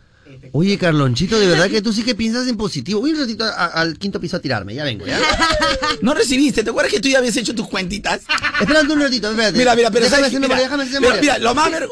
[0.52, 3.00] Oye, Carlonchito, de verdad que tú sí que piensas en positivo.
[3.00, 5.18] Voy un ratito a- al quinto piso a tirarme, ya vengo, ¿ya?
[6.02, 8.22] No recibiste, ¿te acuerdas que tú ya habías hecho tus cuentitas?
[8.60, 9.58] Espérate un ratito, espérate.
[9.58, 11.00] Mira, mira, pero déjame hacer mira, déjame hacer
[11.40, 11.88] lo más ver-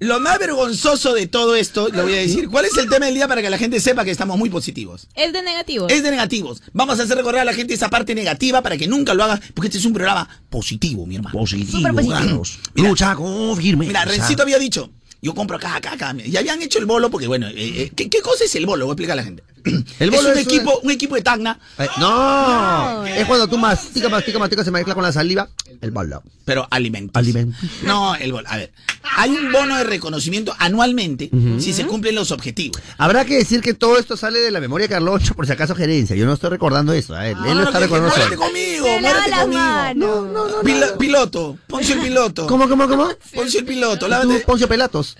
[0.00, 2.48] Lo más vergonzoso de todo esto, lo voy a decir.
[2.48, 5.06] ¿Cuál es el tema del día para que la gente sepa que estamos muy positivos?
[5.14, 5.90] Es de negativos.
[5.92, 6.60] Es de negativos.
[6.72, 9.40] Vamos a hacer recordar a la gente esa parte negativa para que nunca lo haga,
[9.54, 11.38] porque este es un programa positivo, mi hermano.
[11.38, 12.42] Positivo, Súper positivo.
[12.74, 13.86] Mira, Lucha con firme.
[13.86, 14.90] Mira, Rencito había dicho,
[15.26, 16.14] yo compro acá, acá, acá.
[16.24, 18.84] Y habían hecho el bolo, porque bueno, eh, eh, ¿qué, qué cosa es el bolo?
[18.86, 19.42] Voy a explicar a la gente.
[19.98, 23.58] El bolo es un es equipo, un equipo de Tacna, Eh, no, es cuando tú
[23.58, 25.48] mastica, mastica, mastica, se mezcla con la saliva.
[25.80, 26.22] El bolo.
[26.44, 27.18] pero alimentos.
[27.20, 27.58] Alimentos.
[27.82, 28.48] No, el bolo.
[28.48, 28.72] A ver,
[29.16, 32.80] hay un bono de reconocimiento anualmente si se cumplen los objetivos.
[32.96, 35.74] Habrá que decir que todo esto sale de la memoria de Carloncho, por si acaso
[35.74, 36.16] gerencia.
[36.16, 37.14] Yo no estoy recordando eso.
[37.14, 38.14] a él, él lo está recordando.
[38.14, 39.60] muérete conmigo, muérete conmigo.
[39.60, 40.54] manos.
[40.64, 42.46] Pila- piloto, Poncio el piloto.
[42.46, 43.08] ¿Cómo, cómo, cómo?
[43.34, 44.40] Poncio el piloto, lávate.
[44.40, 45.16] Poncio Pelatos.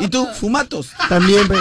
[0.00, 0.88] ¿Y tú, fumatos?
[1.08, 1.60] También, pues.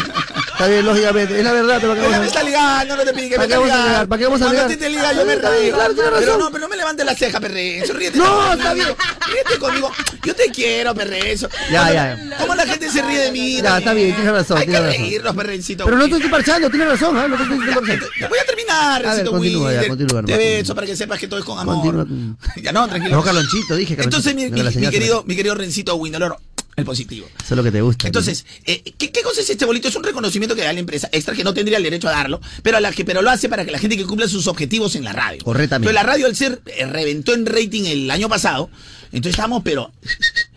[0.51, 1.37] Está bien, lógicamente.
[1.37, 4.07] Es la verdad, pero me está ligando, no te piques, me ¿Para qué está ligando.
[4.09, 4.65] ¿Para qué vamos a ligar?
[4.65, 5.75] a ti te liga, yo me Está bien, río.
[5.75, 7.93] claro, tiene Pero no, pero no me levantes la ceja, perrezo.
[7.93, 8.17] Ríete.
[8.17, 8.87] No, está bien.
[8.87, 9.91] Ríete conmigo.
[10.23, 11.49] Yo te quiero, perrezo.
[11.71, 12.37] Ya, ya.
[12.39, 13.61] ¿Cómo la gente se ríe de mí?
[13.61, 15.85] Ya, está bien, tienes razón, Hay que reírnos, perrencito.
[15.85, 17.27] Pero no te estoy parchando, tienes razón, ¿eh?
[17.27, 18.05] No te estoy parchando.
[18.19, 19.87] Ya voy a terminar, Rencito Winder.
[19.87, 22.07] continúa, Te beso para que sepas que todo es con amor.
[22.61, 23.15] Ya no, tranquilo.
[23.17, 23.95] No, Carlonchito, dije.
[23.99, 24.49] Entonces, mi,
[24.91, 26.39] querido, me- mi querido Rencito Windoloro,
[26.75, 27.27] el positivo.
[27.43, 28.07] Eso es lo que te gusta.
[28.07, 29.87] Entonces, eh, ¿qué, qué cosa es este bolito?
[29.87, 32.41] Es un reconocimiento que da la empresa extra que no tendría el derecho a darlo,
[32.63, 34.95] pero a la que pero lo hace para que la gente que cumpla sus objetivos
[34.95, 35.43] en la radio.
[35.43, 35.89] Correctamente.
[35.89, 38.69] Entonces la radio al ser eh, reventó en rating el año pasado,
[39.11, 39.91] entonces estábamos pero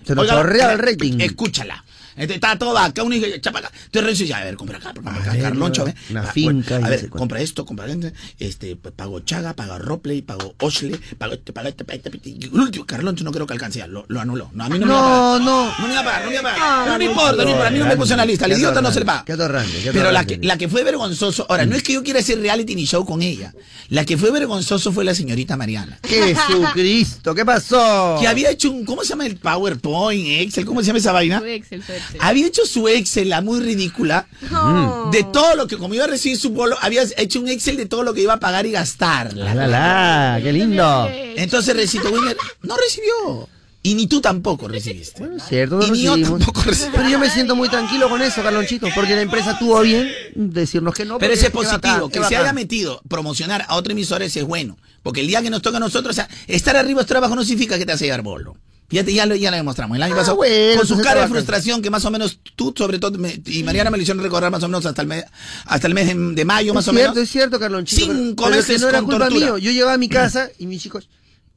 [0.05, 1.21] Se nos Oiga, el rating.
[1.21, 1.85] Escúchala.
[2.19, 3.71] Entonces, está todo acá, uno y chapa acá.
[3.87, 5.95] Entonces Renzo dice, a ver, compra acá, compra acá, ver, Carloncho, ¿eh?
[6.11, 9.55] una Ah, finca bueno, a no ver, compra esto, compra esto, este, pues, pago Chaga,
[9.55, 12.47] pago Ropley, pago Oshle, pago este, pago este, pago este, este.
[12.47, 14.51] El último, Carloncho no creo que alcance, ya, lo, lo anuló.
[14.53, 15.19] No, a mí no, me va a pagar.
[15.19, 15.79] No, no.
[15.79, 16.99] No me iba a pagar, no me iba a pagar.
[16.99, 18.47] No importa, no importa, a mí no me puso en la lista.
[18.47, 19.25] Qué idiota no se le paga.
[19.25, 22.03] qué atorrante, qué Pero la que, la que fue vergonzoso, ahora, no es que yo
[22.03, 23.53] quiera hacer reality ni show con ella.
[23.89, 25.99] La que fue vergonzoso fue la señorita Mariana.
[26.07, 28.19] Jesucristo, ¿qué pasó?
[28.21, 30.65] Que había hecho un, ¿cómo se llama el PowerPoint, Excel?
[30.65, 31.43] ¿Cómo se llama esa vaina?
[31.47, 31.83] Excel,
[32.21, 35.11] Había hecho su Excel, la muy ridícula, No.
[35.13, 37.87] de todo lo que, como iba a recibir su bolo, había hecho un Excel de
[37.87, 39.33] todo lo que iba a pagar y gastar.
[39.35, 41.09] La, la, la, qué lindo.
[41.37, 43.49] Entonces, Recito Winner no recibió.
[43.81, 45.21] Y ni tú tampoco recibiste.
[45.21, 46.91] Bueno, es cierto, no y ni yo tampoco recibí.
[46.95, 50.95] Pero yo me siento muy tranquilo con eso, Carlonchito, porque la empresa tuvo bien decirnos
[50.95, 51.19] que no.
[51.19, 54.77] Pero ese es positivo, que se haya metido promocionar a otro emisor ese es bueno.
[55.03, 57.45] Porque el día que nos toca a nosotros, o sea, estar arriba es trabajo no
[57.45, 58.57] significa que te hace llevar bolo.
[58.89, 59.97] Fíjate, ya lo, ya lo demostramos.
[59.97, 62.39] El año Ah, pasado, bueno, con su entonces cara de frustración, que más o menos
[62.57, 65.09] tú, sobre todo, me- y Mariana me lo hicieron recordar más o menos hasta el
[65.09, 65.25] mes,
[65.67, 67.15] hasta el mes de, de mayo, más o menos.
[67.17, 68.07] es cierto, Carlonchito.
[68.07, 69.47] pero- Cinco pero que meses no era con culpa tortura.
[69.47, 69.59] mío.
[69.59, 71.09] Yo llegaba a mi casa y mis chicos,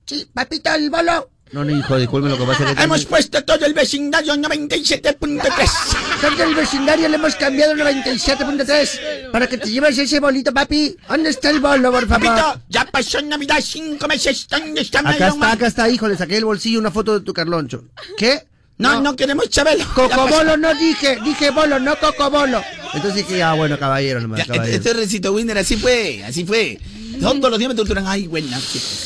[0.06, 1.30] sí, papito, el bolo.
[1.52, 2.70] No, no, hijo, disculpe lo que pasa.
[2.70, 6.22] es que Hemos puesto todo el vecindario 97.3.
[6.22, 10.96] Tanto el vecindario le hemos cambiado el 97.3 para que te lleves ese bolito, papi.
[11.10, 12.26] ¿Dónde está el bolo, por favor?
[12.26, 14.48] Papito, ya pasó Navidad cinco meses.
[14.50, 16.08] ¿Dónde está Acá está, acá está, hijo.
[16.08, 17.84] Le saqué del bolsillo una foto de tu Carloncho.
[18.18, 18.46] ¿Qué?
[18.78, 19.84] No, no, queremos Chabelo.
[19.98, 20.16] Ya pasó.
[20.28, 22.64] Cocobolo no dije, dije bolo, no cocobolo.
[22.94, 24.76] Entonces dije, ah, bueno, caballero, nomás, Ya, caballero.
[24.76, 26.80] este Recito Winder, así fue, así fue.
[27.20, 28.60] Todos los días me torturan, ay, buena,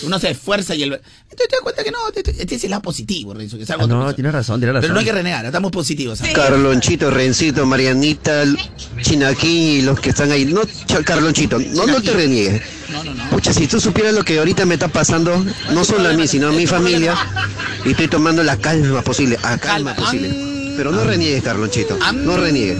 [0.03, 0.93] uno se esfuerza y el...
[0.93, 3.88] Entonces te das cuenta que no, este, este es el lado positivo, Renzo, que Ah,
[3.88, 4.82] no, tienes razón, tienes razón.
[4.82, 6.20] Pero no hay que renegar, estamos positivos.
[6.20, 6.34] ¿sabes?
[6.34, 8.43] Carlonchito, Rencito, Marianita,
[9.01, 9.47] Chinaquí
[9.78, 10.45] y los que están ahí.
[10.45, 12.62] No, Ch- Carlonchito, no, no te reniegues.
[12.91, 13.30] No, no, no.
[13.30, 16.47] Pucha, si tú supieras lo que ahorita me está pasando, no solo a mí, sino
[16.49, 17.16] a mi familia,
[17.86, 19.95] y estoy tomando la calma posible, a calma Calma.
[19.95, 20.74] posible.
[20.78, 22.78] Pero no reniegues, Carlonchito, no reniegues.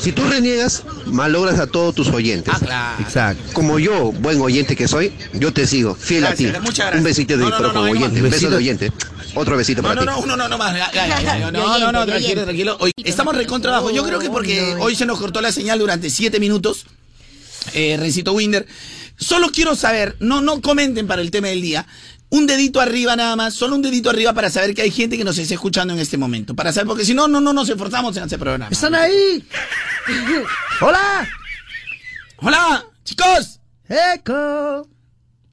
[0.00, 2.54] Si tú reniegas, malogras a todos tus oyentes.
[2.56, 3.02] Ah, claro.
[3.02, 3.42] Exacto.
[3.52, 6.60] Como yo, buen oyente que soy, yo te sigo, fiel Gracias, a ti.
[6.60, 6.98] muchas gracias.
[6.98, 8.50] Un besito de No, no, pero no, como no, hay oyente, un beso Besito.
[8.50, 8.92] de oyente.
[9.34, 10.20] Otro besito No, para no, ti.
[10.20, 10.74] no, no, no, no más.
[10.76, 12.76] Ya, ya, ya, ya, No, no, no, tranquilo, tranquilo.
[12.80, 13.90] Hoy estamos recontra abajo.
[13.90, 16.86] Yo creo que porque hoy se nos cortó la señal durante siete minutos.
[17.74, 18.66] Eh, Rencito Winder.
[19.16, 21.86] Solo quiero saber, no, no comenten para el tema del día.
[22.30, 25.24] Un dedito arriba nada más, solo un dedito arriba para saber que hay gente que
[25.24, 26.54] nos está escuchando en este momento.
[26.54, 28.68] Para saber, porque si no, no, no nos esforzamos en hacer programa.
[28.70, 29.42] ¡Están ahí!
[30.80, 31.28] ¡Hola!
[32.38, 33.60] Hola, chicos.
[33.88, 34.86] ¡Eco!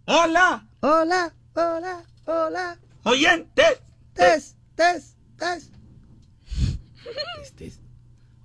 [0.07, 1.33] Hola, ¡Hola!
[1.55, 2.03] ¡Hola!
[2.25, 2.77] ¡Hola!
[3.03, 3.79] oyentes.
[4.13, 4.55] ¡Tes!
[4.75, 5.15] ¡Tes!
[5.37, 5.71] ¡Tes!
[7.41, 7.79] Este es-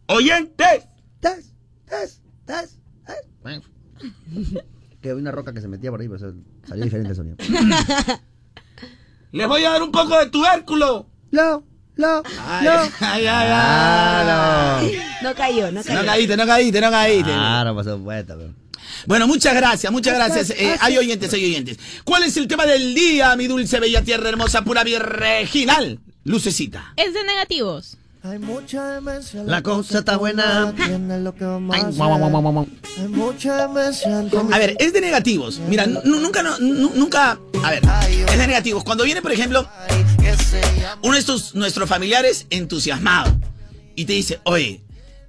[0.07, 0.85] Oyentes.
[1.21, 1.53] ¡Tes!
[1.89, 2.21] ¡Tes!
[2.47, 2.79] ¡Tes!
[3.07, 3.61] ¡Tes!
[5.01, 6.35] Que había una roca que se metía por ahí, pero
[6.71, 7.37] salió diferente el sonido.
[9.33, 11.07] Les voy a dar un poco de tubérculo.
[11.31, 11.63] ¡Lo!
[11.97, 12.23] ¡Lo!
[12.49, 12.71] Ay, ¡Lo!
[13.01, 14.21] ay, ay, ay.
[14.25, 15.05] ¡Claro!
[15.23, 16.01] No cayó, no cayó.
[16.01, 17.31] No caíste, no caíste, no caíste.
[17.33, 18.35] Claro, por supuesto.
[18.39, 18.55] pero-
[19.07, 20.51] Bueno, muchas gracias, muchas gracias.
[20.51, 21.79] Eh, hay oyentes, hay oyentes.
[22.05, 26.01] ¿Cuál es el tema del día, mi dulce, bella tierra hermosa, pura virginal?
[26.25, 26.93] Lucecita.
[26.97, 27.97] Es de negativos.
[28.23, 29.43] Hay mucha demencia.
[29.45, 30.75] La cosa está buena.
[30.77, 31.95] Tiene lo que vamos a Ay.
[32.99, 34.23] Hay mucha demencia.
[34.59, 35.59] Ver, es de negativos.
[35.69, 37.39] Mira, nu- nunca, no- nunca.
[37.65, 37.83] A ver,
[38.29, 38.85] es de negativos.
[38.85, 39.67] Cuando viene, por ejemplo,
[41.03, 43.35] uno de estos, nuestros familiares entusiasmado
[43.97, 44.83] y te dice, oye,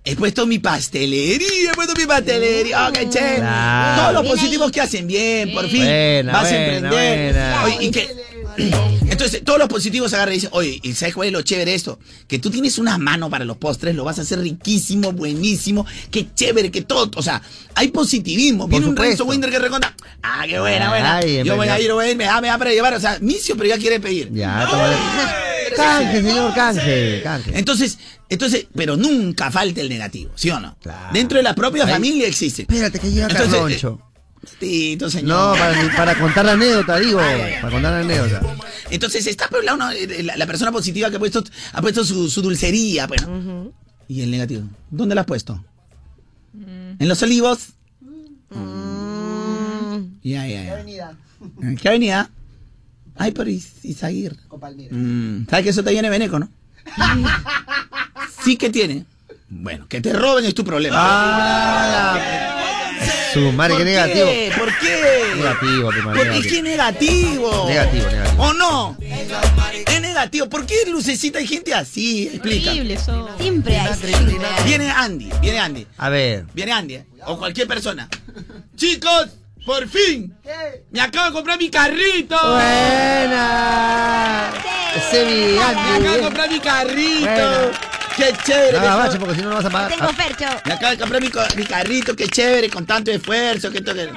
[0.03, 3.37] he puesto mi pastelería, he puesto mi pastelería, oh, qué chévere.
[3.37, 4.01] Claro.
[4.01, 5.83] Todos los positivos que hacen bien, por fin.
[5.85, 7.33] Buena, vas a buena, emprender.
[7.33, 7.63] buena.
[7.63, 9.10] Oye, y que.
[9.21, 11.75] Entonces, todos los positivos agarran y dicen, oye, ¿y sabes cuál es lo chévere de
[11.75, 11.99] esto?
[12.27, 16.27] Que tú tienes una mano para los postres, lo vas a hacer riquísimo, buenísimo, qué
[16.33, 17.39] chévere, que todo, o sea,
[17.75, 18.67] hay positivismo.
[18.67, 18.95] Viene un.
[18.97, 21.17] Renzo Winder que reconda, ah, qué buena, buena.
[21.17, 22.99] Ay, Yo voy a ir, voy a ir, me da, me da para llevar, o
[22.99, 24.31] sea, Micio, pero ya quiere pedir.
[24.33, 24.89] Ya, toma.
[25.75, 27.51] Canje, señor, canje, canje.
[27.53, 30.75] Entonces, entonces, pero nunca falta el negativo, ¿sí o no?
[30.81, 31.13] Claro.
[31.13, 32.63] Dentro de la propia Ahí- familia existe.
[32.63, 34.01] Espérate que llega Entonces, Carloncho.
[34.59, 35.27] Tito, señor.
[35.29, 37.19] No, para, para contar la anécdota, digo.
[37.19, 38.41] Para contar la anécdota.
[38.89, 42.03] Entonces está por lado uno, eh, la, la persona positiva que ha puesto, ha puesto
[42.03, 43.21] su, su dulcería, pues.
[44.07, 44.63] Y el negativo.
[44.89, 45.63] ¿Dónde la has puesto?
[46.53, 47.69] ¿En los olivos?
[50.23, 51.13] Ya, ya, ya.
[51.61, 52.29] ¿En ¿Qué avenida?
[53.15, 54.37] Ay, por Is- Isaguirre.
[54.91, 56.49] Mm, ¿Sabes que eso te viene veneco, no?
[58.43, 59.05] sí que tiene.
[59.49, 60.97] Bueno, que te roben es tu problema.
[60.99, 62.19] Ah,
[63.33, 64.27] Su madre, ¿Por qué negativo.
[64.57, 65.33] ¿Por qué?
[65.35, 66.41] Negativo, ¿Por qué negativo.
[66.49, 67.65] qué negativo?
[67.67, 68.43] Negativo, negativo.
[68.43, 68.97] ¿O no?
[69.01, 70.49] Es negativo.
[70.49, 72.27] ¿Por qué lucecita hay gente así?
[72.27, 72.71] Explica.
[72.71, 73.29] Horrible eso.
[73.39, 74.63] Siempre hay, siempre hay.
[74.65, 75.87] Viene Andy, viene Andy.
[75.97, 76.45] A ver.
[76.53, 76.95] Viene Andy.
[76.95, 77.05] ¿eh?
[77.25, 78.09] O cualquier persona.
[78.75, 79.27] Chicos,
[79.65, 80.35] por fin.
[80.91, 82.35] Me acabo de comprar mi carrito.
[82.41, 84.51] Buena.
[84.95, 87.25] Ese Me acabo de comprar mi carrito.
[87.25, 87.71] Buena.
[88.17, 88.79] Qué chévere.
[88.79, 89.91] Macho, acabo- porque si no, no vas a pagar.
[89.91, 90.45] Tengo Fercho.
[90.65, 91.21] Me acabo de comprar
[91.55, 94.09] mi, carrito, qué chévere, con tanto esfuerzo, que to- que-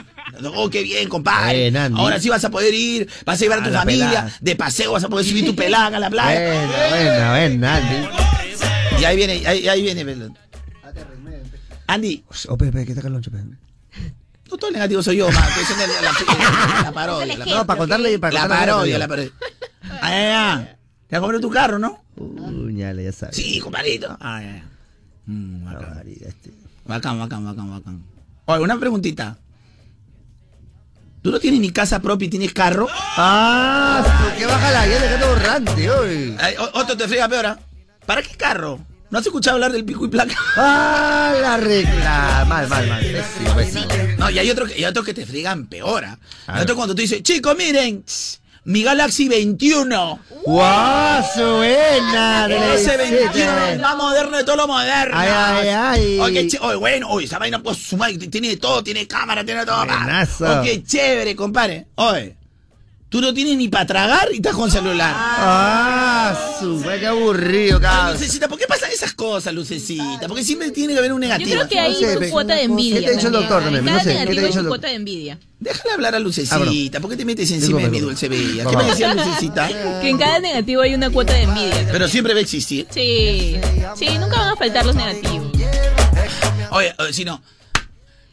[0.55, 1.72] Oh, qué bien, compadre.
[1.97, 4.32] Ahora sí vas a poder ir, vas a llevar a tu A la familia, pelada.
[4.40, 6.40] de paseo vas a poder subir tu pelada a la playa.
[6.40, 8.09] Buena, buena, buena, Andy.
[9.01, 10.03] Y ahí viene, ahí, ahí viene.
[10.05, 10.36] Belén.
[11.86, 13.45] Andy, Oh, espera, espera, que está espera.
[14.51, 17.36] no todo el negativo soy yo, man, estoy haciendo la, la- la parodia.
[17.36, 18.18] La, No, para contarle.
[18.18, 19.30] Para la parodia, la parodia.
[20.01, 20.62] Ah,
[21.11, 22.02] ya, compré tu carro, ¿no?
[22.16, 23.36] Uy, ya, ya sabes.
[23.36, 24.16] Sí, compadrito.
[24.20, 24.64] Ah, ya, ya.
[25.26, 26.02] Mm, bacán.
[26.09, 26.50] Este.
[26.86, 28.02] Bacán, bacán, bacán, bacán.
[28.46, 29.38] Oye, una preguntita.
[31.22, 32.86] ¿Tú no tienes ni casa propia y tienes carro?
[33.16, 36.36] Ah, su- que baja la guía de borrante hoy.
[36.74, 37.46] Otro te friega peor.
[37.46, 37.59] ¿ah?
[38.05, 38.80] ¿Para qué carro?
[39.11, 40.34] ¿No has escuchado hablar del pico y placa?
[40.57, 42.44] Ah, la regla.
[42.46, 43.00] Mal, mal, mal.
[43.02, 43.84] Pésimo, pésimo.
[44.18, 46.05] No, y hay otros que, otros que te friegan peor.
[46.05, 46.18] ¿ah?
[46.61, 48.05] Otro cuando tú dices, chicos, miren,
[48.64, 50.20] mi Galaxy 21.
[50.46, 53.72] ¡Guau, su de la Ese 21 visita.
[53.72, 55.16] el más moderno de todo lo moderno.
[55.18, 56.20] Ay, ay, ay.
[56.20, 59.84] Oye, bueno, oye, esa vaina pues sumar, tiene todo, tiene cámara, tiene todo.
[59.86, 60.60] Buenazo.
[60.60, 61.86] Oye, qué chévere, compadre.
[61.94, 62.36] Oye,
[63.14, 65.14] tú no tienes ni para tragar y estás con celular.
[65.16, 68.14] Ah, su madre, qué aburrido, cabrón.
[68.14, 70.26] Lucecita, ¿por qué pasan esas cosas, Lucecita?
[70.26, 71.50] Porque siempre tiene que haber un Yo negativo.
[71.52, 72.98] creo que hay No sé, su pe- cuota de envidia.
[72.98, 73.84] ¿Qué te ha dicho el doctor también?
[73.84, 75.38] No sé, ¿qué te ha dicho su el cuota de envidia.
[75.60, 76.56] Déjale hablar a Lucecita.
[76.56, 77.00] Ah.
[77.00, 78.64] ¿Por qué te metes encima de mi dulce bella?
[78.64, 79.68] por ¿Qué me decía Lucecita?
[80.00, 81.70] Que en cada negativo hay una cuota de envidia.
[81.70, 81.92] también.
[81.92, 82.88] Pero siempre va a existir.
[82.90, 83.58] Sí,
[83.96, 85.52] sí, nunca van a faltar los negativos.
[86.72, 87.40] Oye, oye, si no.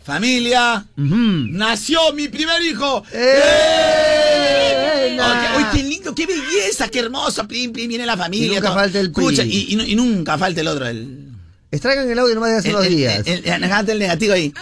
[0.03, 3.03] Familia, nació mi primer hijo.
[3.13, 5.17] ¡Eh!
[5.21, 7.47] Oye, oye, qué lindo, qué belleza, qué hermoso.
[7.47, 8.47] Plim, plim, viene la familia.
[8.47, 8.75] Y nunca todo.
[8.75, 9.51] falta el Escucha, pri.
[9.51, 10.87] y, y y nunca falta el otro.
[10.87, 11.27] El,
[11.69, 13.23] Extraigan el audio nomás de hace el, unos el- días.
[13.27, 14.53] el- el- el negativo ahí.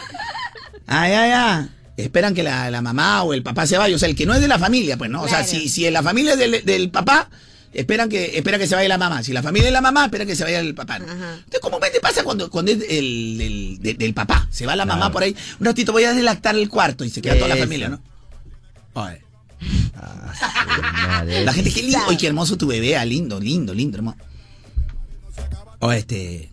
[0.88, 1.70] Ay, ay, ay.
[1.98, 3.96] Esperan que la, la mamá o el papá se vaya.
[3.96, 5.22] O sea, el que no es de la familia, pues, ¿no?
[5.24, 7.30] O sea, si, si la familia es del, del papá,
[7.74, 9.24] esperan que, espera que se vaya la mamá.
[9.24, 10.99] Si la familia es la mamá, espera que se vaya el papá.
[10.99, 11.05] ¿no?
[11.11, 14.47] Entonces, comúnmente pasa cuando, cuando es el, del- de- del papá.
[14.51, 15.13] Se va la mamá Claro.
[15.13, 15.36] por ahí.
[15.59, 18.01] Un ratito voy a delactar el cuarto y se queda toda la familia, ¿no?
[18.93, 19.22] Oye,
[19.95, 21.99] Ah, la gente, qué lindo.
[22.07, 24.17] Oye, qué hermoso tu bebé, ah, lindo, lindo, lindo, hermano.
[25.80, 26.51] O este.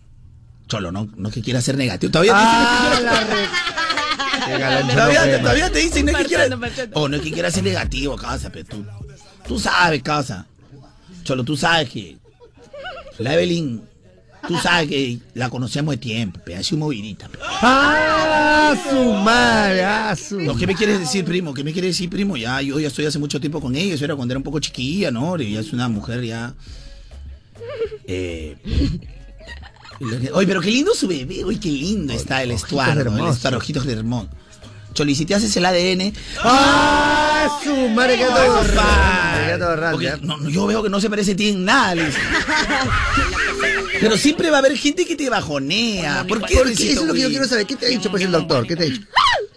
[0.67, 2.11] Cholo, no, no que quiera ser negativo.
[2.11, 6.55] Todavía te Ah, la re- Qué galán, Todavía, todavía te dicen, no es que quiera.
[6.57, 6.99] Marchando.
[6.99, 8.85] Oh, no es que quiera ser negativo, casa, pero tú.
[9.47, 10.45] Tú sabes, casa.
[11.27, 12.17] Cholo, tú sabes que.
[13.19, 13.81] La Evelyn.
[14.47, 17.27] Tú sabes que la conocemos de tiempo, pero así movidita.
[17.27, 17.37] pe.
[17.43, 20.39] Ah, su madre, ah, su.
[20.39, 21.53] No, ¿Qué me quieres decir, primo?
[21.53, 22.37] ¿Qué me quieres decir, primo?
[22.37, 23.93] Ya, yo ya estoy hace mucho tiempo con ella.
[23.93, 25.37] Eso era cuando era un poco chiquilla, ¿no?
[25.37, 26.53] Y ya es una mujer ya.
[28.05, 28.55] Eh.
[30.33, 31.43] Oye, pero qué lindo su bebé.
[31.43, 33.01] Oye, qué lindo está el ojitos estuario.
[33.01, 34.29] El estuario, ojitos de hermoso.
[34.97, 36.11] Cholo, y si te haces el ADN.
[36.43, 39.77] Ah, su madre, qué todo
[40.23, 42.15] no, no, yo veo que no se parece a ti en nada, Liz.
[44.01, 46.25] Pero siempre va a haber gente que te bajonea.
[46.27, 47.67] ¿Por qué, Porque eso es lo que yo quiero saber.
[47.67, 48.65] ¿Qué te ha dicho pues el doctor?
[48.65, 49.01] ¿Qué te ha dicho?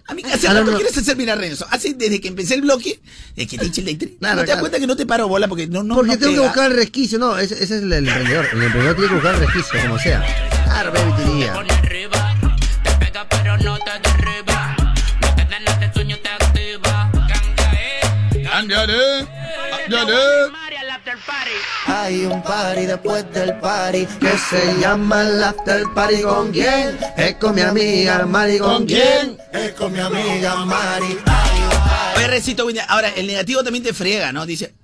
[0.08, 0.76] A mí hace Ah, no, rato no.
[0.76, 3.00] quieres hacer, mira Renzo, hace desde que empecé el bloque,
[3.34, 3.96] desde que te eché el day.
[3.96, 4.60] Claro, no te das claro.
[4.60, 6.76] cuenta que no te paro bola porque no, no, Porque no tengo que buscar el
[6.76, 8.46] resquicio, no, ese, ese es el, el emprendedor.
[8.52, 10.22] El emprendedor tiene que buscar el resquicio, como sea.
[10.64, 11.54] Claro, baby, diría.
[21.86, 26.22] Hay un party después del party que se llama el after party.
[26.22, 26.98] ¿Con quién?
[27.16, 28.58] Es con mi amiga Mari.
[28.58, 29.38] ¿Con quién?
[29.52, 31.18] Es con mi amiga Mari.
[32.16, 34.46] Oye, Recito, ahora el negativo también te friega, ¿no?
[34.46, 34.74] Dice,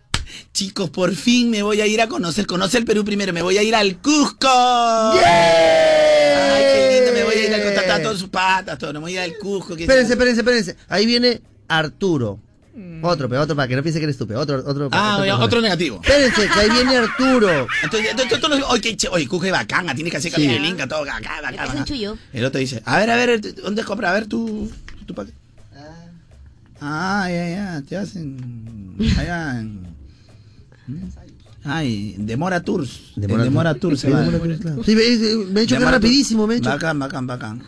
[0.53, 3.57] chicos, por fin me voy a ir a conocer, conoce el Perú primero, me voy
[3.59, 4.49] a ir al Cusco.
[4.49, 5.21] Ay,
[6.63, 9.17] qué lindo, me voy a ir a contactar a todas sus patas, todo, me voy
[9.17, 9.75] a ir al Cusco.
[9.75, 10.77] Espérense, espérense, espérense.
[10.89, 12.41] Ahí viene Arturo.
[13.03, 14.39] Otro, pe, otro, para que no piense que eres estúpido.
[14.41, 14.89] Otro, otro.
[14.93, 16.01] Ah, otro negativo.
[16.03, 17.49] Espérense, que ahí viene Arturo.
[17.83, 21.51] Entonces, entonces, entonces, oye, qué che- oye, bacana, tiene que hacer link, todo acá, acá,
[21.51, 21.73] Es acá.
[21.79, 22.19] un chullo.
[22.33, 24.11] El otro dice, a ver, a ver, ¿dónde compra?
[24.11, 24.71] A ver tu,
[25.07, 25.37] tu paquete.
[26.81, 29.87] Ah, ya, ya, te hacen allá en...
[31.65, 33.13] Ay, Demora Tours.
[33.17, 33.81] Demora Demora, Tours.
[33.81, 34.01] Tours.
[34.01, 34.21] se Sí, va.
[34.21, 34.85] Demora Tours, claro.
[34.85, 36.69] Sí, me- hecho que Demora rapidísimo, me hecho.
[36.69, 37.63] Bacán, bacán, bacán.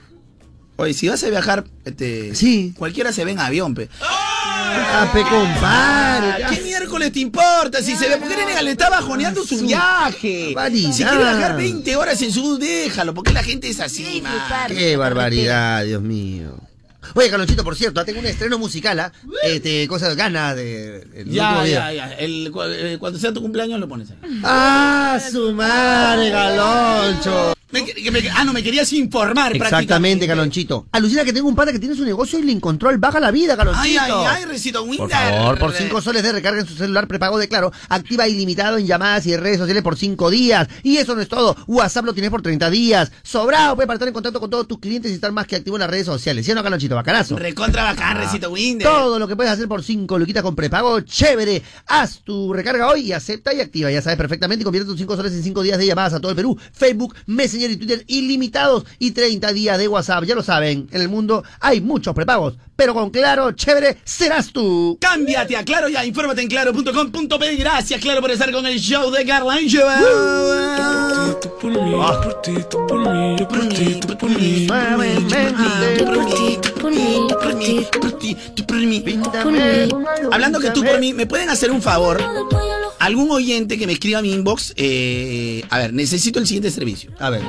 [0.80, 2.36] Oye, si vas a viajar, este...
[2.36, 2.72] Sí.
[2.78, 3.88] Cualquiera se ve en avión, pe.
[4.00, 6.46] Ah, pe, compadre.
[6.54, 8.16] ¿Qué miércoles te importa si se ve?
[8.16, 10.52] Porque eres le está bajoneando su viaje.
[10.54, 10.92] barbaridad.
[10.92, 14.68] Si quiere viajar 20 horas en su déjalo, porque la gente es así, man.
[14.68, 16.67] Qué barbaridad, Dios mío.
[17.14, 19.12] Oye, Carlonchito, por cierto, ah, tengo un estreno musical, ¿ah?
[19.44, 21.06] Este, cosa de ganas de.
[21.14, 22.12] el Ya, ya, ya.
[22.14, 24.16] El, eh, cuando sea tu cumpleaños lo pones ahí.
[24.44, 27.54] ¡Ah, su madre, Galoncho!
[27.70, 30.26] Me me- ah, no, me querías informar Exactamente.
[30.26, 30.86] Galonchito.
[30.90, 33.30] Alucina que tengo un pata que tiene su negocio y le encontró el baja la
[33.30, 34.00] vida, Galonchito.
[34.02, 34.98] Ay, ay, ay, Recito Winder.
[34.98, 38.78] Por favor, por 5 soles de recarga en su celular prepago de Claro, activa ilimitado
[38.78, 40.66] en llamadas y redes sociales por 5 días.
[40.82, 43.12] Y eso no es todo, WhatsApp lo tienes por 30 días.
[43.22, 45.76] Sobrado, puede para estar en contacto con todos tus clientes y estar más que activo
[45.76, 46.46] en las redes sociales.
[46.46, 46.87] ¿Sí o no, Galonchito?
[46.96, 47.36] Bacanazo.
[47.36, 48.86] Recontra bacán, Recito Winder.
[48.86, 51.62] Todo lo que puedes hacer por 5 luquitas con prepago, chévere.
[51.86, 53.90] Haz tu recarga hoy y acepta y activa.
[53.90, 56.30] Ya sabes perfectamente y convierte tus 5 soles en 5 días de llamadas a todo
[56.30, 60.24] el Perú, Facebook, Messenger y Twitter ilimitados y 30 días de WhatsApp.
[60.24, 64.96] Ya lo saben, en el mundo hay muchos prepagos, pero con Claro, chévere, serás tú.
[65.00, 67.56] Cámbiate a Claro ya, infórmate en claro.com.p.
[67.56, 69.24] Gracias, Claro, por estar con el show de
[80.32, 82.22] Hablando que tú por mí, ¿me pueden hacer un favor?
[82.98, 87.12] Algún oyente que me escriba a mi inbox, eh, a ver, necesito el siguiente servicio.
[87.18, 87.42] A ver.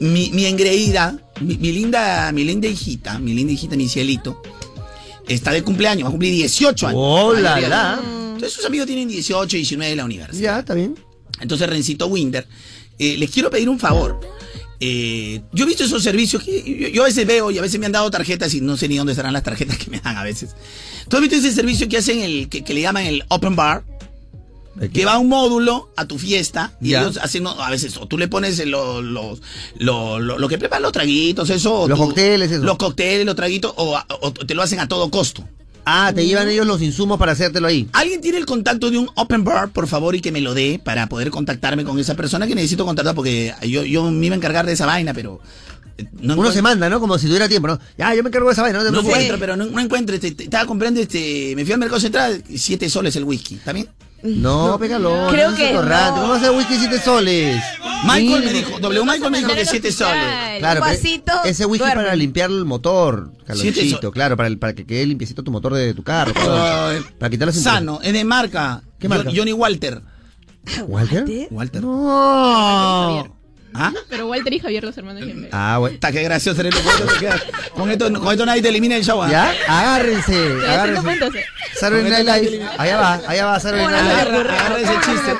[0.00, 4.40] Mi, mi engreída, mi, mi linda, mi linda hijita, mi linda hijita, mi cielito,
[5.28, 7.00] está de cumpleaños, va a cumplir 18 años.
[7.02, 7.70] ¡Oh, Ay, la, ay, ay.
[7.70, 8.00] la!
[8.02, 10.54] Entonces sus amigos tienen 18, 19 de la universidad.
[10.54, 10.94] Ya, está bien.
[11.40, 12.46] Entonces, Rencito Winder,
[12.98, 14.18] eh, les quiero pedir un favor.
[14.82, 17.78] Eh, yo he visto esos servicios que yo, yo a veces veo y a veces
[17.78, 20.16] me han dado tarjetas y no sé ni dónde estarán las tarjetas que me dan
[20.16, 20.56] a veces.
[21.08, 23.84] ¿Tú has visto ese servicio que hacen el que, que le llaman el Open Bar?
[24.94, 27.02] Que va un módulo a tu fiesta y Ya.
[27.02, 29.42] ellos hacen, a veces, o tú le pones lo, los-
[29.76, 31.86] lo, lo- lo que preparan los traguitos, eso.
[31.86, 32.62] Los tú- cócteles, eso.
[32.64, 34.00] Los cócteles, los traguitos, o
[34.32, 35.46] te lo hacen a todo costo.
[35.84, 37.88] Ah, te llevan ellos los insumos para hacértelo ahí.
[37.92, 40.80] ¿Alguien tiene el contacto de un open bar, por favor, y que me lo dé
[40.82, 43.14] para poder contactarme con esa persona que necesito contactar?
[43.14, 45.40] Porque yo, yo me iba a encargar de esa vaina, pero...
[45.98, 47.00] eh, No Uno se manda, ¿no?
[47.00, 47.78] Como si tuviera tiempo, ¿no?
[47.98, 50.14] Ya, yo me encargo de esa vaina, no te No encuentro, pero no, no encuentro.
[50.14, 51.54] Este, te- estaba comprando este...
[51.56, 53.88] Me fui al mercado central, siete soles el whisky, ¿está bien?
[54.22, 55.28] No, pégalo.
[55.30, 55.80] Creo no que no.
[56.14, 57.62] ¿Cómo vas a hacer whisky 7 soles?
[58.04, 60.58] Michael me dijo, W Michael me dijo que siete soles.
[60.58, 60.92] Claro, pero
[61.44, 62.02] ese whisky duerme.
[62.04, 63.30] para limpiar el motor,
[64.00, 66.32] so- claro, para, el- para que quede limpiecito tu motor de tu carro.
[67.18, 68.82] Para quitar las Sano, es de marca.
[68.98, 69.30] ¿Qué marca?
[69.30, 70.02] Jo- Johnny Walter.
[70.86, 71.24] ¿Walter?
[71.50, 71.82] Walter.
[71.82, 73.39] No.
[73.72, 73.92] ¿Ah?
[74.08, 75.50] Pero Walter y Javier, los hermanos gemelos.
[75.52, 75.94] Ah, bueno.
[75.94, 77.04] Está que gracioso eres con esto,
[77.74, 79.22] con esto, con esto nadie te elimina el show.
[79.22, 79.30] ¿ah?
[79.30, 79.54] ¿Ya?
[79.68, 80.34] Agárrense,
[80.68, 81.38] agárrense.
[81.38, 81.44] eh.
[81.78, 82.64] Saturday Night Live.
[82.78, 84.38] Allá va, allá va Saturday Night Live.
[84.50, 85.36] Agarra ese chiste.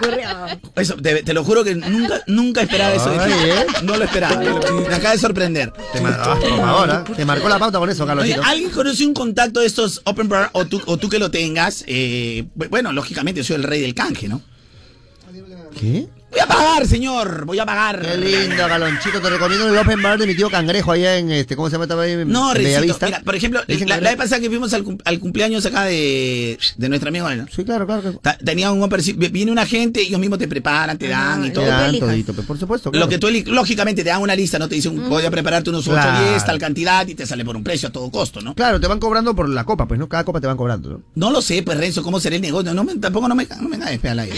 [0.76, 3.33] Eso, te, te lo juro que nunca, nunca esperaba eso de ti.
[3.33, 3.66] Ay, ¿eh?
[3.83, 4.41] No lo esperaba.
[4.41, 5.72] Me acaba de sorprender.
[5.93, 8.43] Te, mar- ah, por favor, te marcó la pauta con eso, Oye, Carlonchito.
[8.45, 11.85] ¿alguien conoce un contacto de estos Open Bar o tú, o tú que lo tengas?
[11.89, 14.41] Eh, bueno, lógicamente soy el rey del canje, ¿no?
[15.78, 16.07] ¿Qué?
[16.31, 17.45] Voy a pagar, señor.
[17.45, 18.01] Voy a pagar.
[18.01, 19.20] Qué lindo, Galonchito.
[19.20, 21.85] Te recomiendo el Open Bar de mi tío Cangrejo allá en, este, ¿cómo se llama?
[21.85, 24.99] Estaba ahí en No, Recito, mira, por ejemplo, la, vez pasada que fuimos al, cum-
[25.05, 27.47] al cumpleaños acá de, de nuestro amigo, ¿no?
[27.55, 28.12] Sí, claro, claro.
[28.22, 28.89] Ta- Tenía un
[29.31, 31.66] viene una gente, ellos mismos te preparan, te dan y Te todo.
[31.66, 32.91] dan todito, por supuesto.
[32.91, 33.09] Lo claro.
[33.09, 34.68] que tú, lógicamente, te dan una lista, ¿no?
[34.68, 36.31] Te dicen, voy a prepararte unos 8 Claro.
[36.31, 38.55] 10, tal cantidad, y te sale por un precio a todo costo, ¿no?
[38.55, 40.09] Claro, te van cobrando por la copa, pues, ¿no?
[40.09, 41.03] Cada copa te van cobrando, ¿no?
[41.16, 42.72] No lo sé, pues Renzo, cómo será el negocio.
[42.72, 44.37] No me, tampoco no me, no me da al aire.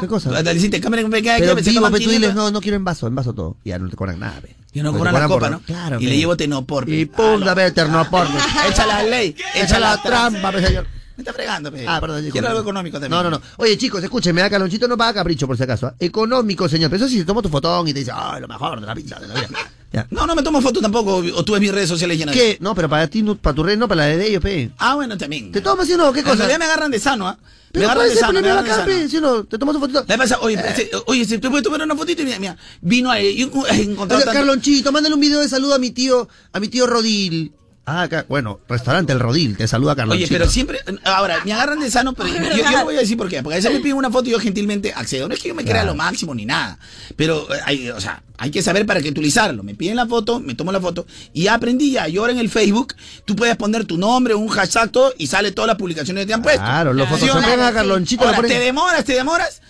[0.00, 0.30] ¿Qué cosa?
[0.42, 2.12] Decirte, cámara que me queda Pero vivo, tú 500.
[2.12, 3.56] diles, no, no quiero en vaso, en vaso todo.
[3.64, 4.54] Ya no te cobran nada, pe.
[4.72, 5.60] Y no cobran la copa, ¿no?
[5.60, 6.88] Claro, y le llevo tenopor.
[6.88, 8.26] Y punta, pe, ternopor.
[8.70, 10.86] Echa la ley, Echa la trampa, pe, señor.
[11.16, 11.86] Me está fregando, pe.
[11.86, 12.28] Ah, perdón.
[12.30, 13.10] Quiero algo económico también.
[13.10, 13.40] No, no, no.
[13.58, 15.86] Oye, chicos, escúchenme, acá Lonchito no paga capricho, por si acaso.
[15.86, 15.94] ¿ah?
[15.98, 16.90] Económico, señor.
[16.90, 18.94] Pero eso si te tomo tu fotón y te dice, ay, lo mejor de la
[18.94, 19.48] pizza de la vida.
[19.94, 20.08] Ya.
[20.10, 22.58] No, no me tomo foto tampoco, o tú ves mis redes sociales llenas ¿Qué?
[22.60, 24.72] No, pero para ti, no, para tu red, no, para la de ellos, pe.
[24.78, 25.52] Ah, bueno, también.
[25.52, 26.12] ¿Te tomas, sí o no?
[26.12, 26.34] ¿Qué cosa?
[26.34, 27.38] realidad me agarran de sano, ¿ah?
[27.40, 27.46] Me
[27.80, 28.86] Pero agarran puede de ser sano, me agarran de sano.
[28.86, 29.44] pe, ¿sí o no?
[29.44, 30.04] ¿Te tomas tu fotito?
[30.08, 33.08] Le pasa, oye, este, oye, si te puedes tomar una fotito y mira, mira, vino
[33.08, 36.28] ahí, y un- encontró Oiga, tanto- Carlonchito, mándale un video de saludo a mi tío,
[36.52, 37.52] a mi tío Rodil.
[37.86, 40.28] Ah, acá, bueno, restaurante El Rodil, te saluda Oye, Carlonchito.
[40.30, 43.42] pero siempre, ahora, me agarran de sano, pero yo, yo voy a decir por qué.
[43.42, 45.28] Porque a veces me piden una foto y yo gentilmente accedo.
[45.28, 45.88] No es que yo me crea Claro.
[45.88, 46.78] lo máximo ni nada.
[47.16, 49.62] Pero, eh, hay, o sea, hay que saber para qué utilizarlo.
[49.62, 52.08] Me piden la foto, me tomo la foto y ya aprendí ya.
[52.08, 52.94] Yo ahora en el Facebook,
[53.26, 56.32] tú puedes poner tu nombre, un hashtag, todo y sale todas las publicaciones que te
[56.34, 56.62] han puesto.
[56.62, 57.66] Claro, los ¿Sí photoshopean no?
[57.66, 59.60] a Carlonchito, lo Ahora, te demoras, te demoras.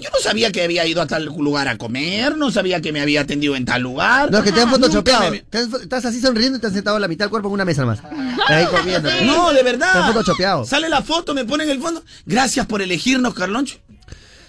[0.00, 3.00] Yo no sabía que había ido a tal lugar a comer, no sabía que me
[3.00, 4.30] había atendido en tal lugar.
[4.30, 5.30] No, es que te han Nunca photoshopeado.
[5.30, 5.44] me-
[5.82, 7.84] Estás así sonriendo y te has sentado en la mitad del cuerpo en una mesa.
[8.48, 9.08] Ahí comiendo.
[9.24, 9.92] No, de verdad.
[9.92, 10.64] Te han photoshopeado.
[10.64, 12.02] Sale la foto, me pone en el fondo.
[12.26, 13.78] Gracias por elegirnos, Carloncho.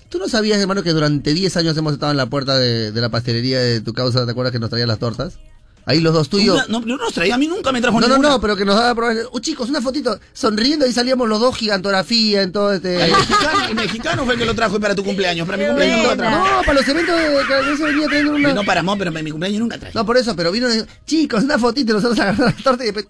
[0.10, 3.02] ¿Tú no sabías, hermano, que durante 10 años hemos estado en la puerta de, de
[3.02, 4.26] la pastelería de tu causa?
[4.26, 5.38] ¿Te acuerdas que nos traían las tortas?
[5.86, 6.70] Ahí los dos tuyos.
[6.70, 8.30] No, no nos traía, a mí nunca me trajo No, no, ninguna.
[8.30, 9.16] no, pero que nos daba probar.
[9.32, 10.20] Oh, chicos, una fotito.
[10.34, 13.06] Sonriendo, ahí salíamos los dos, gigantografía, en todo este.
[13.06, 15.48] El mexicano, el mexicano fue el que lo trajo para tu cumpleaños.
[15.48, 16.38] Para mi cumpleaños nunca lo trajo.
[16.58, 18.54] No, para los eventos de que veces venía trayendo una.
[18.54, 19.94] No para Mo, pero para mi cumpleaños nunca traje.
[19.96, 20.68] No, por eso, pero vino,
[21.08, 23.08] chicos, una fotito, nosotros agarramos la torta y después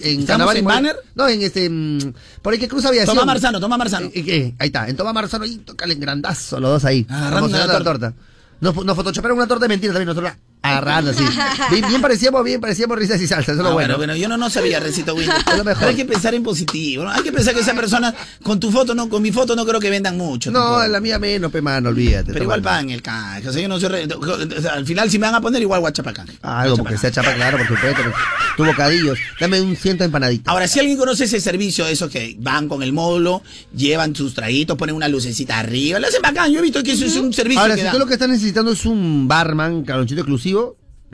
[0.00, 0.56] en ¿Estamos carnaval.
[0.56, 0.96] en y- banner?
[1.14, 3.14] No, en este, mm, por ahí que cruza aviación.
[3.16, 4.06] Toma Marzano, toma Marzano.
[4.14, 7.06] Eh, eh, ahí está, en Toma Marzano, ahí toca en grandazo, los dos ahí.
[7.10, 8.14] Agarrando la la torta.
[8.60, 10.32] Nos, nos photoshopearon una torta de mentira también, nosotros
[10.76, 11.24] agarrando así.
[11.70, 13.96] Bien, bien parecíamos, bien parecíamos risas y salsa, eso es lo Ah, bueno.
[13.96, 15.42] bueno, bueno, yo no, no sabía, Recito Windows.
[15.82, 17.04] Hay que pensar en positivo.
[17.04, 17.10] ¿no?
[17.10, 19.80] Hay que pensar que esa persona, con tu foto, no, con mi foto, no creo
[19.80, 20.50] que vendan mucho.
[20.50, 20.86] No, tampoco.
[20.88, 22.32] la mía menos, pe mano, olvídate.
[22.32, 23.48] Pero igual pagan el canje.
[23.48, 23.88] O sea, yo no soy.
[23.88, 26.26] re- o sea, al final, si me van a poner, igual guachapacán.
[26.42, 28.02] Ah, algo porque sea chapa, claro, por supuesto.
[28.02, 28.14] pues,
[28.56, 29.18] Tu bocadillos.
[29.40, 30.52] Dame un ciento de empanaditas.
[30.52, 33.42] Ahora, si alguien conoce ese servicio, esos que van con el módulo,
[33.74, 36.50] llevan sus traguitos, ponen una lucecita arriba, lo hacen bacán.
[36.52, 37.92] Yo he visto que eso es un servicio Ahora, que si dan.
[37.92, 40.63] tú lo que estás necesitando es un barman, calonchito exclusivo,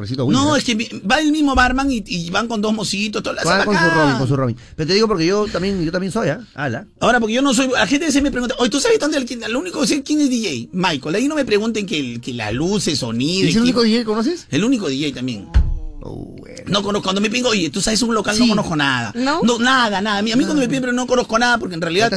[0.01, 0.43] recito Winner.
[0.43, 3.41] No, es que va el mismo barman y, y van con dos mositos, todo lo
[3.41, 3.91] hacen Va con su.
[3.91, 4.57] Robin, con su Robin.
[4.77, 6.41] Pero te digo porque yo también, yo también soy, ¿ah?
[6.55, 6.87] Ala.
[7.01, 7.69] Ahora, porque yo no soy.
[7.69, 10.31] La gente se me pregunta, oye, ¿tú sabes dónde el, único que sé quién es
[10.31, 10.71] DJ?
[10.73, 11.15] Michael.
[11.15, 13.47] Ahí no me pregunten que, el- que la luz, el sonido.
[13.47, 14.47] ¿Y es el único DJ que conoces?
[14.51, 15.49] El único DJ también.
[16.03, 16.63] Oh, bueno.
[16.67, 19.13] No conozco, cuando me piden, oye, tú sabes un local, no conozco nada.
[19.15, 19.41] ¿No?
[19.59, 20.19] nada, nada.
[20.19, 22.11] A mí, a mí cuando me piden, pero no conozco nada, porque en realidad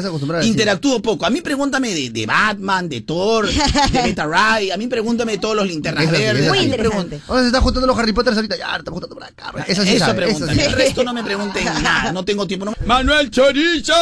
[0.44, 1.26] interactúo poco.
[1.26, 5.38] A mí pregúntame de, de Batman, de Thor, de Beta Ray, a mí pregúntame de
[5.38, 6.48] todos los linternas verdes.
[6.48, 6.64] Muy sí.
[6.66, 7.22] a mí interesante.
[7.28, 8.58] Ahora se están juntando los Harry Potters ahorita.
[8.58, 9.54] Ya, están juntando por acá.
[9.68, 10.54] Eso sí Eso sabe, pregúntame.
[10.56, 10.62] sí.
[10.62, 12.12] El resto no me pregunten nada.
[12.12, 12.66] No tengo tiempo.
[12.66, 12.74] No...
[12.86, 13.94] Manuel Chorizo.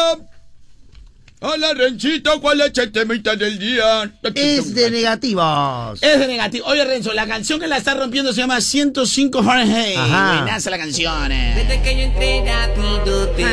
[1.43, 4.11] Hola, Renchito, ¿cuál es el temita del día?
[4.35, 5.97] Es de negativos.
[6.03, 6.67] Es de negativo.
[6.67, 9.97] Oye, Renzo, la canción que la está rompiendo se llama 105 Fahrenheit.
[9.97, 10.41] Ajá.
[10.43, 11.31] Buenaza la canción.
[11.31, 11.53] eh.
[11.55, 13.43] Desde que yo entré rápido te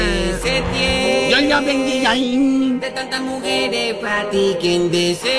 [0.42, 1.30] setié.
[1.30, 2.76] Yo ya vendí ahí.
[2.78, 5.32] De tantas mujeres para ti quien desee.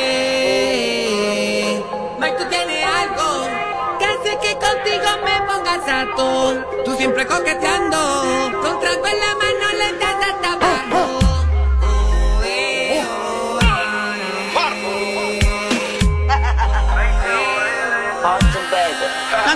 [2.19, 3.47] Mike, tú tienes algo
[3.99, 6.65] que hace que contigo me pongas harto.
[6.83, 7.97] Tú siempre coqueteando,
[8.63, 10.57] con trago en la mano le das hasta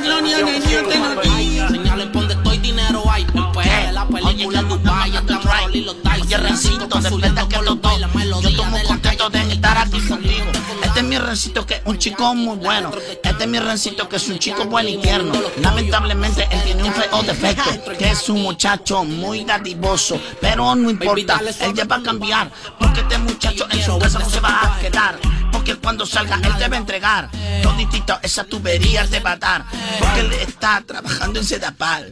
[0.03, 1.67] Magnolia de Dios te lo digo.
[1.69, 3.23] Señalen por donde estoy, dinero hay.
[3.23, 6.21] En PL, la película Dubai, estamos y los dice.
[6.21, 7.99] Oye, Rencito, después que los dos,
[8.41, 10.45] yo muy contento de estar aquí contigo.
[11.13, 12.91] Este es mi Rencito que es un chico muy bueno.
[13.23, 15.31] Este es mi Rencito que es un chico buen y tierno.
[15.61, 20.19] Lamentablemente él tiene un feo defecto, que es un muchacho muy dadivoso.
[20.41, 22.49] Pero no importa, él ya va a cambiar.
[22.79, 25.19] Porque este muchacho en su casa no se va a quedar.
[25.51, 27.29] Porque cuando salga él te va a entregar.
[27.61, 29.65] Toditito esa tubería te va a dar.
[29.99, 32.11] Porque él está trabajando en Sedapal.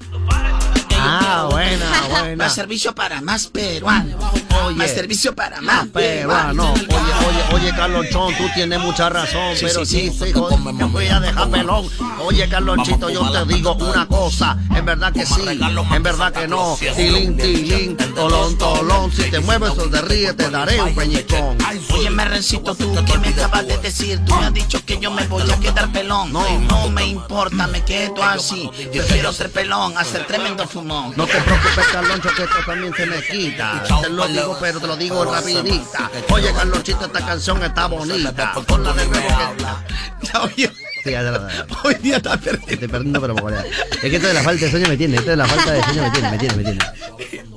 [1.03, 2.35] Ah, buena, buena.
[2.43, 4.23] Más servicio para más peruanos.
[4.65, 4.75] Oye.
[4.75, 6.79] Más servicio para más Peruano, peruanos.
[6.81, 11.07] oye, oye, oye, Carlonchón, tú tienes mucha razón, Sí, pero sí, sí, joder, me voy
[11.07, 11.89] a dejar pelón.
[12.25, 16.77] Oye, Carlonchito, yo te digo una cosa, en verdad que sí, en verdad que no.
[16.95, 21.57] Tilín, tilín, tolón, tolón, si te mueves o te ríes, te daré un peñicón.
[21.93, 24.19] Oye, me recito tú que me acabas de decir.
[24.25, 26.33] Tú me has dicho que yo me voy a quedar pelón.
[26.33, 28.69] No, no me importa, me quedo así.
[28.91, 31.13] Prefiero ser pelón a ser tremendo fumón.
[31.15, 33.83] No te preocupes, Carloncho, que esto también se me quita.
[34.01, 36.11] Te lo digo, pero te lo digo rapidita.
[36.29, 38.53] Oye, Carlonchito, esta canción está bonita.
[38.81, 40.27] De.
[40.33, 40.71] Ya, oye,
[41.03, 41.47] Sí, ya,
[41.83, 42.67] hoy día está perdido.
[42.69, 43.51] Estoy perdiendo, pero por.
[43.53, 43.63] Es
[44.01, 46.03] que esto de la falta de sueño me tiene, esto de la falta de sueño
[46.03, 46.79] me tiene, me tiene, me tiene.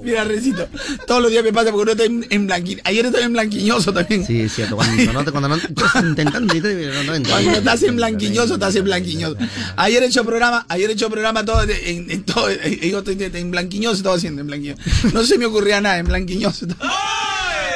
[0.03, 0.67] Mira, Recito,
[1.07, 2.51] todos los días me pasa porque uno está en, en
[2.85, 4.27] Ayer estoy en blanquiñoso también.
[4.27, 4.77] Sí, es cierto.
[4.77, 7.29] Cuando no, te- cuando no estás intentando, no, no.
[7.29, 9.37] Cuando estás en blanquiñoso, estás en blanquiñoso.
[9.77, 13.51] Ayer he hecho programa, ayer he hecho programa todo en, en todo, yo estoy en
[13.51, 14.81] blanquiñoso estaba haciendo en blanquiñoso.
[15.13, 16.67] No se me ocurría nada en blanquiñoso.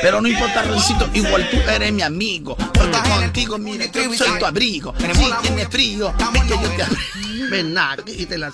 [0.03, 2.57] Pero no importa, Recito, igual tú eres mi amigo.
[2.57, 4.95] Porque contigo, mira, yo soy tu abrigo.
[4.99, 7.49] Si tienes frío, es que yo te abrigo.
[7.51, 8.53] Ven, nada, y te la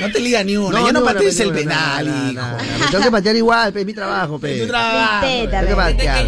[0.00, 2.46] No te liga ni una, ya no una, patees pe, el penal, hijo.
[2.78, 4.54] Me tengo que patear igual, pe, es mi trabajo, pe.
[4.54, 5.26] Es tu trabajo.
[5.26, 6.26] Tengo que patear.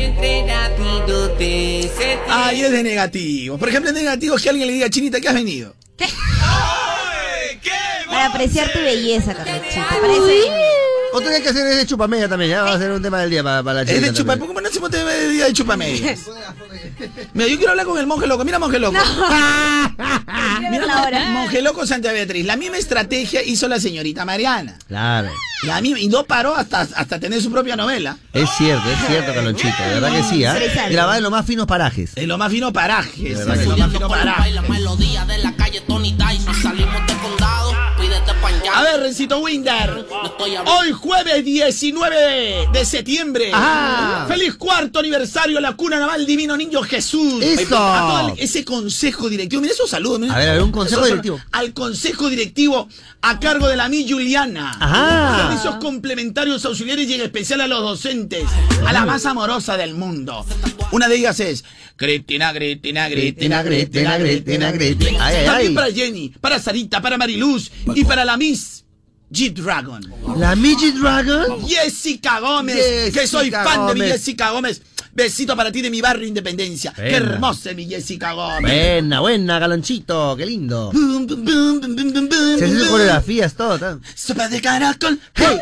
[2.28, 3.59] Ay, es de negativo.
[3.59, 5.74] Por ejemplo, es de negativo que alguien le diga, Chinita, ¿qué has venido?
[8.07, 9.32] Para apreciar tu belleza.
[9.32, 10.26] Otro
[11.18, 13.30] día hay que hacer es de chupamella también, ya va a ser un tema del
[13.30, 14.12] día para, para la Es de chica.
[14.12, 16.20] chupa, ¿por qué no hacemos tema de día de chupamedias?
[17.34, 18.44] Mira, yo quiero hablar con el monje loco.
[18.44, 18.98] Mira, monje loco.
[20.70, 21.30] Mira, la hora.
[21.30, 22.44] monje loco Santa Beatriz.
[22.46, 24.76] La misma estrategia hizo la señorita Mariana.
[24.86, 25.30] Claro.
[25.62, 28.16] Y, a mí, y no paró hasta, hasta tener su propia novela.
[28.32, 29.82] Es cierto, es cierto, Calonchito.
[29.82, 30.52] De verdad que sí, ¿ah?
[30.52, 30.92] Interesante.
[30.92, 32.12] Grabada en los más finos parajes.
[32.16, 33.22] En los más finos parajes.
[33.22, 34.54] De verdad en que los más finos parajes.
[34.54, 36.11] La melodía de la calle Tony.
[36.62, 36.99] Salimos
[38.72, 40.06] A ver, Rencito Winder.
[40.66, 43.50] Hoy jueves 19 de septiembre.
[43.52, 44.26] Ajá.
[44.28, 47.42] Feliz cuarto aniversario la cuna naval Divino Niño Jesús.
[47.42, 47.76] Eso.
[47.76, 49.62] A todo ese consejo directivo.
[49.62, 50.20] Mira esos saludos.
[50.20, 50.34] mira.
[50.34, 51.40] A ver, a ver, un consejo Esos directivo.
[51.52, 52.88] Al consejo directivo
[53.22, 54.76] a cargo de la mi Juliana.
[54.78, 55.48] Ajá.
[55.48, 58.44] Servicios complementarios auxiliares y en especial a los docentes.
[58.86, 60.44] A la más amorosa del mundo.
[60.92, 61.64] Una de ellas es
[61.96, 65.30] Cristina, Cristina, Cristina, Cristina, Cristina, Cristina.
[65.44, 68.59] También para Jenny, para Sarita, para Mariluz y para la Miss
[69.33, 70.12] G-Dragon.
[70.37, 71.66] ¿La Midget Dragon?
[71.66, 74.01] Jessica Gómez, que soy fan de mi.
[74.11, 74.83] Jessica Gómez.
[75.12, 76.92] Besito para ti de mi barrio Independencia.
[76.92, 78.62] Qué hermosa mi Jessica Gómez.
[78.62, 80.92] Buena, buena, Galonchito, qué lindo.
[82.58, 83.78] Se hace coreografías, todo.
[83.78, 84.00] todo.
[84.14, 85.18] Sopa de caracol.
[85.34, 85.58] Hey,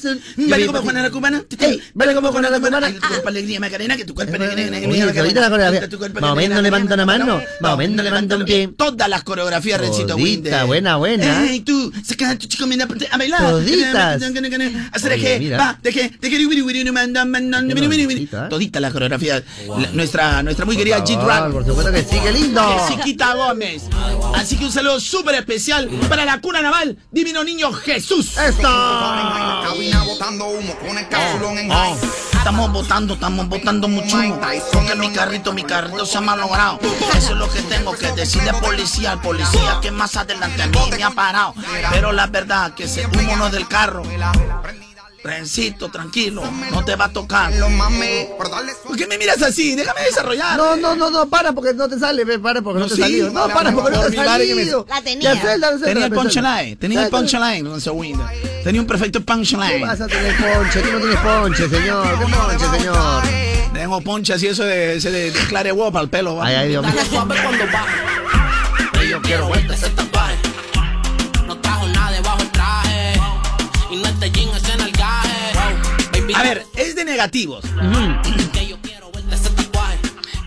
[0.00, 0.20] sun.
[0.48, 1.44] Vale como Juana la cubana.
[1.58, 2.92] Hey, Vale como Juana la cubana.
[2.92, 6.20] Tu cuerpo alegría Macarena, que tu cuerpo alegría ahorita la coreografía.
[6.20, 8.68] Más o menos levanta una mano, más o menos levanta un pie.
[8.76, 10.66] Todas las coreografías, Rencito Winder.
[10.66, 11.50] buena, buena.
[11.50, 13.40] Ey, tú, saca a tu chico mira, a bailar.
[13.40, 14.22] Toditas.
[14.92, 17.24] Hacer que, va, de que, de que, wiri, wiri, manda,
[18.26, 18.48] Todita.
[18.48, 19.42] Todita la coreografía.
[19.78, 21.52] La- Nuestra, nuestra muy querida G Drag.
[21.52, 22.62] Por supuesto que sí, qué lindo.
[22.88, 23.84] Jessiquita Gómez.
[24.34, 28.36] Así que un saludo súper especial para la cuna naval, Divino Niño Jesús.
[31.72, 31.96] Oh,
[32.36, 34.16] Estamos votando, estamos votando mucho.
[34.72, 36.78] Porque mi carrito, mi carrito se ha malogrado.
[37.16, 40.66] Eso es lo que tengo que decirle al policía, al policía que más adelante a
[40.68, 41.54] mí me ha parado.
[41.90, 44.02] Pero la verdad que ese humo no es del carro.
[45.26, 47.52] Rencito, tranquilo, no te va a tocar.
[48.86, 49.74] ¿Por qué me miras así?
[49.74, 50.56] Déjame desarrollar.
[50.56, 53.00] No, no, no, no, para porque no te sale, ve, para porque no, te sí,
[53.00, 53.30] salió.
[53.30, 54.86] No, para porque no te salido.
[54.88, 55.40] La tenía.
[55.40, 58.24] Suelta, Tenía el punchline, tenía el punchline, don Segundo.
[58.62, 59.78] Tenía un perfecto punchline.
[59.78, 60.80] ¿Qué vas a tener ponche?
[60.80, 62.08] Tú no tienes ponche, señor.
[62.08, 63.22] ¿Qué ponche, señor?
[63.72, 66.36] Tengo ponche así, eso de, ese de, de Clare para el pelo.
[66.36, 66.46] ¿va?
[66.46, 66.94] Ay, ay, Dios mío.
[66.94, 67.64] Dale suave cuando.
[69.08, 70.05] Yo quiero verte
[77.16, 77.64] negativos.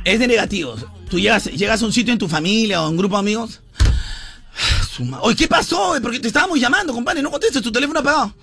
[0.06, 0.86] Es de negativos.
[1.10, 3.62] Tú llegas, llegas a un sitio en tu familia o en un grupo de amigos.
[5.22, 5.96] Oye, ¿qué pasó?
[6.02, 7.22] Porque te estábamos llamando, compadre.
[7.22, 8.34] No contestes, tu teléfono apagado.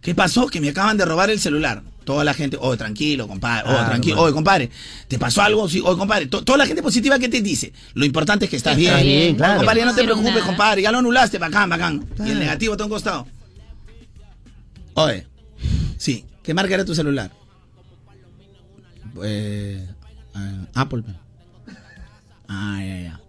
[0.00, 0.46] ¿Qué pasó?
[0.46, 1.82] Que me acaban de robar el celular.
[2.04, 4.24] Toda la gente, oye, tranquilo, compadre, oye, Ah, tranquilo, compadre.
[4.24, 4.70] oye, compadre,
[5.08, 5.68] ¿te pasó algo?
[5.68, 8.56] Sí, oye, compadre, to- toda la gente positiva que te dice, lo importante es que
[8.56, 8.90] estás bien.
[8.92, 9.56] Estás bien, claro.
[9.58, 10.46] Compadre, ya no te preocupes, nada.
[10.46, 12.08] compadre, ya lo anulaste, bacán, bacán.
[12.24, 13.26] Y el negativo está a un costado.
[14.94, 15.26] Oye,
[15.98, 17.30] sí, ¿qué marca era tu celular?
[19.24, 19.86] Eh,
[20.34, 21.04] ah, Apple.
[22.48, 23.20] Ah, ya, ya.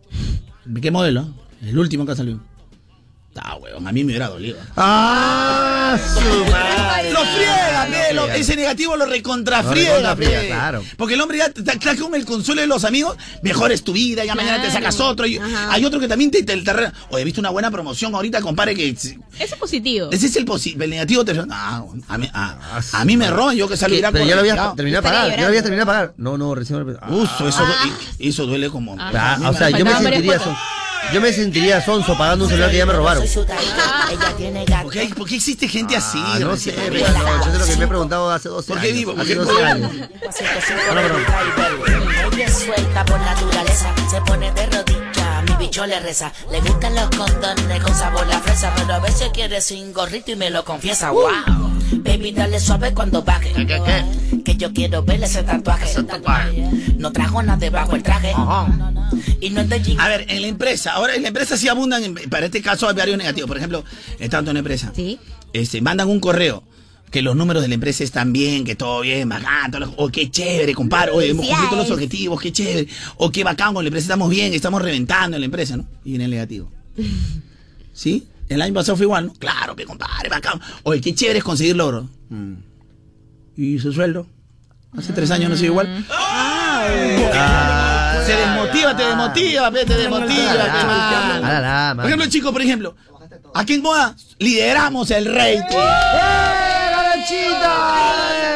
[0.66, 1.28] ¿De qué modelo?
[1.62, 2.40] El último que ha salido.
[3.42, 4.58] Ah, weón, a mí me hubiera dolido.
[4.76, 7.12] ¡Ah, su madre!
[7.14, 10.48] Lo friega, Lo pe, lo- ese negativo lo Lo recontrafriega, pe.
[10.48, 10.84] claro.
[10.98, 13.94] Porque el hombre ya está está con el consuelo de los amigos, mejor es tu
[13.94, 14.74] vida, ya mañana te Claro.
[14.74, 15.26] sacas otro.
[15.26, 15.72] Y, Ajá.
[15.74, 18.42] hay otro que también te, te, te re- Oye, he visto una buena promoción ahorita,
[18.42, 19.10] compadre, que Eso
[19.40, 20.10] es positivo.
[20.12, 23.56] ese es el posible, el negativo te ah, a, mí, a, a mí me roban,
[23.56, 25.98] yo que salgo Pero ya lo habías terminado de pagar, ya lo habías terminado de
[25.98, 26.14] pagar.
[26.18, 26.82] No, no, recién.
[27.10, 27.64] Uso, eso,
[28.20, 28.96] y- eso duele como.
[29.00, 30.58] Ah, Ah, o sea, yo me sentiría cuotas.
[31.14, 33.24] Yo me sentiría sonso pagando un celular que ya me robaron.
[34.84, 36.20] ¿Por qué, por qué existe gente así?
[36.24, 38.78] Ah, no sé, pero no, eso es lo que me he preguntado hace 12 ¿Por
[38.78, 38.88] años.
[38.88, 39.12] qué vivo?
[39.14, 39.66] ¿Por Hace qué 12 vivo?
[39.66, 39.78] Ah,
[42.52, 45.09] suelta por naturaleza, se pone de rodilla, mi
[45.60, 46.32] bicho le reza.
[46.52, 50.36] Le gustan los condones con sabor a fresa, pero a veces quiere sin gorrito y
[50.36, 51.12] me lo confiesa.
[51.12, 51.30] ¡Wow!
[52.04, 53.52] Baby, dale suave cuando baje.
[54.46, 55.94] Que yo quiero verle ese tatuaje.
[56.98, 58.34] No trajo nada debajo el traje.
[59.42, 60.00] Y no es de jean.
[60.00, 62.88] A ver, en la empresa, ahora en la empresa sí abundan, en- para este caso
[62.88, 63.48] hay varios negativos.
[63.48, 63.84] Por ejemplo,
[64.20, 64.92] estando en una empresa.
[64.96, 65.20] Sí.
[65.52, 66.64] este, mandan un correo
[67.12, 70.10] que los números de la empresa están bien, que todo bien, bacán, todo lo- o
[70.10, 72.88] qué chévere, compadre, oye, hemos cumplido todos los objetivos, qué chévere,
[73.18, 75.86] o qué bacán, con la empresa estamos bien, estamos reventando en la empresa, ¿no?
[76.06, 76.72] Y viene el negativo.
[77.94, 78.28] ¿Sí?
[78.48, 79.34] El año pasado fue igual, ¿no?
[79.34, 80.60] Claro, que compadre, bacán.
[80.84, 82.10] Oye, qué chévere es conseguir logro.
[82.30, 82.54] Mm.
[83.58, 84.26] ¿Y su sueldo?
[84.98, 86.06] Hace tres años no sigue igual.
[86.12, 90.66] Ah, se desmotiva, te desmotiva, te desmotiva.
[91.44, 92.96] Ah, Por ejemplo, chicos, por ejemplo,
[93.54, 95.76] aquí en Moda lideramos el rating.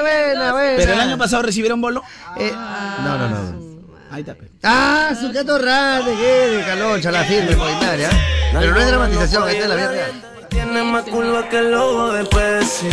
[0.01, 0.77] Buena, buena.
[0.77, 2.03] Pero el año pasado recibieron bolo.
[2.37, 3.63] Eh, no, no, no.
[4.11, 4.35] Ahí está.
[4.35, 4.49] pe.
[4.63, 8.09] Ah, su gato rande, que de caloncha, la firme, coordinaria.
[8.53, 10.32] Pero no es dramatización, esta es la vida real.
[10.53, 12.87] Tiene más curva que el logo de Pepsi.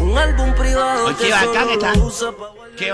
[0.00, 1.92] Un álbum privado Oye, qué que bacán está.
[2.76, 2.92] Qué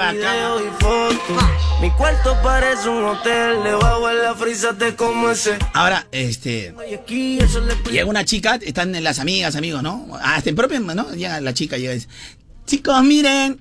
[0.78, 1.44] fotos.
[1.80, 5.58] Mi cuarto parece un hotel, debajo de la frisa te como ese.
[5.74, 6.72] Ahora, este.
[6.88, 10.06] Le Llega una chica, están las amigas, amigos, ¿no?
[10.22, 11.12] Hasta en propio, ¿no?
[11.12, 12.08] Llega la chica llega y dice,
[12.64, 13.60] chicos, miren,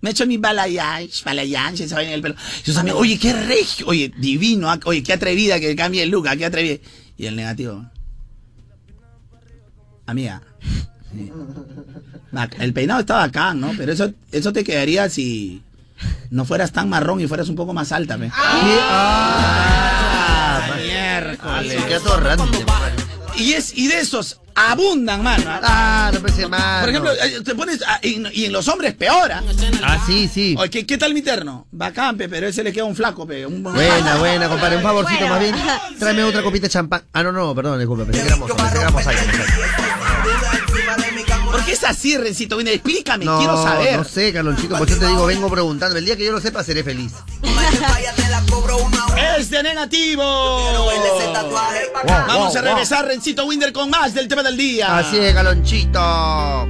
[0.00, 2.34] me he hecho mi balayage, balayage, se va en el pelo.
[2.62, 6.10] Y sus amigos, oye, qué regio, oye, divino, ah, oye, qué atrevida que cambie el
[6.10, 6.78] look, ah, qué atrevida.
[7.16, 7.86] Y el negativo.
[10.10, 10.42] Amiga.
[11.12, 11.32] sí.
[12.58, 13.72] El peinado está bacán, ¿no?
[13.76, 15.62] Pero eso, eso te quedaría si
[16.30, 18.30] no fueras tan marrón y fueras un poco más alta, ¿ve?
[18.32, 19.50] Ah,
[20.76, 21.84] miércoles.
[21.88, 22.64] Qué atorrante.
[23.36, 25.44] Y, es, y de esos abundan, mano.
[25.48, 26.80] Ah, no pensé mal.
[26.80, 27.82] Por ejemplo, eh, te pones.
[27.86, 29.42] ah, y, y en los hombres peor, ¿ah?
[29.82, 30.54] Ah, sí, sí.
[30.58, 31.66] Oye, ¿qué, qué tal mi terno?
[31.70, 33.46] Bacán, pe, pero ese le queda un flaco, pe.
[33.46, 33.62] Un...
[33.62, 34.76] Buena, buena, compadre.
[34.76, 35.54] Un favorcito más bien.
[35.98, 37.02] Tráeme otra copita de champán.
[37.12, 38.04] Ah, no, no, perdón, disculpe.
[38.04, 39.16] Pensé que éramos, pensé que éramos ahí.
[41.50, 42.56] ¿Por qué es así, Rencito?
[42.56, 43.96] Viene, explícame, No, quiero saber.
[43.96, 45.96] no sé, Carlonchito, por eso te digo, vengo preguntando.
[45.98, 47.12] El día que yo lo sepa, seré feliz.
[49.38, 50.22] ¡Es de negativo!
[52.06, 54.98] Vamos a regresar, Rencito Winder, con más del tema del día.
[54.98, 56.68] Así es, Galonchito.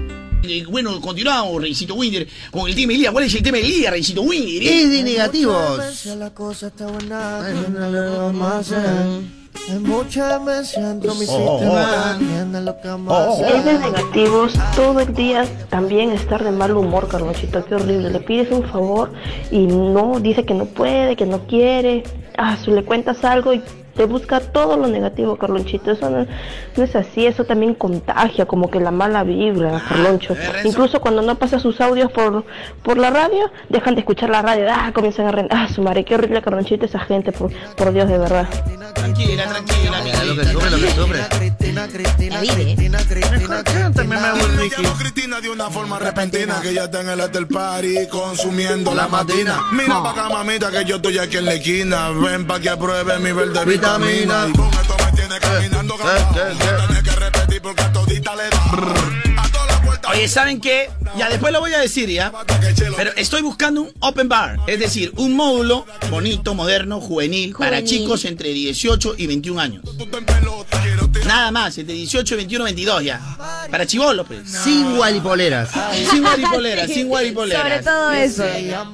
[0.69, 3.13] Bueno, continuamos, Rencito Winder, con el tema del día.
[3.13, 4.63] ¿Cuál es el tema del día, Rencito Winder?
[4.73, 5.81] Es de negativos.
[9.81, 10.41] Muchas
[11.15, 12.21] mi Oh, oh, sistema, oh.
[12.21, 12.89] entiende lo que
[13.65, 18.11] de negativos todo el día también estar de mal humor, Carlonchito, qué horrible.
[18.11, 19.13] Le pides un favor
[19.51, 22.03] y no, dice que no puede, que no quiere.
[22.37, 23.63] Ah, si le cuentas algo y
[24.01, 25.91] te busca todo lo negativo, Carlonchito.
[25.91, 26.27] Eso no,
[26.75, 30.35] no es así, eso también contagia como que la mala vibra, Carloncho.
[30.65, 32.47] Incluso cuando no pasa sus audios por,
[32.83, 35.59] por la radio, dejan de escuchar la radio, ah, comienzan a rentar.
[35.59, 38.49] Ah, su madre, qué horrible, Carlonchito, esa gente, por, por Dios, de verdad.
[38.95, 41.21] Tranquila, tranquila, mi Lo que sufre, lo que sufre.
[41.29, 42.99] Cristina, Cristina,
[44.99, 49.61] Cristina, de una forma repentina que ya está en el after party consumiendo la matina.
[49.73, 52.11] Mira pa' acá, mamita, que yo estoy aquí en la esquina.
[52.11, 53.65] Ven pa' que pruebe mi verde
[53.99, 54.49] vitamina.
[54.49, 56.59] Y con esto me tiene caminando cabrón.
[56.59, 60.11] No tenés que repetir porque a todita le da.
[60.11, 60.91] Oye, ¿saben qué?
[61.17, 62.33] Ya después lo voy a decir, ¿ya?
[62.97, 68.25] Pero estoy buscando un open bar, es decir, un módulo bonito, moderno, juvenil, para chicos
[68.25, 69.83] entre 18 y 21 años.
[71.27, 73.21] Nada más, entre 18 y 21, 22 ya.
[73.71, 74.41] Para chivolos, pues.
[74.51, 75.71] Sin guaripoleras.
[76.11, 77.63] Sin guaripoleras, sin guaripoleras.
[77.63, 78.45] Sobre todo eso.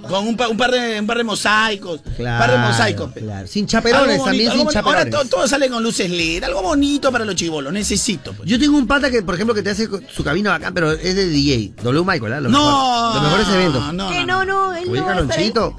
[0.08, 2.00] Con un, pa- un par de, un par de mosaicos.
[2.18, 3.12] un par de mosaicos.
[3.12, 3.20] pe.
[3.20, 3.46] Claro.
[3.46, 4.72] Sin chaperones también, sin bonito.
[4.72, 5.14] chaperones.
[5.14, 8.32] Ahora to- todo, sale con luces LED, algo bonito para los chivolos, necesito.
[8.32, 8.48] pues.
[8.48, 11.14] Yo tengo un pata que, por ejemplo, que te hace su cabina bacán, pero es
[11.16, 11.72] de DJ.
[11.82, 12.40] W Michael, ¿ah?
[12.40, 13.14] Lo No, mejor.
[13.14, 13.94] Los mejores eventos.
[13.94, 15.76] no, Que no, no, él no.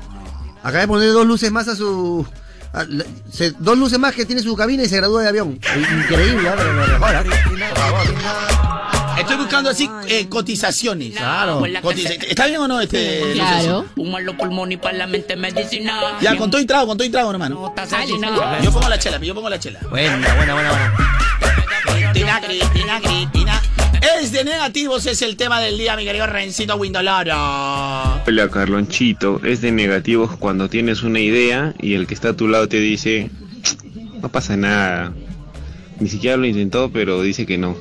[0.63, 2.25] Acaba de poner dos luces más a su.
[3.31, 5.59] Se- dos luces más que tiene su cabina y se gradúa de avión.
[6.03, 6.53] Increíble, ¿ah?
[6.57, 7.23] pero lo mejor, ¿ah?
[7.23, 8.07] Por favor.
[9.19, 11.15] Estoy buscando así eh, cotizaciones.
[11.15, 11.61] Claro.
[11.81, 13.31] Cotiza- ¿Está bien o no este?
[13.33, 13.85] Claro.
[13.95, 16.17] Un malo pulmón y para la mente medicina.
[16.21, 17.73] Ya, con todo y trago, con todo y trago, hermano.
[18.63, 19.79] Yo pongo la chela, yo pongo la chela.
[19.89, 20.93] Buena, buena, buena, buena.
[21.83, 23.61] Cristina, Cristina, Cristina.
[24.01, 28.21] Es de negativos, es el tema del día, mi querido Rencito Windoloro.
[28.25, 32.47] Hola Carlonchito, es de negativos cuando tienes una idea y el que está a tu
[32.47, 33.29] lado te dice,
[34.21, 35.13] no pasa nada,
[35.99, 37.75] ni siquiera lo intentó pero dice que no.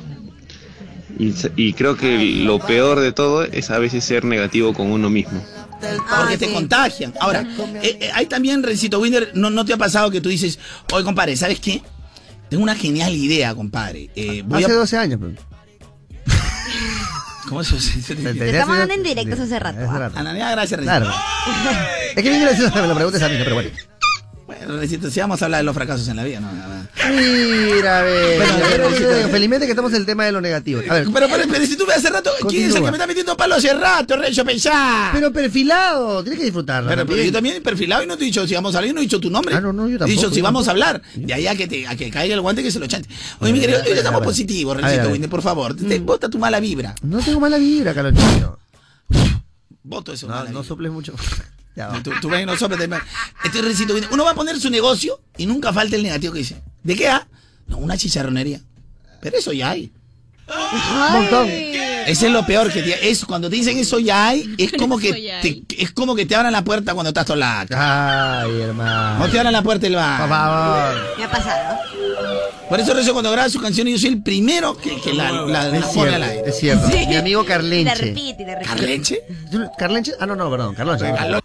[1.18, 5.42] Y, creo que lo peor de todo es a veces ser negativo con uno mismo.
[6.18, 7.14] Porque te contagian.
[7.20, 7.40] Ahora,
[7.82, 10.58] eh, eh, hay también, Rencito Winder, ¿no, ¿no te ha pasado que tú dices,
[10.92, 11.82] oye, compadre, ¿sabes qué?
[12.50, 14.10] Tengo una genial idea, compadre.
[14.14, 14.76] Eh, voy Hace a...
[14.76, 15.55] 12 años, pero.
[17.48, 18.14] ¿Cómo se dice?
[18.14, 19.78] Te estamos dando en directos hace rato.
[19.88, 20.10] ¿ah?
[20.14, 20.80] Ananía, gracias.
[20.80, 21.10] Claro.
[22.14, 23.70] Es que bien gracioso que me lo preguntes a mí, pero bueno.
[24.46, 26.48] Bueno, si vamos a hablar de los fracasos en la vida, no.
[26.52, 28.38] Mira, a ver.
[28.38, 30.82] Ver, pero- Recito, felizmente que estamos en el tema de lo negativo.
[30.88, 31.08] A ver.
[31.12, 33.36] Pero, pero, pero si tú ves hace rato, ¿quién es el que me está metiendo
[33.36, 35.10] palos hace rato, Recho, pensá?
[35.12, 36.88] Pero perfilado, tienes que disfrutarlo.
[36.88, 38.90] Pero, pero yo también he perfilado y no te he dicho si vamos a hablar,
[38.90, 39.52] y no he dicho tu nombre.
[39.52, 41.02] Ah, no, no, yo He tampoco, dicho si vamos a hablar.
[41.16, 43.08] De ahí a que, te, a que caiga el guante que se lo chante.
[43.40, 45.06] Oye, mi querido, a ver, hoy estamos positivos, ver.
[45.08, 45.74] Winnie, por favor.
[45.74, 46.94] Te bota tu mala vibra.
[47.02, 48.58] No tengo mala vibra, Calonchito.
[49.82, 50.28] Voto eso.
[50.28, 51.14] No, no soples mucho.
[51.76, 52.02] Ya va.
[52.02, 52.80] Tú, tú ves soples.
[52.80, 52.96] te-
[53.44, 56.60] Este Recito uno va a poner su negocio y nunca falta el negativo que dice.
[56.82, 57.26] ¿De qué ha?
[57.66, 58.60] No, una chicharronería.
[59.20, 59.92] Pero eso ya hay.
[60.48, 61.48] Un montón.
[61.48, 64.96] Ese es lo peor que te, es cuando te dicen eso ya hay, es como
[64.96, 65.12] que
[65.42, 67.66] te, es como que te abran la puerta cuando estás sola.
[67.68, 69.18] Ay, hermano.
[69.18, 70.20] No te abran la puerta del bar.
[70.20, 71.14] Por favor.
[71.18, 71.76] Me ha pasado.
[72.68, 75.68] Por eso Rezo cuando graba sus canciones yo soy el primero que, que la, la,
[75.68, 76.42] la pone al aire.
[76.48, 76.88] es cierto.
[76.90, 77.06] Sí.
[77.06, 77.94] Mi amigo Y la Carlenche.
[77.94, 78.68] repite, y la repite.
[78.76, 79.22] ¿Carlenche?
[79.50, 80.12] ¿Tú- ¿Carlenche?
[80.18, 81.04] Ah, no, no, perdón, Carlonche.
[81.12, 81.40] Carlo-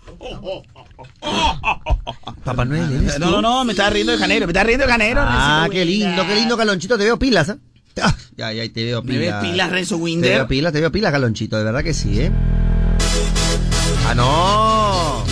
[2.44, 3.32] Papá Noel, ¿eres No, tú?
[3.34, 5.22] no, no, me estaba riendo de Janeiro, me estaba riendo de Janeiro.
[5.24, 6.98] Ah, qué lindo, qué lindo, Calonchito.
[6.98, 7.58] Te veo pilas, ¿ah?
[8.02, 9.42] Ah, Ya, ya, te veo Me pilas.
[9.42, 10.32] ves pilas, Renzo Te Winder.
[10.38, 11.58] veo pilas, te veo pilas, Calonchito.
[11.58, 12.32] De verdad que sí, ¿eh?
[14.08, 15.24] Ah, no.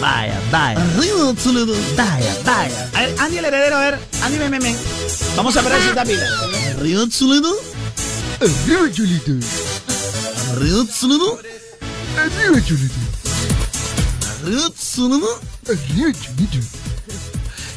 [0.00, 0.80] Vaya, vaya.
[1.96, 2.90] Vaya, vaya.
[2.94, 4.76] A ver, Andy el heredero, a ver, Andy, ven, ven, ven.
[5.36, 6.26] Vamos a parar esta pila.
[6.76, 7.56] Arriba, Toledo.
[8.40, 9.32] Arriba, Cholito.
[10.52, 11.38] Arriba, Toledo.
[12.18, 12.94] Arriba, Cholito.
[14.42, 15.40] Arriba, Toledo.
[15.66, 16.68] Arriba, Cholito.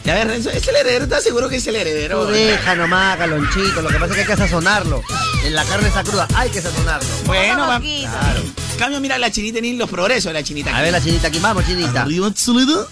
[0.03, 2.25] Ya ves, Renzo, es el heredero, ¿estás seguro que es el heredero?
[2.25, 3.81] Tú deja nomás, Calonchito.
[3.81, 5.03] Lo que pasa es que hay que sazonarlo.
[5.43, 7.09] En la carne está cruda, hay que sazonarlo.
[7.25, 7.77] Bueno, va.
[7.77, 8.09] Poquito.
[8.09, 8.41] Claro.
[8.79, 10.73] Cambio, mira la chinita ni los progresos de la chinita.
[10.73, 12.03] A ver la chinita aquí, vamos, chinita.
[12.03, 12.87] Arriba, Toledo.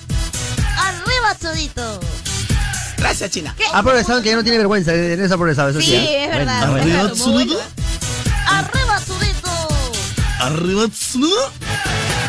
[0.77, 1.99] Arriba, todito.
[2.97, 3.55] Gracias, China.
[3.71, 5.91] Ha progresado que ya no tiene vergüenza, en eso ha progresado, eso sí.
[5.91, 6.25] Sí, ¿eh?
[6.25, 6.71] es verdad.
[6.71, 7.13] Bueno, Arriba.
[7.13, 7.61] Toledo.
[8.47, 9.49] Arriba, todito.
[10.39, 11.51] Arriba, Toledo.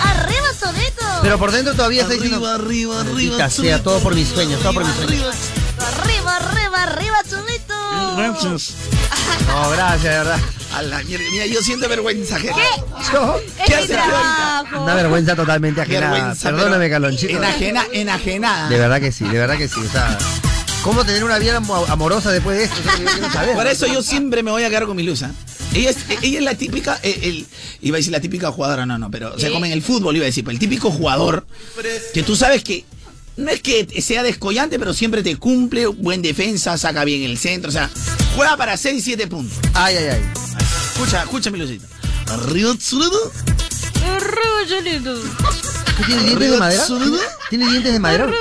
[0.04, 1.04] Arriba, todito.
[1.22, 2.46] Pero por dentro todavía está diciendo.
[2.46, 3.50] Arriba, arriba, arriba.
[3.50, 5.34] sea, todo por mis sueños, todo por mis sueños.
[5.80, 7.74] Arriba, arriba, arriba, todito.
[8.16, 8.74] Gracias.
[9.46, 10.38] No, gracias, de verdad.
[10.74, 12.38] A la mierda, mira, yo siento vergüenza.
[12.38, 12.50] ¿Qué?
[13.12, 14.82] Yo, ¿Qué Es hace mi trabajo.
[14.82, 16.10] una vergüenza totalmente ajena.
[16.12, 16.50] Vergüenza.
[16.50, 17.36] Perdóname, Calonchito.
[17.36, 18.68] Enajena, enajenada.
[18.68, 19.80] De verdad que sí, de verdad que sí.
[19.80, 20.18] O sea,
[20.82, 22.76] ¿cómo tener una vida amo- amorosa después de esto?
[23.54, 25.22] Por eso yo siempre me voy a quedar con mi luz.
[25.22, 25.30] ¿ah?
[25.74, 27.46] Ella es, ella es la típica, eh, el-
[27.80, 29.50] iba a decir la típica jugadora, no, no, pero, ¿Qué?
[29.50, 31.46] como en el fútbol iba a decir, pero el típico jugador
[32.14, 32.84] que tú sabes que
[33.38, 37.70] no es que sea descollante, pero siempre te cumple, buen defensa, saca bien el centro,
[37.70, 37.88] o sea,
[38.36, 39.56] juega para 6, 7 puntos.
[39.74, 40.22] Ay, ay, ay.
[40.92, 41.86] Escucha, escucha mi lucita.
[42.26, 43.32] Arriba, Toledo.
[44.16, 45.14] Arriba, Cholito.
[45.14, 46.86] ¿Tú tienes dientes de madera?
[47.48, 48.24] ¿Tienes dientes de madera?
[48.24, 48.38] Arriba.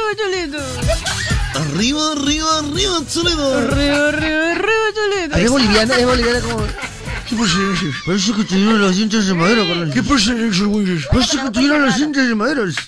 [1.54, 3.58] Arriba, arriba, arriba, Toledo.
[3.58, 5.38] Arriba, arriba, arriba, Cholito.
[5.38, 6.66] Es boliviana, es boliviana como.
[7.38, 7.96] ¿Qué pasa, Jesús?
[8.04, 9.94] Parece que tuvieron los dientes de madera, Carlos.
[9.94, 11.06] ¿Qué pasa, Jesús, güeyes?
[11.06, 12.88] Parece que tuvieron los dientes de necesita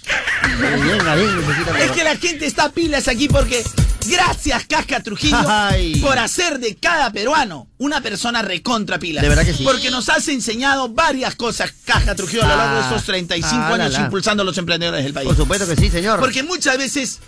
[1.79, 3.63] Es que la gente está pilas aquí porque
[4.07, 5.97] gracias Casca Trujillo Ay.
[6.01, 9.21] por hacer de cada peruano una persona recontra pilas.
[9.21, 9.63] De verdad que sí.
[9.63, 13.69] Porque nos has enseñado varias cosas Casca Trujillo a lo largo de estos 35 Ah,
[13.77, 14.05] la, años la.
[14.05, 15.27] impulsando a los emprendedores del país.
[15.27, 16.19] Por supuesto que sí, señor.
[16.19, 17.19] Porque muchas veces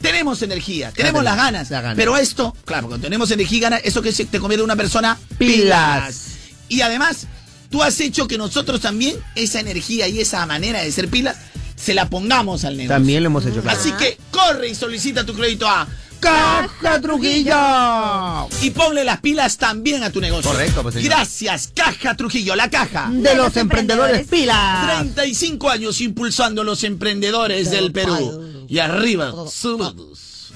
[0.00, 1.96] tenemos energía, tenemos las ganas, las ganas.
[1.96, 5.18] pero esto, claro, cuando tenemos energía y ganas, eso que te convierte en una persona
[5.36, 6.29] Pilas.
[6.70, 7.26] Y además,
[7.68, 11.36] tú has hecho que nosotros también esa energía y esa manera de ser pilas
[11.76, 12.94] se la pongamos al negocio.
[12.94, 13.78] También lo hemos hecho, claro.
[13.78, 15.86] Así que corre y solicita tu crédito a
[16.20, 18.48] ¡Caja Trujillo!
[18.62, 20.50] y ponle las pilas también a tu negocio.
[20.50, 21.10] Correcto, pues, señor.
[21.10, 23.10] Gracias, Caja Trujillo, la caja.
[23.10, 25.00] De los emprendedores pilas.
[25.00, 28.66] 35 años impulsando a los emprendedores del Perú.
[28.68, 30.52] Y arriba, saludos.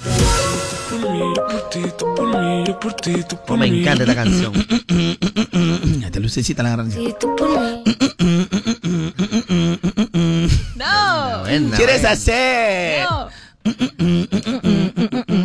[3.48, 4.52] Oh, me encanta esta canción.
[6.12, 6.88] Te lucecita la gran
[10.76, 11.40] No.
[11.40, 12.10] Buena, ¿Quieres buena.
[12.10, 13.04] hacer?
[13.04, 13.28] No.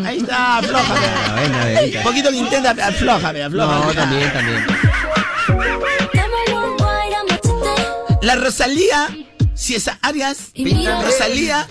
[0.06, 1.97] Ahí está, aflójame.
[1.97, 3.86] Un poquito que intenta, aflójame, aflójame.
[3.86, 4.66] No, también, también.
[8.22, 9.08] La Rosalía,
[9.60, 10.51] si esa Arias.
[11.03, 11.68] Rosalía,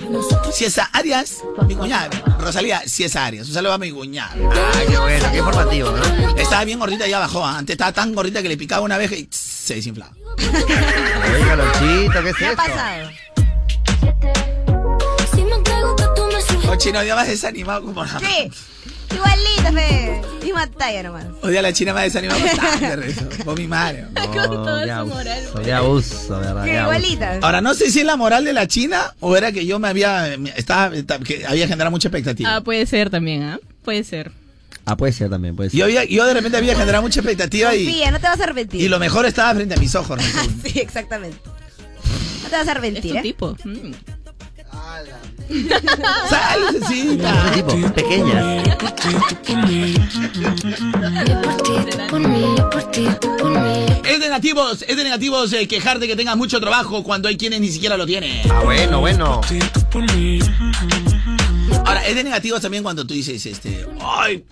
[0.52, 2.10] si esa Arias, mi cuñada.
[2.38, 3.48] Rosalía, si esa Arias.
[3.48, 4.34] Un saludo a mi cuñada.
[4.52, 6.36] Ah, qué bueno, qué informativo, ¿no?
[6.36, 7.44] Estaba bien gordita y ya bajó.
[7.44, 7.56] ¿ah?
[7.58, 10.12] Antes estaba tan gordita que le picaba una vez y se desinflaba.
[10.38, 12.62] Oye, Calonchito, ¿qué es ¿Qué ha esto?
[12.62, 13.10] pasado?
[16.70, 18.18] O chino, ya más desanimado como la.
[18.20, 18.50] Sí.
[19.14, 20.20] Igualito, fe.
[20.44, 21.26] Misma talla nomás.
[21.42, 22.40] O día la china más desanimada.
[22.44, 24.04] bastante, mi madre.
[24.14, 25.42] Con toda su abuso, moral.
[25.66, 26.66] ya abuso, ¿verdad?
[26.66, 27.38] Igualita.
[27.42, 29.88] Ahora, no sé si es la moral de la china o era que yo me
[29.88, 30.34] había.
[30.56, 30.90] Estaba,
[31.24, 32.56] que había generado mucha expectativa.
[32.56, 33.58] Ah, puede ser también, ¿ah?
[33.82, 34.30] Puede ser.
[34.84, 35.78] Ah, puede ser también, puede ser.
[35.80, 38.44] Yo, había, yo de repente había generado mucha expectativa y, Confía, no te vas a
[38.44, 38.80] arrepentir.
[38.80, 40.16] y lo mejor estaba frente a mis ojos.
[40.18, 40.50] Rezo.
[40.64, 41.38] Sí, exactamente.
[42.42, 43.22] No te vas a Es arrepentir, tu ¿eh?
[43.22, 43.56] tipo.
[43.64, 43.92] Mm.
[46.28, 46.60] Sal,
[47.54, 48.68] tipo, pequeñas.
[54.04, 57.36] Es de nativos, es de negativos eh, quejar de que tengas mucho trabajo cuando hay
[57.36, 58.40] quienes ni siquiera lo tienen.
[58.50, 59.40] Ah, bueno, bueno.
[61.84, 64.44] Ahora, es de negativos también cuando tú dices, este, ¡ay!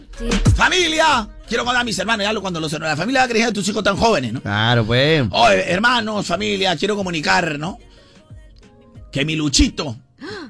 [0.55, 1.29] ¡Familia!
[1.49, 3.53] Quiero contar a mis hermanos, ya lo- cuando los, la familia va a crecer a
[3.53, 4.43] tus hijos tan jóvenes, ¿no?
[4.43, 5.25] Claro, pues.
[5.31, 7.79] Oye, hermanos, familia, quiero comunicar, ¿no?
[9.13, 9.97] Que mi Luchito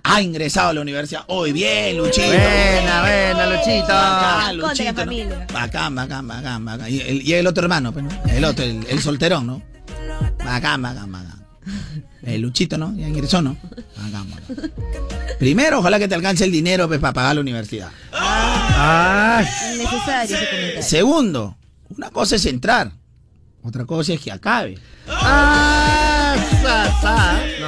[0.03, 1.25] ha ingresado a la universidad.
[1.29, 2.27] Hoy bien, Luchito.
[2.27, 3.87] Buena, buena, Luchito.
[3.89, 5.07] Bacán, Luchito.
[5.53, 6.91] Bacán, bacán, bacán, bacán.
[6.91, 8.11] Y el, y el otro hermano, pues, ¿no?
[8.29, 9.63] El otro, el, el solterón, ¿no?
[10.45, 11.47] Bacán, bacán, bacán.
[12.23, 12.95] El Luchito, ¿no?
[12.97, 13.57] Ya ingresó, ¿no?
[13.97, 14.73] Bacán, bacán.
[15.39, 17.91] Primero, ojalá que te alcance el dinero pues, para pagar la universidad.
[19.75, 20.83] Innecesario ese comentario.
[20.83, 21.57] Segundo,
[21.97, 22.93] una cosa es entrar,
[23.63, 24.79] otra cosa es que acabe.
[25.09, 26.06] Ah,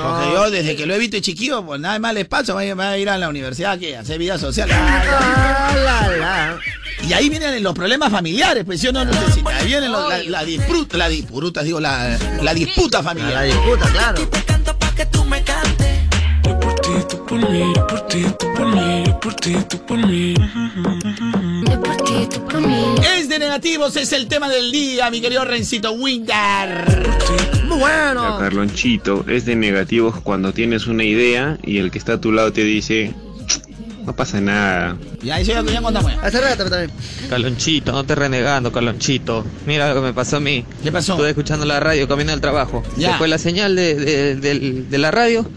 [0.03, 2.69] Porque yo desde que lo he visto de chiquillo, pues nada más les pasa, voy
[2.71, 4.69] a, voy a ir a la universidad que hacer vida social.
[4.73, 6.59] Ah, la, la.
[7.07, 10.45] Y ahí vienen los problemas familiares, pues yo no, si ahí vienen los- la, la
[10.45, 13.33] disputa, la disputa, digo, la, la disputa familiar.
[13.33, 14.29] La disputa, claro.
[23.03, 23.08] Es
[23.39, 26.85] de negativos, es el tema del día, mi querido Rencito Winter.
[27.67, 28.39] Muy bueno.
[28.39, 32.53] Carlonchito, es de negativos cuando tienes una idea y el que está a tu lado
[32.53, 33.13] te dice,
[34.05, 34.97] no pasa nada.
[35.23, 36.13] Ya, eso ya, ya contamos.
[36.13, 36.21] ya.
[36.23, 36.91] Hace rato también.
[37.29, 39.45] Calonchito, no te renegando, Calonchito.
[39.67, 40.65] Mira lo que me pasó a mí.
[40.83, 41.13] ¿Qué pasó?
[41.13, 42.83] Estuve escuchando la radio, camino al trabajo.
[42.97, 43.19] Ya.
[43.19, 43.95] Fue la señal de,
[44.37, 45.49] de- de la radio.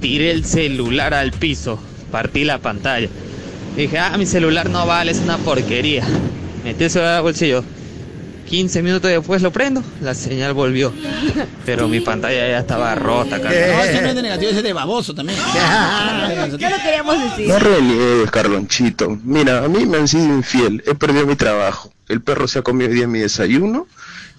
[0.00, 1.78] Tiré el celular al piso.
[2.10, 3.08] Partí la pantalla.
[3.76, 6.04] Dije, ah, mi celular no vale, es una porquería.
[6.88, 7.64] Celular al bolsillo.
[8.48, 10.92] 15 minutos después lo prendo, la señal volvió.
[11.64, 13.84] Pero mi pantalla ya estaba rota, No, Carlos.
[13.84, 15.38] ese no es de negativo, ese es de baboso también.
[16.58, 17.46] Ya lo queríamos decir.
[17.48, 19.18] No reniegues, Carlonchito.
[19.22, 20.82] Mira, a mí me han sido infiel.
[20.86, 21.92] He perdido mi trabajo.
[22.08, 23.86] El perro se ha comido hoy día mi desayuno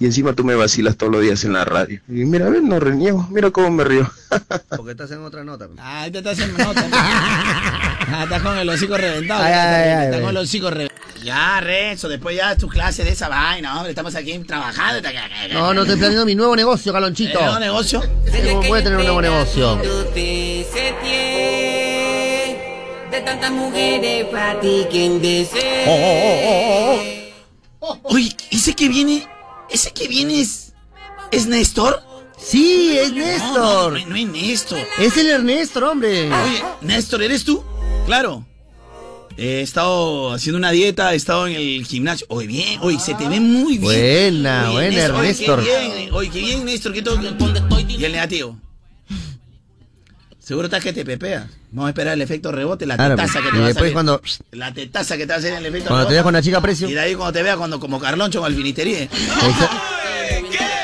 [0.01, 2.01] y encima tú me vacilas todos los días en la radio.
[2.07, 3.27] Y mira, ven, no reniego.
[3.29, 4.11] Mira cómo me río.
[4.75, 5.67] Porque estás en otra nota.
[5.77, 6.83] Ah, ahí te estás haciendo nota.
[8.13, 9.41] Ah, estás con el hocico reventado.
[9.43, 10.21] Ay, ay, estás- ay, estás ay.
[10.21, 11.01] con el hocico reventado.
[11.23, 13.91] Ya, Renzo, después ya tu clase de esa vaina, hombre.
[13.91, 15.07] Estamos aquí trabajando.
[15.53, 17.37] No, no estoy planeando mi nuevo negocio, Calonchito.
[17.37, 18.01] ¿El nuevo negocio?
[18.01, 19.75] ¿Cómo puede tener un nuevo negocio?
[23.11, 25.85] De tantas mujeres para ti quien desee.
[28.03, 29.27] Oye, ese que viene,
[29.71, 30.73] ese que viene es,
[31.31, 32.01] ¿es Néstor?
[32.37, 33.93] Sí, es Néstor.
[33.93, 34.79] No, no, no es Néstor.
[34.99, 36.25] Es el Ernesto, hombre.
[36.31, 37.63] Oye, Néstor, ¿eres tú?
[38.05, 38.45] Claro.
[39.37, 42.27] He estado haciendo una dieta, he estado en el gimnasio.
[42.29, 43.81] Oye, bien, oye, se te ve muy bien.
[43.81, 45.63] Buena, Oye, buena, Néstor, oye, Ernestor.
[45.63, 47.19] qué bien, oye, qué bien, Néstor, que todo.
[47.87, 48.57] Y el negativo.
[50.51, 51.45] Seguro estás que te pepeas.
[51.71, 53.83] Vamos a esperar el efecto rebote, la Claro, tetaza que te y va a después
[53.83, 53.93] salir.
[53.93, 54.21] cuando-
[54.51, 56.41] La tetaza que te va a hacer en el efecto Cuando te veas con la
[56.41, 56.89] chica a precio.
[56.89, 59.07] Y de ahí cuando te veas cuando, como Carloncho con el finitería.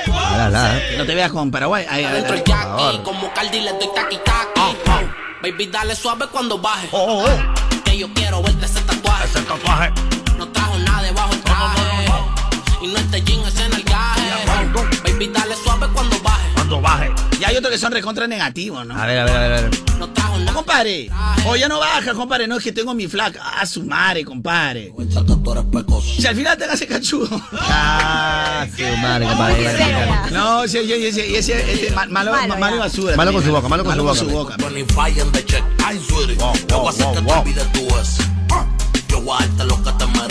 [0.08, 0.82] Ah, la, la.
[0.90, 1.86] Que no te veas con Paraguay.
[1.90, 4.72] Ahí, Adentro el Jackie, como Cardi le doy taqui taqui.
[5.44, 6.88] Baby, dale suave cuando baje.
[7.84, 9.26] Que yo quiero verte ese tatuaje.
[9.26, 9.92] Ese tatuaje.
[10.38, 12.06] No trajo nada debajo el traje.
[12.84, 14.32] Y no este jean es en el gaje.
[15.04, 15.77] Baby, dale suave
[17.48, 19.00] hay otros que son recontra negativos, ¿no?
[19.00, 19.54] A ver, a ver, a ver.
[19.54, 19.72] A ver.
[20.46, 21.10] No, compadre.
[21.46, 22.46] O ya no baja, compadre.
[22.48, 23.40] No es que tengo mi flaca.
[23.42, 24.94] Ah, su madre, compadre.
[26.18, 27.30] Si al final te hagas cachudo.
[27.54, 30.30] Ah, su madre, compadre.
[30.32, 33.16] No, si ese, ese, ese, ese, ma- malo, Malo, malo, basura.
[33.16, 34.20] Malo con su boca, malo con su boca.
[34.20, 34.56] su boca.
[34.74, 35.64] Ni fallen de check.
[35.86, 36.36] Ay, sweetie.
[36.68, 37.08] Yo voy a hacer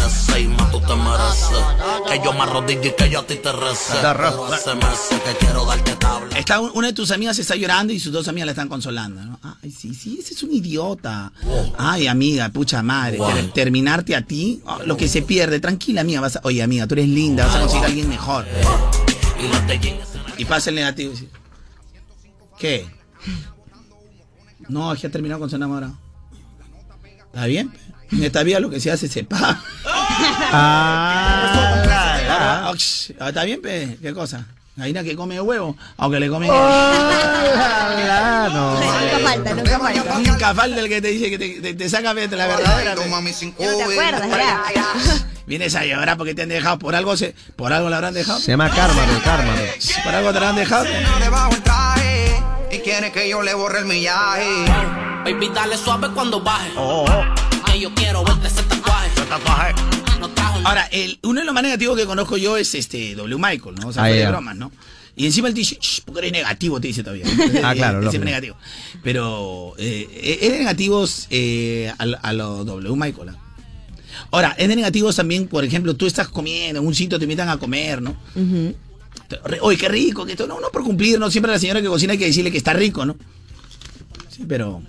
[0.07, 0.37] que te olvides tú es.
[0.37, 2.09] Yo voy a darte lo que te mereces y más tú te mereces.
[2.09, 3.93] Que yo me arrodille y que yo a ti te recé.
[3.95, 6.39] Te Pero hace meses que quiero darte tabla.
[6.39, 9.25] Está, un- una de tus amigas está llorando y sus dos amigas la están consolando,
[9.25, 9.41] ¿no?
[9.63, 11.33] Ay, sí, sí, ese es un idiota.
[11.79, 13.19] Ay, amiga, pucha madre.
[13.19, 13.31] Wow.
[13.55, 15.61] terminarte a ti, oh, lo que se pierde.
[15.61, 16.21] Tranquila, amiga.
[16.21, 18.47] Vas a- oye, amiga, tú eres linda, vas a conseguir a alguien mejor.
[20.39, 21.13] Y pasa el negativo.
[22.59, 22.87] ¿Qué?
[24.69, 25.97] No, es que ha terminado con su enamorado.
[27.27, 27.73] ¿Está bien?
[28.13, 29.61] En esta vida lo que se hace se paga.
[32.29, 33.99] Ah, ox, ah, ¿Está bien, pe?
[34.01, 34.47] ¿Qué cosa?
[34.77, 36.49] Gallina que come huevo, aunque le come...
[36.51, 38.75] Ah, no.
[38.75, 40.19] Nunca falta, nunca falta.
[40.19, 42.95] Nunca falta el que te dice que te, te- te saca pe, la verdadera.
[43.05, 43.11] pe.
[43.59, 44.29] Ya no te acuerdas,
[44.75, 44.87] ya.
[45.47, 46.79] Vienes a llorar porque te han dejado.
[46.79, 48.39] Por algo se, por algo la habrán dejado.
[48.41, 49.53] Se llama karma, el karma.
[50.05, 50.85] Por algo te la han dejado.
[51.21, 52.43] Debajo el traje
[52.73, 54.65] y quiere que yo le borre el millaje.
[55.25, 56.71] Baby, dale suave cuando baje.
[57.77, 59.75] Que yo quiero verte ese tatuaje.
[60.19, 63.37] No trajo Ahora, el, uno de los más negativos que conozco yo es este W.
[63.39, 63.89] Michael, ¿no?
[63.89, 64.73] O sea, Ah, fue de bromas, ¿no?
[65.15, 67.27] Y encima él dice, "Shh, porque eres negativo, te dice todavía.
[67.63, 68.11] Ah, claro, Es lógico.
[68.13, 68.57] siempre negativo.
[69.03, 73.29] Pero eh, es de negativos eh, a, lo- a lo W, Michael.
[73.29, 73.37] ¿ah?
[74.31, 77.51] Ahora, es de negativos también, por ejemplo, tú estás comiendo en un sitio, te invitan
[77.51, 78.17] a comer, ¿no?
[79.45, 81.83] Re- Oye, qué rico, que esto, no, no por cumplir, no siempre a la señora
[81.83, 83.17] que cocina hay que decirle que está rico, ¿no?
[84.31, 84.83] Sí, pero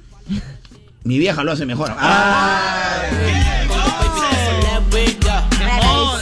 [1.08, 1.92] mi vieja lo hace mejor.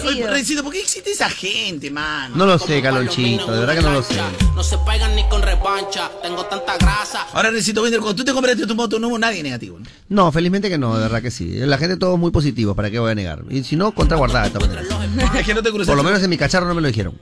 [0.06, 2.36] Oye, Rencito, ¿por qué existe esa gente, mano?
[2.36, 4.16] No lo sé, Calonchito, de verdad que no lo sé.
[4.56, 6.12] No se pegan ni con revancha.
[6.22, 7.26] Tengo tanta grasa.
[7.34, 9.80] Ahora, Rencito, Winder, cuando tú te compraste tu moto, no hubo nadie negativo.
[9.80, 9.86] ¿no?
[10.10, 11.50] No, felizmente que no, de verdad que sí.
[11.56, 13.44] La gente todo muy positivo, ¿para qué voy a negar?
[13.50, 14.88] Y si no, contraguardada de todas maneras.
[15.36, 15.90] Es que no te cruzaste.
[15.92, 17.18] Por lo menos en mi cacharro no me lo dijeron.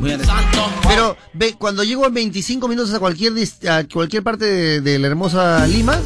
[0.00, 0.16] Muy.
[0.88, 3.32] Pero ve, cuando llego en 25 minutos a cualquier
[3.68, 5.98] a cualquier parte de, de la hermosa Lima,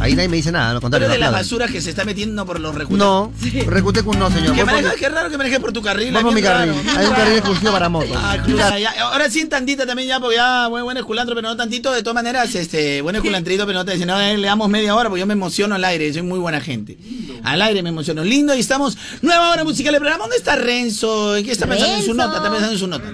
[0.00, 1.06] ahí nadie me dice nada, Tú contrario.
[1.06, 2.98] eres de las basuras que se está metiendo por los recursos.
[2.98, 3.32] No,
[3.66, 4.54] Recutecun no, señor.
[4.54, 6.12] Que manejas, qué raro que manejes por tu carril.
[6.12, 6.74] por es mi carril.
[6.74, 6.98] raro.
[6.98, 8.16] Hay un carril exclusivo para motos.
[8.16, 8.90] Ah, claro, ya.
[9.02, 11.92] Ahora sí en tantita también ya, porque ya buen, buen esculantro, pero no tantito.
[11.92, 14.94] De todas maneras, este, buen esculantrito, pero no te dicen, no, eh, le damos media
[14.94, 16.98] hora, porque yo me emociono al aire, soy muy buena gente.
[17.44, 18.24] Al aire me emociono.
[18.24, 20.24] Lindo, y estamos, nueva hora musical del programa.
[20.24, 21.36] ¿Dónde está Renzo?
[21.36, 22.36] ¿En qué está pensando en su nota?
[22.36, 23.04] Está pensando en su nota.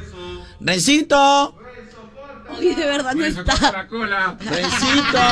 [0.60, 1.54] Rencito,
[2.58, 3.86] Oye, de verdad no está.
[4.38, 5.18] Rencito.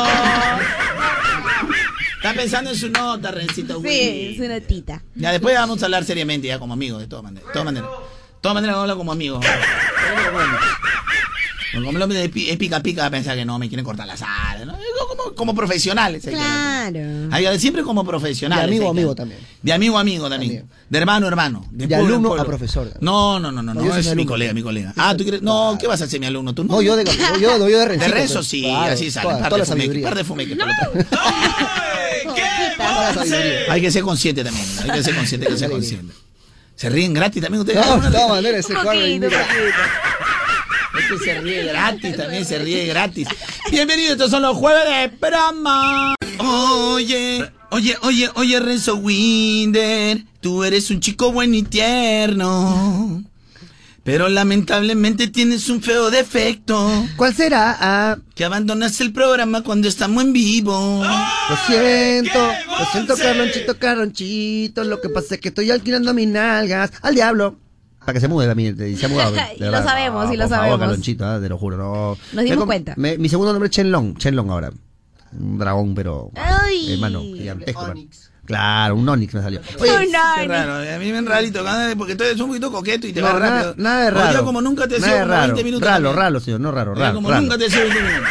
[2.17, 3.83] Está pensando en su nota, Rencito.
[3.83, 5.03] Sí, es una tita.
[5.15, 7.47] Ya después vamos a hablar seriamente, ya como amigos, de todas maneras.
[7.47, 7.91] De todas maneras.
[7.91, 9.45] De todas maneras vamos a hablar como amigos.
[11.75, 14.75] Como el hombre de pica pica pensar que no me quieren cortar las alas, ¿no?
[15.09, 16.25] Como, como profesionales.
[16.25, 17.01] Claro.
[17.31, 18.67] Hay siempre como profesionales.
[18.67, 19.41] De amigo a amigo también.
[19.63, 20.65] De amigo a amigo también.
[20.89, 21.67] De hermano a hermano.
[21.71, 22.43] De, alumno pueblo.
[22.43, 22.93] a profesor.
[23.01, 24.31] No, no, no, no, No, no, es mi alumno.
[24.31, 24.93] colega, mi colega.
[24.97, 25.43] Ah, tú quieres.
[25.43, 26.55] No, ¿qué vas a hacer mi alumno?
[26.55, 26.75] Tú no.
[26.75, 28.47] No, yo de, yo, yo, yo de De rezo pues.
[28.49, 29.29] sí, Claro, así sale.
[29.29, 30.57] toda- par, toda de fumeque, par de fumeque.
[33.71, 34.67] Hay que ser consciente también.
[34.83, 36.15] Hay que ser consciente, hay que ser consciente.
[36.77, 37.85] ¿Se ríen gratis también ustedes?
[37.87, 39.01] No, de todas maneras, ese cuadro.
[40.99, 43.29] Este se ríe gratis, también se ríe gratis.
[43.71, 46.15] Bienvenidos, estos son los jueves de broma.
[46.39, 53.23] Oye, oye, oye, oye, Renzo Winder, tú eres un chico bueno y tierno.
[54.05, 57.07] Pero lamentablemente tienes un feo defecto.
[57.17, 57.75] ¿Cuál será?
[57.81, 61.03] Ah, Que abandonas el programa cuando estamos en vivo.
[61.03, 62.39] lo siento,
[62.79, 64.85] lo siento, Carlonchito, Carlonchito.
[64.85, 67.57] Lo que pasa es que estoy alquilando mis nalgas al diablo.
[68.05, 69.33] Para que se mude también, y se ha mudado.
[69.33, 70.79] de Y lo sabemos, y lo favor, sabemos.
[70.81, 72.19] Carlonchito, ah, te lo juro, no.
[72.33, 72.95] Nos dimos Me cuenta.
[72.97, 74.71] me- mi segundo nombre es Chenlong, Chenlong ahora.
[75.39, 76.31] Un dragón, pero.
[76.37, 76.93] Ay.
[76.93, 77.83] Hermano, gigantesco.
[77.83, 78.01] hermano.
[78.45, 79.61] Claro, un Onix me salió.
[79.81, 81.65] Oye, Qué raro, a mí me ven rarito,
[81.97, 83.75] porque tú eres un poquito coqueto y te No, va nada, rápido.
[83.79, 84.45] nada de raro.
[84.45, 85.47] como nunca te nada sido de raro.
[85.55, 85.89] 20 minutos.
[85.89, 87.15] Raro, raro, señor, no raro, raro.
[87.15, 87.41] como raro.
[87.41, 88.29] nunca te he sido 20 minutos.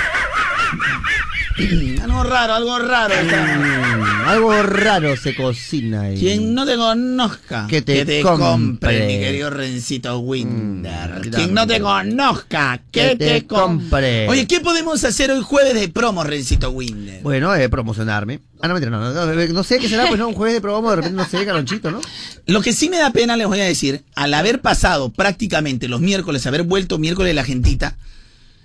[2.04, 3.14] algo raro, algo raro.
[3.16, 3.93] está.
[4.34, 6.18] Algo raro se cocina ahí.
[6.20, 9.06] Quien no te conozca, Que te compre, compre.
[9.08, 11.28] mi querido Rencito Winder.
[11.28, 13.80] Mm, Quien no te conozca, que, Que te, te compre.
[13.90, 14.30] compre.
[14.30, 17.22] Oye, ¿qué podemos hacer hoy jueves de promo, Rencito Winder?
[17.22, 18.40] Bueno, eh, promocionarme.
[18.62, 20.62] Ah, no, mentira, no, no, no, no sé qué será, pues no, un jueves de
[20.62, 22.00] promo, de repente, no sé, Calonchito, ¿no?
[22.46, 26.02] Lo que sí me da pena, les voy a decir, al haber pasado prácticamente los
[26.02, 27.98] miércoles, haber vuelto miércoles la gentita,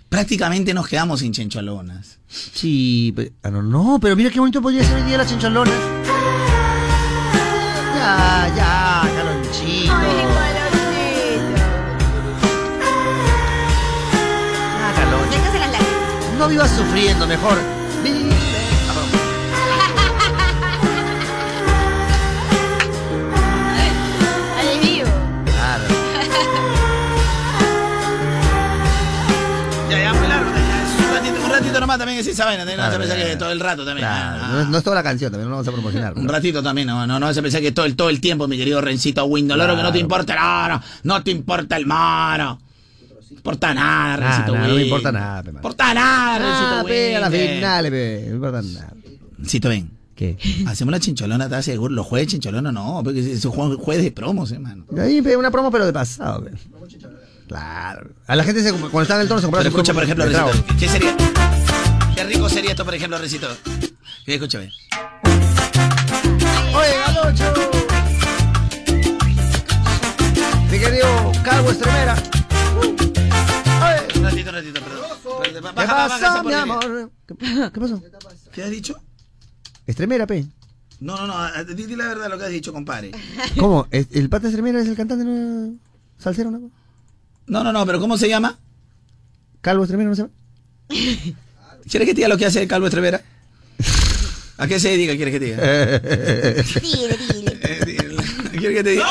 [0.08, 2.18] prácticamente nos quedamos sin chencholonas.
[2.28, 5.74] Sí, pe- ah, no, no, pero mira qué bonito podría ser hoy día las chinchalonas.
[7.96, 9.92] Ya, ya, Calonchito.
[14.80, 15.58] Ah, Calonchito.
[15.58, 16.38] Las lágrimas.
[16.38, 17.58] No vivas sufriendo, mejor.
[31.88, 34.06] Nomás también es esa vaina, no Claro, se pensar que todo el rato también.
[34.06, 36.14] Claro, ah, no, es- no es toda la canción, también no la vamos a promocionar.
[36.18, 38.56] Un ratito también, no, no, no se pensar que todo el, todo el tiempo, mi
[38.58, 40.38] querido Rencito Windoloro, que no te importa el
[40.72, 42.58] oro, no te importa el moro.
[43.30, 44.86] No importa nada, Ah, Rencito nada, no me Winder.
[44.86, 48.92] importa nada, No importa nada, Ah, Rencito pe, a finales, pe, no importa nada.
[49.38, 49.90] Rencito, ven.
[50.14, 50.36] ¿Qué?
[50.66, 51.94] Hacemos la chincholona, ¿estás seguro?
[51.94, 54.84] Los jueves chincholona no, porque es un jue- jueves de promos, hermano.
[54.94, 56.50] Y Ahí, pe, una promo, pero de pasado, pe.
[57.46, 58.10] Claro.
[58.26, 60.24] A la gente, se, cuando estaba en el tono, se compraba Pero escucha, por ejemplo.
[60.26, 60.76] Recito.
[60.78, 61.16] ¿Qué sería?
[62.18, 63.46] Qué rico sería esto, por ejemplo, Recito.
[64.26, 64.72] Escúchame.
[66.74, 67.52] Oye, Galocho.
[70.68, 72.16] Mi querido Calvo Estremera.
[74.16, 75.42] Un ratito, un ratito, perdón.
[75.44, 77.12] ¿Qué Baja, pasó, mi amor?
[77.24, 77.36] ¿Qué,
[77.72, 78.02] qué pasó?
[78.52, 78.96] ¿Qué has dicho?
[79.86, 80.44] Estremera, pe.
[80.98, 83.12] No, no, no, a- di, di la verdad lo que has dicho, compadre.
[83.60, 83.86] ¿Cómo?
[83.92, 85.76] ¿Es- ¿El pata Estremera es el cantante no?
[86.18, 86.68] salsero, no?
[87.46, 88.58] No, no, no, pero ¿cómo se llama?
[89.60, 90.26] Calvo Estremera, no se
[91.88, 93.20] ¿Quieres que te diga lo que hace el Calvo Estrevera?
[94.58, 95.16] ¿A qué se dedica?
[95.16, 96.00] ¿Quieres que te diga?
[96.80, 97.58] Dile, dile.
[98.58, 99.06] ¿Quieres que te diga?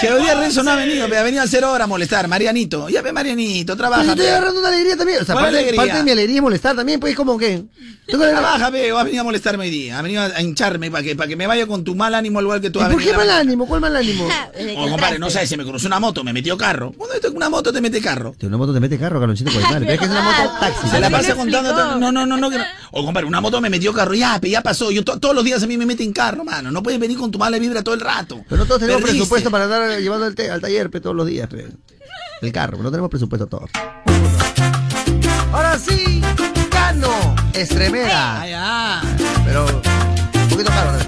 [0.00, 2.26] Que hoy día Renzo no ha venido, pe, ha venido a hacer hora a molestar.
[2.28, 2.88] Marianito.
[2.88, 4.02] Ya ve, Marianito, trabaja.
[4.02, 4.30] Pero estoy pe.
[4.32, 5.22] agarrando una alegría también.
[5.22, 5.76] O sea, ¿Cuál parte, alegría?
[5.80, 7.64] parte de mi alegría es molestar también, pues como que.
[8.06, 9.98] Trabaja, pe, o has venido a molestarme hoy día.
[9.98, 12.44] Ha venido a hincharme para que, para que me vaya con tu mal ánimo al
[12.44, 13.66] igual que tú ¿Y has por venido qué mal ánimo?
[13.66, 14.28] ¿Cuál mal ánimo?
[14.76, 16.92] Oh, compadre, no sabes, se me cruzó una moto, me metió carro.
[16.96, 18.34] Cuando esto es una moto te mete carro.
[18.42, 19.80] Una moto te mete carro, Carlonchito, con madre.
[19.80, 20.88] Pero es que es una moto taxi.
[20.88, 21.98] Se la pasa contando.
[21.98, 22.50] No, no, no, no.
[22.92, 24.14] O compadre, una moto me metió carro.
[24.14, 24.90] Ya, pe, ya pasó.
[24.90, 26.70] Yo to- todos los días a mí me meten carro, mano.
[26.70, 28.42] No puedes venir con tu mala vibra todo el rato.
[28.48, 31.48] Pero no todos tenemos presupuesto para andar llevando al, al taller pe, todos los días.
[31.48, 31.68] pe.
[32.42, 33.70] El carro, pero no tenemos presupuesto todos.
[35.52, 36.22] Ahora sí,
[36.70, 39.02] Cano, Estremera.
[39.44, 40.99] Pero un poquito caro.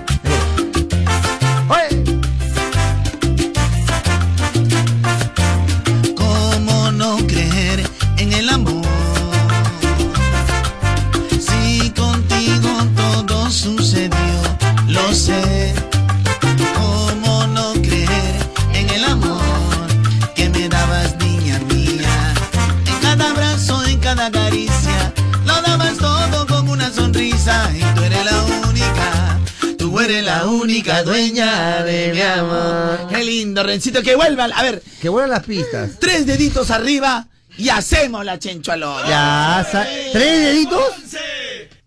[24.22, 25.12] Cada caricia,
[25.44, 27.68] lo dabas todo con una sonrisa.
[27.74, 29.40] Y tú eres la única,
[29.76, 33.08] tú eres la única dueña de mi amor.
[33.08, 34.52] Qué lindo, Rencito, que vuelvan.
[34.52, 35.98] A ver, que vuelan las pistas.
[35.98, 37.26] tres deditos arriba
[37.56, 39.08] y hacemos la chenchualona.
[39.08, 39.66] Ya,
[40.12, 40.92] ¿tres deditos?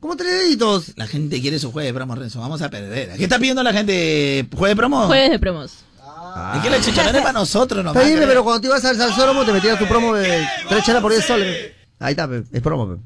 [0.02, 0.92] ¿Cómo tres deditos?
[0.98, 2.42] La gente quiere su jueves de promo, Renzo.
[2.42, 3.16] Vamos a perder.
[3.16, 4.46] ¿Qué está pidiendo la gente?
[4.54, 5.08] ¿Jueves de promo?
[5.08, 5.72] Jueves de promos.
[6.56, 7.96] Es que la chenchualona es para nosotros nomás.
[7.96, 8.28] Está bien, creo.
[8.28, 11.26] pero cuando te ibas al salsódromo te metías tu promo de tres chelas por 10
[11.26, 11.76] soles.
[12.00, 12.88] Ahí está, pe, es promo.
[12.96, 13.02] pe.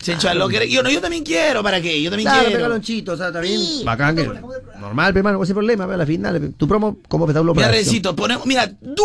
[0.00, 2.00] Chenchualón, quiere- yo, no, yo también quiero, ¿para qué?
[2.00, 2.56] Yo también Claro, quiero.
[2.58, 3.60] pégalo un chito, o sea, está bien.
[3.84, 4.24] Bacán que.
[4.80, 6.40] Normal, pe, hermano, ese problema, pe, a la final.
[6.40, 6.48] pe.
[6.50, 7.68] Tu promo, ¿cómo está una Mira?
[7.68, 9.04] Rencito, ponemos, mira, tú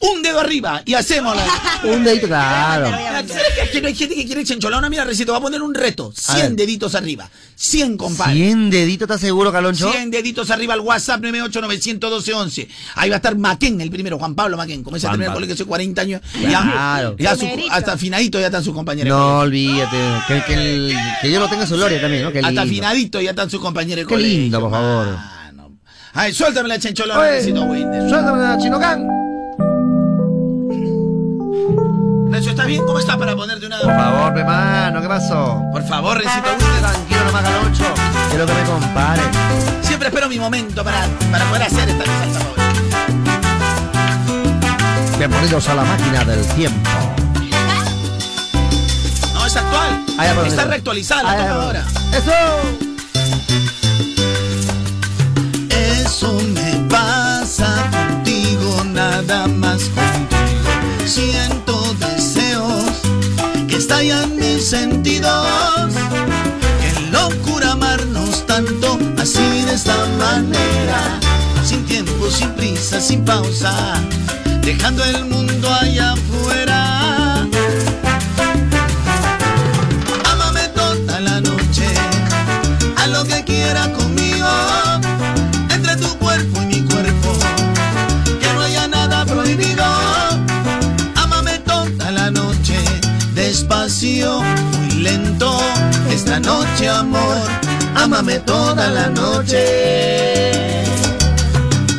[0.00, 1.44] un, dedo arriba y hacemos la...
[1.84, 2.86] Un dedito, claro.
[2.86, 4.88] Mira, ¿tú sabes que hay gente que quiere chencholona?
[4.90, 6.12] Mira, Recito, va a poner un reto.
[6.28, 6.56] A 100 ver.
[6.56, 7.28] deditos arriba.
[7.56, 8.34] 100, compadre.
[8.34, 9.90] 100 deditos, ¿estás seguro, Caloncho?
[9.90, 12.68] 100 deditos arriba al WhatsApp 9891211.
[12.96, 14.82] Ahí va a estar Maquén, el primero, Juan Pablo Maquén.
[14.82, 16.20] Como ese Juan terminó el colegio hace 40 años.
[16.32, 17.16] Claro.
[17.18, 17.72] Ya, ya su- Primerito.
[17.72, 19.08] hasta afinadito ya están sus compañeros.
[19.16, 19.96] No, olvídate.
[20.28, 22.32] Que, que, el- que yo lo tenga en su gloria también, ¿no?
[22.32, 24.38] Qué Hasta afinadito ya están sus compañeros de Qué colegio.
[24.38, 25.16] lindo, por favor.
[26.14, 28.08] Ay, suéltame la chencholona, Oye, Winder.
[28.08, 29.17] Suéltame la chinocán.
[32.30, 32.84] Renzo, ¿estás bien?
[32.84, 33.78] ¿Cómo estás para ponerte una...
[33.78, 35.62] Por favor, pe, mano, ¿qué pasó?
[35.72, 36.80] Por favor, Recito Winder.
[36.80, 37.84] Tranquilo nomás, Caloncho.
[38.30, 39.22] Quiero que me compare.
[39.82, 42.58] Siempre espero mi momento para, para poder hacer esta mi favorita.
[45.18, 46.90] Bienvenidos a la máquina del tiempo.
[49.34, 50.04] No, es actual.
[50.46, 51.84] Está reactualizada la Ah, ahora.
[52.12, 52.32] ¡Eso!
[56.04, 60.38] Eso me pasa contigo, nada más contigo.
[61.06, 61.67] Siento
[63.88, 65.94] estallan mis sentidos.
[66.82, 71.18] Qué locura amarnos tanto así de esta manera.
[71.64, 73.72] Sin tiempo, sin prisa, sin pausa.
[74.60, 77.46] Dejando el mundo allá afuera.
[80.32, 81.88] Ámame toda la noche.
[82.98, 84.07] A lo que quiera conmigo
[94.00, 95.58] muy lento.
[96.08, 97.42] Esta noche, amor,
[97.96, 100.84] ámame toda la noche.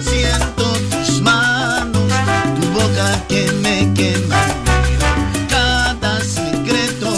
[0.01, 2.11] Siento tus manos,
[2.55, 4.41] tu boca que me quema.
[5.49, 7.11] Cada secreto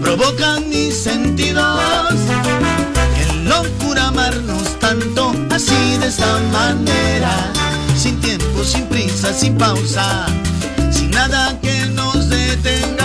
[0.00, 2.14] provocan mis sentidos.
[3.16, 7.34] Qué locura amarnos tanto así de esta manera.
[7.96, 10.26] Sin tiempo, sin prisa, sin pausa,
[10.92, 12.97] sin nada que nos detenga.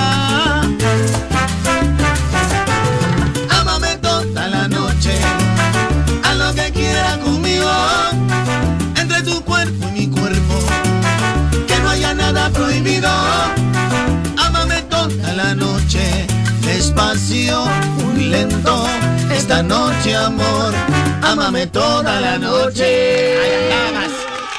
[15.84, 16.27] Noche,
[16.61, 17.65] despacio,
[17.97, 18.85] muy lento.
[19.31, 20.73] Esta noche, amor,
[21.22, 23.35] ámame toda la noche.
[23.69, 24.11] nada más,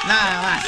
[0.07, 0.65] nada más.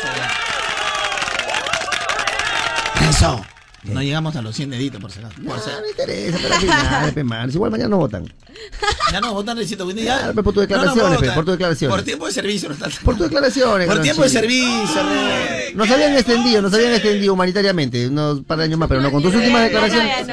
[3.10, 3.46] Eso.
[3.84, 5.36] No llegamos a los 100 deditos, por si acaso.
[5.42, 8.26] No me interesa, pero al final, Igual mañana no votan.
[9.12, 10.18] Ya no votan, Recito Windy, ya.
[10.20, 11.96] Claro, por tus No, no declaraciones, por tus declaraciones.
[11.96, 12.70] Por tiempo de servicio.
[12.70, 13.88] No está- Por tus declaraciones.
[13.88, 15.02] Por tiempo de servicio.
[15.76, 19.22] Nos habían extendido, nos habían extendido humanitariamente unos par de años más, pero no, con
[19.22, 20.28] tus últimas declaraciones.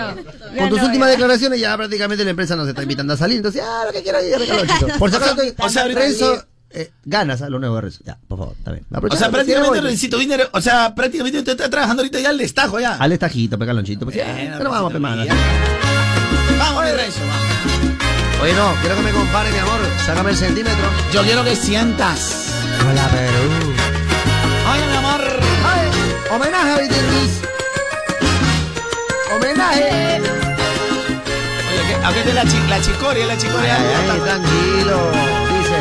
[0.58, 3.84] Con tus últimas declaraciones ya prácticamente la empresa nos está invitando a salir, entonces, ah,
[3.86, 4.86] lo que quiera ir, Calonchito.
[4.98, 8.00] Por si acaso, O sea, ahorita- Renzo, eh, ganas a lo nuevo de Renzo.
[8.04, 8.84] Ya, por favor, está bien.
[8.90, 12.80] O sea, prácticamente Rencito Winner, o sea, prácticamente usted está trabajando ahorita ya al destajo
[12.80, 12.96] ya.
[12.96, 14.04] Al estajito, pe, Calonchito.
[14.04, 15.24] Pues, ya, Bueno, pero vamos, pe, mano.
[16.58, 17.73] Vamos, Renzo, vamos.
[18.44, 19.80] Oye, no, quiero que me compare, mi amor.
[20.04, 20.84] Sácame el centímetro.
[21.12, 22.52] Yo quiero que sientas.
[22.86, 23.72] Hola, Perú.
[26.30, 27.40] Homenaje a Vitinis.
[29.34, 30.20] Homenaje.
[31.70, 33.26] Oye, ¿qué- ¿a qué es la, chi- la chicoria?
[33.26, 33.76] La chicoria.
[33.76, 35.10] Ay, ay, tranquilo.
[35.54, 35.78] Dice.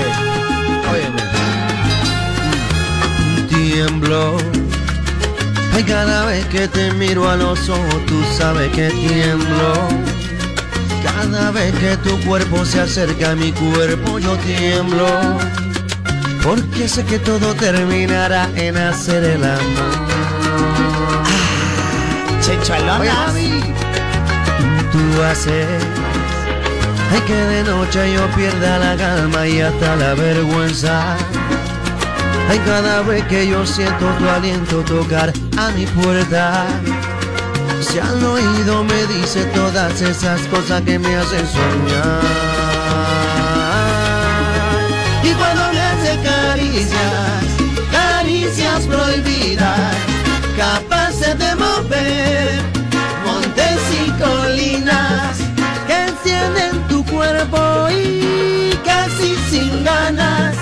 [0.93, 1.07] Oye,
[3.49, 4.37] tiemblo.
[5.75, 9.73] Ay, cada vez que te miro a los ojos, tú sabes que tiemblo.
[11.03, 15.07] Cada vez que tu cuerpo se acerca a mi cuerpo, yo tiemblo.
[16.41, 20.03] Porque sé que todo terminará en hacer el amor.
[22.71, 23.27] Alonas.
[23.27, 23.61] mami,
[24.91, 25.67] tú haces
[27.13, 31.15] Ay, que de noche yo pierda la calma y hasta la vergüenza.
[32.49, 36.65] Ay, cada vez que yo siento tu aliento tocar a mi puerta.
[37.83, 42.21] Si al oído me dice todas esas cosas que me hacen soñar.
[45.21, 47.43] Y cuando me hace caricias,
[47.91, 49.95] caricias prohibidas,
[50.57, 52.61] capaces de mover
[53.25, 55.37] montes y colinas
[55.85, 60.55] que encienden tu cuerpo y casi sin ganas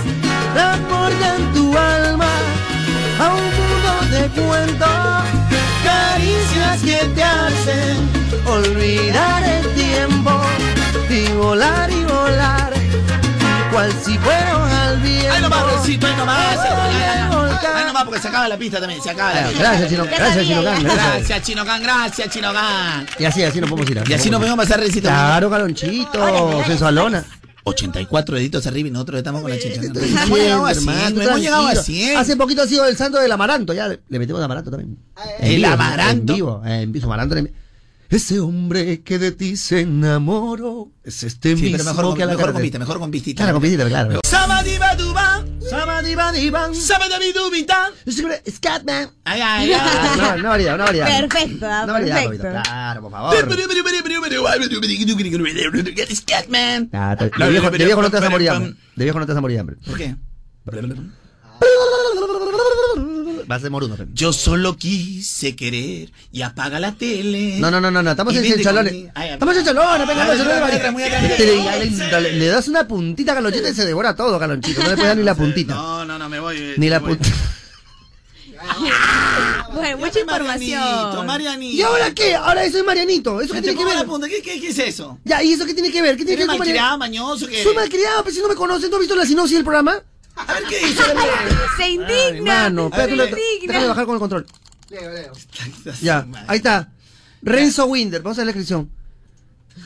[0.53, 2.31] transportan tu alma
[3.19, 5.23] a un mundo de cuentos,
[6.79, 7.97] que te hacen
[8.45, 10.31] olvidar el tiempo
[11.09, 12.73] y volar y volar,
[13.71, 15.33] cual si fueran al viento.
[15.33, 16.57] Ahí nomás, Recito, ahí nomás.
[17.73, 19.01] Ahí nomás, porque se acaba la pista también.
[19.01, 19.63] Se acaba la pista.
[19.63, 21.07] gracias, Chino- gracias, Chino Can, gracias.
[21.27, 21.83] Gracias, Chino Can.
[21.83, 23.07] Gracias, Chino Can.
[23.19, 24.03] Y así, así nos podemos ir.
[24.09, 25.07] Y así nos podemos pasar, Recito.
[25.09, 27.23] Claro, Galonchito, sensualona.
[27.63, 29.81] 84 deditos arriba y nosotros estamos con la chicha.
[29.81, 31.97] Estoy Hemos llegado a 100, hermano, tú hemos llegado a tranquilo.
[31.97, 32.17] 100.
[32.17, 34.97] Hace poquito ha sido el santo del amaranto, ya le, metimos amaranto también.
[35.39, 36.33] ¿El amaranto?
[36.33, 37.35] En vivo, en vivo, amaranto.
[38.11, 42.25] Ese hombre que de ti se enamoró es este Sí, mismo pero mejor, que a
[42.25, 43.43] la mejor mejor con pistita.
[43.43, 44.19] Claro, con pistita, claro.
[44.27, 47.89] Sabadibaduba, Sabadibadiban, sabadabidubita.
[48.51, 49.11] Scatman.
[49.23, 50.17] Ay, ay, ay.
[50.17, 51.07] No, una variedad, una variedad.
[51.21, 52.47] Perfecto, Una variedad, perfecto.
[52.63, 53.35] Claro, por favor.
[56.13, 56.89] Scatman.
[56.91, 58.73] Ah, te- de viejo, de viejo no te vas a morir de hambre.
[58.97, 59.77] De viejo no te vas a morir hambre.
[59.85, 60.17] ¿Por qué?
[63.47, 63.97] Vas ser moruno.
[64.13, 67.57] Yo solo quise querer y apaga la tele.
[67.59, 72.87] No, no, no, no, no, estamos en ay, Estamos en Chenchalones, venga, le, das una
[72.87, 74.83] puntita a Galonchito y se devora todo, Galonchito.
[74.83, 75.73] No le puedes dar ni la puntita.
[75.73, 76.73] No, no, no, me voy.
[76.77, 77.35] Ni la puntita.
[79.73, 81.25] Bueno, mucha Marianito, información.
[81.25, 81.77] Marianito.
[81.77, 82.35] ¿Y ahora qué?
[82.35, 83.41] Ahora eso es Marianito.
[83.41, 84.05] ¿Eso qué tiene que ver?
[84.29, 85.17] ¿Qué, qué, qué es eso?
[85.23, 86.17] Ya, ¿y eso qué tiene que ver?
[86.17, 87.25] ¿Qué tiene que ¿Eres ver con malcriado, Marianito?
[87.25, 87.47] mañoso?
[87.47, 90.03] ¿qué Soy malcriado, pero si no me conocen, ¿tú has visto la sinopsis del programa?
[90.47, 91.03] A ver, ¿qué dice?
[91.77, 92.53] Se indigna.
[92.63, 93.73] Mano, se espérate, indigna.
[93.73, 94.45] déjame bajar con el control.
[96.01, 96.91] Ya, ahí está.
[97.41, 98.89] Renzo Winder, vamos a ver la descripción.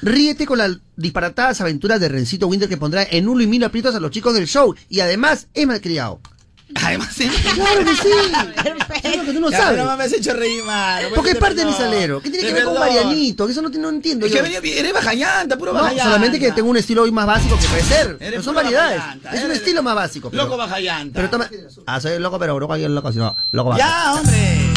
[0.02, 3.96] Ríete con las disparatadas aventuras de Rencito Winder que pondrá en un y mil aprietos
[3.96, 4.76] a los chicos del show.
[4.90, 6.20] Y además es malcriado.
[6.74, 7.30] Además, sí.
[7.54, 8.10] Claro que sí.
[9.04, 9.86] Es lo que tú no Ya, sabes.
[9.98, 11.06] me has hecho reír mal.
[11.14, 12.22] Porque es te parte de mi salero.
[12.22, 12.80] ¿Qué tiene que ver con.
[12.80, 13.46] Marianito?
[13.46, 14.38] Que eso no, no entiendo Es yo.
[14.44, 16.04] que venía- eres bajallanta, puro No, bajallanta.
[16.06, 18.18] solamente que tengo un estilo hoy más básico que puede ser.
[18.20, 19.02] Eres Pero son variedades.
[19.32, 20.30] Es un estilo más básico.
[20.32, 21.14] Pero, Loco bajallanta.
[21.16, 21.50] pero toma.
[21.86, 24.04] Ah, soy loco, pero loco aquí es loco, sino loco bajallanta.
[24.04, 24.74] Ya, hombre.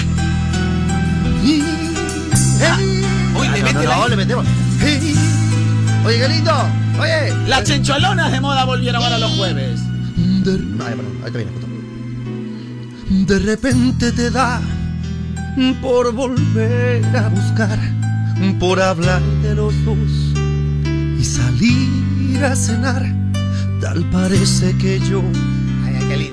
[1.43, 1.63] Uy,
[3.49, 4.47] le Ah, no, no, no, le metemos.
[6.05, 6.53] Oye, qué lindo.
[7.01, 7.35] Oye.
[7.49, 9.81] Las chencholonas de moda volvieron ahora los jueves.
[10.17, 11.67] Ay, perdón, ahí te viene, justo.
[13.11, 14.61] De repente te da
[15.81, 17.79] por volver a buscar,
[18.61, 19.99] por hablar de los dos
[21.19, 23.05] y salir a cenar.
[23.81, 25.23] Tal parece que yo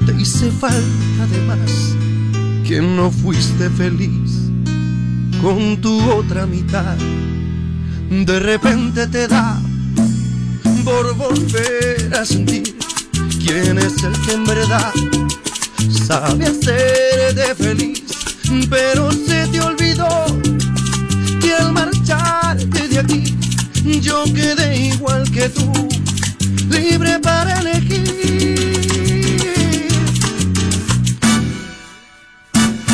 [0.06, 1.96] te hice falta de más,
[2.68, 4.50] que no fuiste feliz
[5.42, 6.98] con tu otra mitad.
[8.10, 9.60] De repente te da
[10.84, 12.76] por volver a sentir
[13.44, 14.94] quién es el que en verdad
[15.90, 18.04] sabe hacerte feliz,
[18.70, 20.26] pero se te olvidó
[21.42, 23.36] que al marcharte de aquí
[24.02, 25.72] yo quedé igual que tú,
[26.70, 28.56] libre para elegir.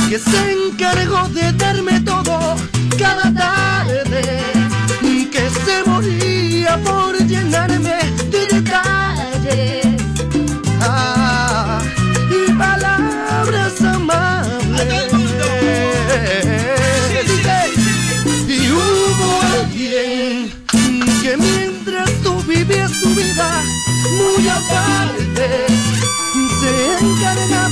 [0.10, 2.56] Que se encargó de darme todo
[2.98, 4.22] cada tarde,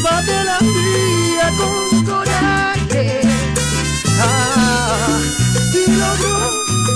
[0.02, 3.22] de la mía con coraje.
[4.22, 5.20] Ah,
[5.74, 6.40] y logró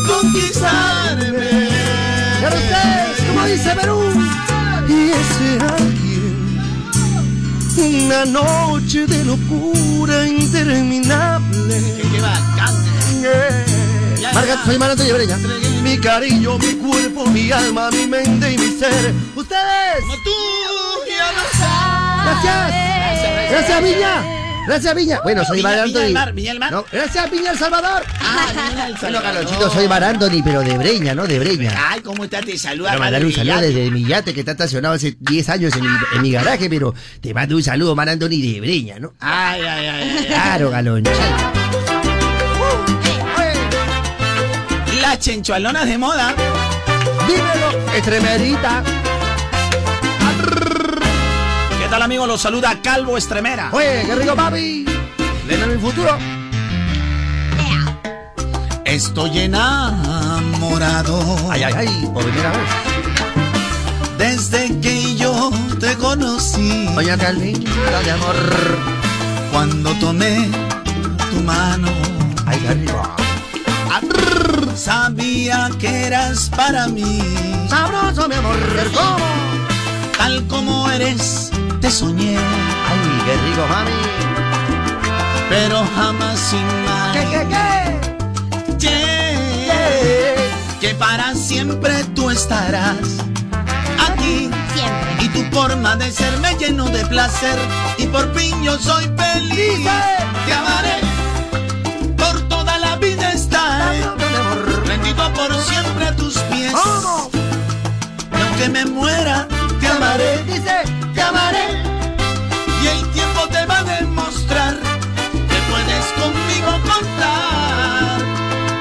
[0.08, 1.70] conquistarme.
[2.42, 4.00] Pero ustedes, como dice Perú.
[4.88, 6.36] Y ese alguien
[7.78, 11.82] Una noche de locura interminable.
[12.12, 12.76] ¡Qué bacán!
[14.34, 15.38] Marga, soy Maranto y Breña.
[15.84, 19.14] Mi cariño, mi cuerpo, mi alma, mi mente y mi ser.
[19.36, 20.00] ¡Ustedes!
[20.02, 20.32] Como tú,
[21.10, 22.44] ya lo sabes.
[22.44, 22.93] ¡Gracias!
[23.54, 24.24] ¡Gracias, Viña!
[24.68, 25.20] ¡Gracias, Viña!
[25.24, 26.72] Bueno, soy Viña- Mar Viña del Mar, Viña del Mar.
[26.72, 28.04] No, gracias, Viña El Salvador.
[28.22, 29.24] Ah, mira el Bueno, Salvador.
[29.24, 31.28] Carlonchito, soy Mar Anthony, pero de Breña, ¿no?
[31.28, 31.72] De Breña.
[31.90, 32.42] Ay, ¿cómo está?
[32.42, 32.90] Te saluda.
[32.92, 35.90] Quiero mandarle un saludo desde mi yate que está estacionado hace 10 años en mi,
[36.16, 39.14] en mi garaje, pero te mando un saludo, Mar Anthony, de Breña, ¿no?
[39.20, 39.88] Ay, ay, ay.
[39.88, 40.26] ay, ay.
[40.28, 41.18] Claro, galonchito.
[45.02, 46.34] Las chenchualonas de moda.
[47.28, 48.84] Dímelo, estremerita.
[51.94, 52.26] ¿Qué tal, amigo?
[52.26, 53.70] Los saluda Calvo Estremera.
[53.72, 54.84] Oye, qué rico, papi.
[55.46, 56.18] Ven en el futuro.
[58.84, 61.22] Estoy enamorado.
[61.52, 62.60] Ay, ay, ay, por primera vez.
[64.18, 66.88] Desde que yo te conocí.
[66.96, 68.36] Doña Calvin, de amor.
[69.52, 70.50] Cuando tomé
[71.30, 71.90] tu mano.
[72.48, 73.04] Ay, rico.
[74.76, 77.20] Sabía que eras para mí.
[77.70, 78.58] Sabroso, mi amor.
[78.96, 79.44] ¿Cómo?
[80.18, 81.43] Tal como eres,
[81.84, 82.38] te soñé.
[82.38, 83.92] Ay, qué rico, mami.
[85.50, 88.00] Pero jamás ¿Qué, imaginé
[88.80, 90.50] qué, qué?
[90.80, 93.00] que para siempre tú estarás
[94.08, 94.50] aquí.
[94.74, 95.26] Siempre.
[95.26, 97.60] Y tu forma de ser me lleno de placer.
[97.98, 99.86] Y por fin yo soy feliz.
[100.46, 101.02] Te amaré.
[102.16, 104.06] Por toda la vida estaré.
[104.86, 106.72] Rendido por siempre a tus pies.
[106.72, 107.30] ¿Cómo?
[108.38, 109.50] Y aunque me muera,
[109.82, 110.44] te amaré.
[110.46, 111.68] Dice, te amaré.
[112.82, 114.76] Y el tiempo te va a demostrar
[115.50, 118.20] que puedes conmigo contar.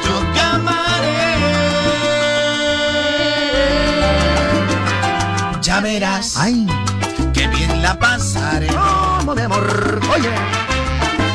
[0.05, 1.23] Yo te amaré.
[5.61, 6.67] Ya verás Ay,
[7.33, 8.69] que bien la pasaré.
[8.69, 10.01] ¿cómo, mi amor?
[10.15, 10.31] Oye.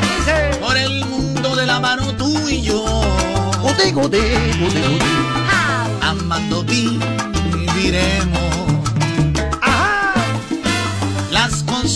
[0.02, 0.58] Dice.
[0.60, 2.84] Por el mundo de la mano tú y yo.
[3.62, 4.18] Guti, guti,
[4.60, 4.98] guti, guti.
[6.02, 8.57] Amando viviremos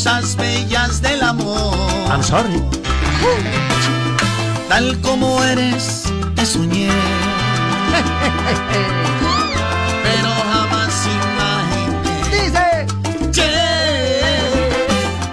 [0.02, 1.76] cosas bellas del amor.
[2.10, 2.60] I'm sorry.
[4.68, 6.02] Tal como eres,
[6.34, 6.88] te soñé.
[10.02, 12.86] Pero jamás imaginé Dice.
[13.32, 13.52] que,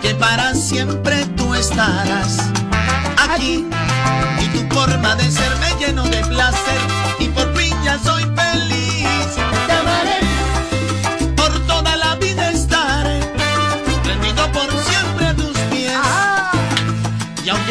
[0.04, 2.38] que para siempre tú estarás
[3.28, 3.66] aquí.
[4.40, 6.80] Y tu forma de ser me lleno de placer.
[7.18, 8.89] Y por fin ya soy feliz.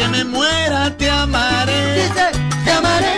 [0.01, 2.03] Aunque me muera, te amaré.
[2.03, 2.31] Dice,
[2.63, 3.17] te amaré.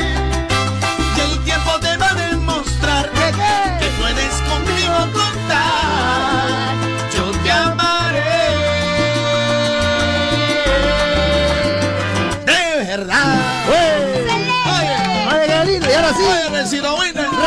[1.15, 3.31] Y el tiempo te va a demostrar ¿Qué,
[3.79, 6.47] que puedes conmigo contar.
[7.15, 8.21] Yo te amaré.
[12.45, 13.39] De verdad.
[13.69, 14.95] Oye,
[15.29, 15.87] oye, qué lindo.
[15.87, 16.23] Y ahora sí.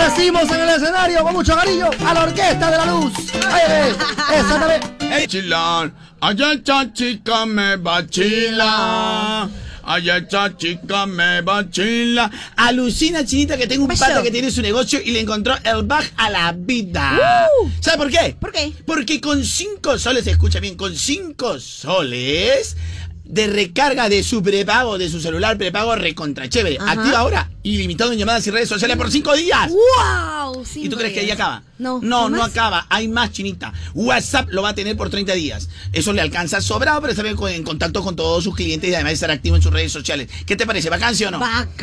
[0.00, 3.12] Recibimos en el escenario con mucho cariño a la Orquesta de la Luz.
[3.34, 3.90] Oye,
[4.38, 4.80] esa también.
[5.00, 5.92] Hey, chilar,
[6.24, 9.48] allá esta chica me vacila.
[9.82, 12.30] Allá esta chica me vacila.
[12.56, 16.04] Alucina, chinita, que tengo un pata que tiene su negocio y le encontró el bug
[16.16, 17.18] a la vida.
[17.62, 17.70] Uh.
[17.80, 18.36] ¿Sabe por qué?
[18.40, 18.72] ¿Por qué?
[18.86, 22.76] Porque con 5 soles, escucha bien, con 5 soles
[23.24, 26.78] de recarga de su prepago, de su celular prepago recontra chévere.
[26.80, 29.70] Activa ahora, ilimitado en llamadas y redes sociales por 5 días.
[29.70, 30.64] ¡Wow!
[30.76, 31.62] ¿Y tú crees que ahí acaba?
[31.78, 31.98] No.
[32.00, 32.86] No, ¿hay no acaba.
[32.88, 33.72] Hay más, chinita.
[33.94, 35.68] WhatsApp lo va a tener por 30 días.
[35.92, 39.30] Eso le alcanza sobrado, bien con- en contacto con todos sus clientes y además estar
[39.30, 40.28] activo en sus redes sociales.
[40.46, 40.88] ¿Qué te parece?
[40.90, 41.40] ¿Vacancia o no?
[41.40, 41.76] Bacán.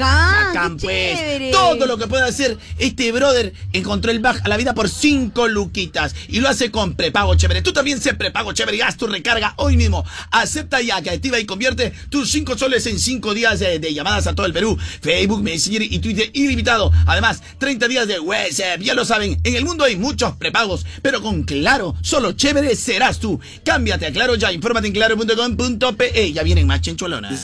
[0.53, 1.17] Bacán, pues.
[1.17, 1.51] chévere.
[1.51, 5.47] Todo lo que puede hacer este brother encontró el bug a la vida por 5
[5.47, 6.15] luquitas.
[6.29, 7.61] Y lo hace con prepago chévere.
[7.63, 10.05] Tú también sé prepago chévere y haz tu recarga hoy mismo.
[10.31, 14.27] Acepta ya que activa y convierte tus 5 soles en 5 días de, de llamadas
[14.27, 14.77] a todo el Perú.
[15.01, 16.91] Facebook, Messenger y Twitter ilimitado.
[17.05, 18.81] Además, 30 días de WhatsApp.
[18.81, 20.85] Ya lo saben, en el mundo hay muchos prepagos.
[21.01, 23.39] Pero con Claro, solo chévere serás tú.
[23.63, 24.51] Cámbiate a Claro ya.
[24.51, 26.33] Infórmate en claro.com.pe.
[26.33, 27.43] Ya vienen más chenchualonas.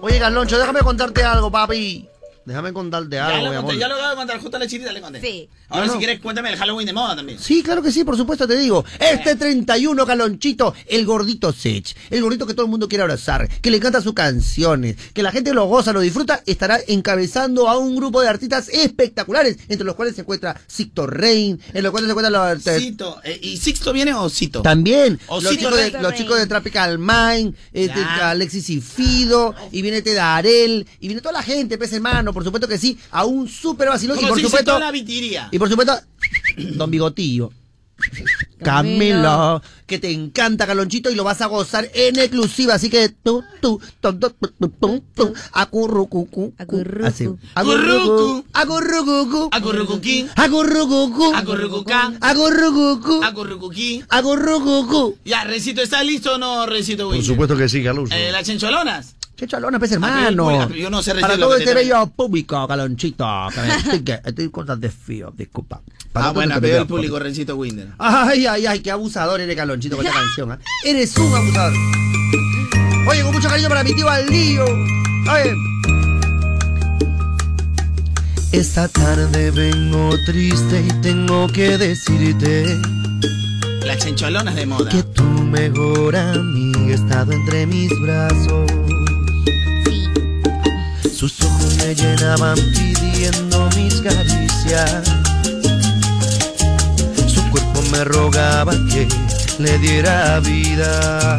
[0.00, 2.08] Oye, Carloncho, déjame contarte algo, papi.
[2.48, 3.78] Déjame contarte Ya algo, lo, mi conté, amor.
[3.80, 5.20] ya lo acabo de contar, justo a la chirita le conté.
[5.20, 5.48] Sí.
[5.68, 7.38] Ahora No, si quieres cuéntame el Halloween de moda también.
[7.38, 8.84] Sí, claro que sí, por supuesto te digo.
[8.98, 13.70] Este 31 Calonchito, el gordito Sech, el gordito que todo el mundo quiere abrazar, que
[13.70, 17.94] le encanta sus canciones, que la gente lo goza, lo disfruta, estará encabezando a un
[17.96, 22.12] grupo de artistas espectaculares, entre los cuales se encuentra Sicto Rain, en los cuales se
[22.12, 22.62] encuentran los...
[22.62, 23.20] Cito.
[23.24, 24.62] eh, ¿Y Sixto viene o Cito?
[24.62, 28.00] También, O los, Cito chicos de, los chicos de Tropical Mind, este.
[28.00, 32.68] Alexis y Fido, y viene Tedarel, y viene toda la gente, pez hermano, por supuesto
[32.68, 34.16] que sí, a un súper vacilón.
[34.16, 34.78] Como y por supuesto.
[34.78, 35.48] La vitiría.
[35.50, 35.98] Y por supuesto,
[36.76, 37.50] Don Bigotillo.
[38.62, 42.74] Camilo, que te encanta, Calonchito, y lo vas a gozar en exclusiva.
[42.74, 51.34] Así que tú, tú, tú, tú, tú, tú, tú, acurrucucu, acurrucu, acurrucu, acurrucucu, acurrucuquín, acurrucucu,
[51.34, 55.18] acurrucucán, acurrucucu, acurrucuquín, acurrucucu.
[55.24, 57.08] Ya, Recito, ¿está listo o no, Recito?
[57.08, 58.14] Por supuesto que sí, Caloncho.
[58.14, 59.17] Eh, las chincholonas.
[59.38, 60.68] Chencholonas, pues, hermano.
[60.74, 65.80] yo no sé Para todo este bello público, que me- Estoy, con tan desfío, disculpa.
[66.12, 67.90] Para Ah, bueno, este bello el público, Recito Winder.
[67.98, 70.50] Ay, ay, ay, qué abusador eres, Calonchito, con esta canción.
[70.52, 70.58] ¿ah?
[70.84, 71.72] Eres un abusador.
[73.08, 74.64] Oye, con mucho cariño para mi tío Aldillo.
[74.64, 75.54] Oye.
[78.50, 82.64] Esta tarde vengo triste y tengo que decirte
[83.86, 84.88] Las chencholonas de moda.
[84.90, 88.66] que tu mejor amiga ha estado entre mis brazos.
[91.02, 95.02] Sus ojos me llenaban pidiendo mis caricias.
[97.26, 99.08] Su cuerpo me rogaba que
[99.58, 101.38] le diera vida.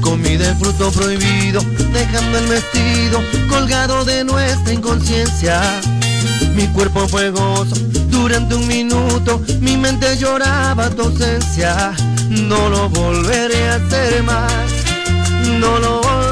[0.00, 1.60] Comí del fruto prohibido,
[1.92, 5.60] dejando el vestido colgado de nuestra inconsciencia.
[6.54, 7.76] Mi cuerpo fue gozo
[8.08, 11.92] durante un minuto, mi mente lloraba tu ausencia.
[12.28, 14.70] No lo volveré a hacer más,
[15.58, 16.29] no lo volveré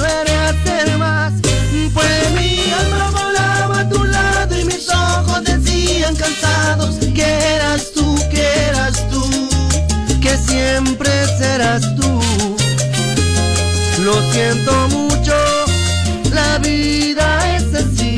[6.68, 9.22] cansados que eras tú, que eras tú,
[10.20, 12.20] que siempre serás tú.
[14.02, 15.34] Lo siento mucho,
[16.32, 18.16] la vida es así,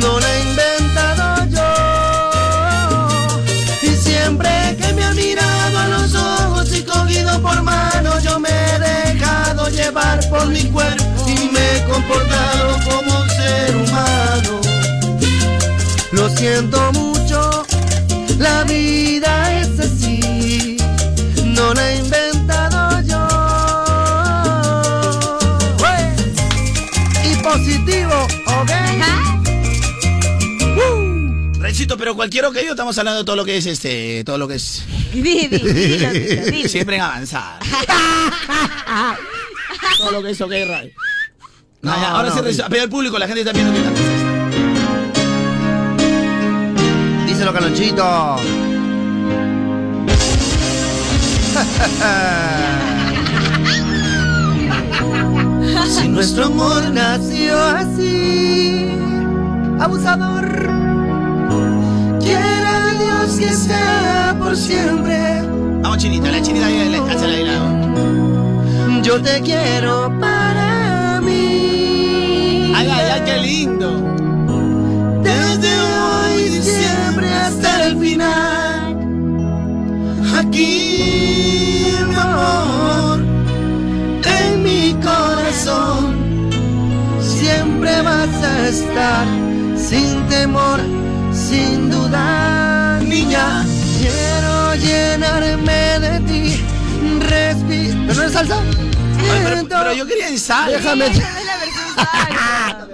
[0.00, 1.70] no la he inventado yo.
[3.82, 8.48] Y siempre que me ha mirado a los ojos y cogido por mano, yo me
[8.48, 14.60] he dejado llevar por mi cuerpo y me he comportado como un ser humano.
[16.12, 17.07] Lo siento mucho,
[31.96, 34.84] Pero cualquier ok, estamos hablando de todo lo que es este, todo lo que es.
[35.12, 36.12] Di, di, dilo, dilo,
[36.50, 36.68] dilo.
[36.68, 37.58] Siempre en avanzada.
[39.98, 40.92] todo lo que es ok, Ray.
[41.82, 42.42] No, No, ya, ahora no, ok.
[42.42, 43.92] Recito, pero el público, la gente está viendo que esta.
[47.26, 48.36] Díselo, Calonchito.
[55.88, 58.90] Si nuestro amor nació así,
[59.80, 60.46] abusador,
[62.28, 65.18] quiera Dios que sea por siempre.
[65.82, 72.72] Vamos, chinita, la chinita ahí, la- ahí, la- Yo te quiero para mí.
[72.76, 73.88] Ay, ay, ay, qué lindo.
[75.22, 78.96] Desde hoy siempre hasta el final.
[80.38, 83.18] Aquí, mi amor,
[84.40, 86.00] en mi corazón,
[87.20, 89.26] siempre vas a estar
[89.76, 90.80] sin temor,
[91.48, 93.64] sin duda, niña.
[93.98, 96.64] Quiero llenarme de ti,
[97.20, 98.06] respirar.
[98.06, 98.58] ¿Pero no es salsa?
[99.30, 100.70] Ay, pero, pero yo quería en salsa.
[100.70, 101.06] Déjame.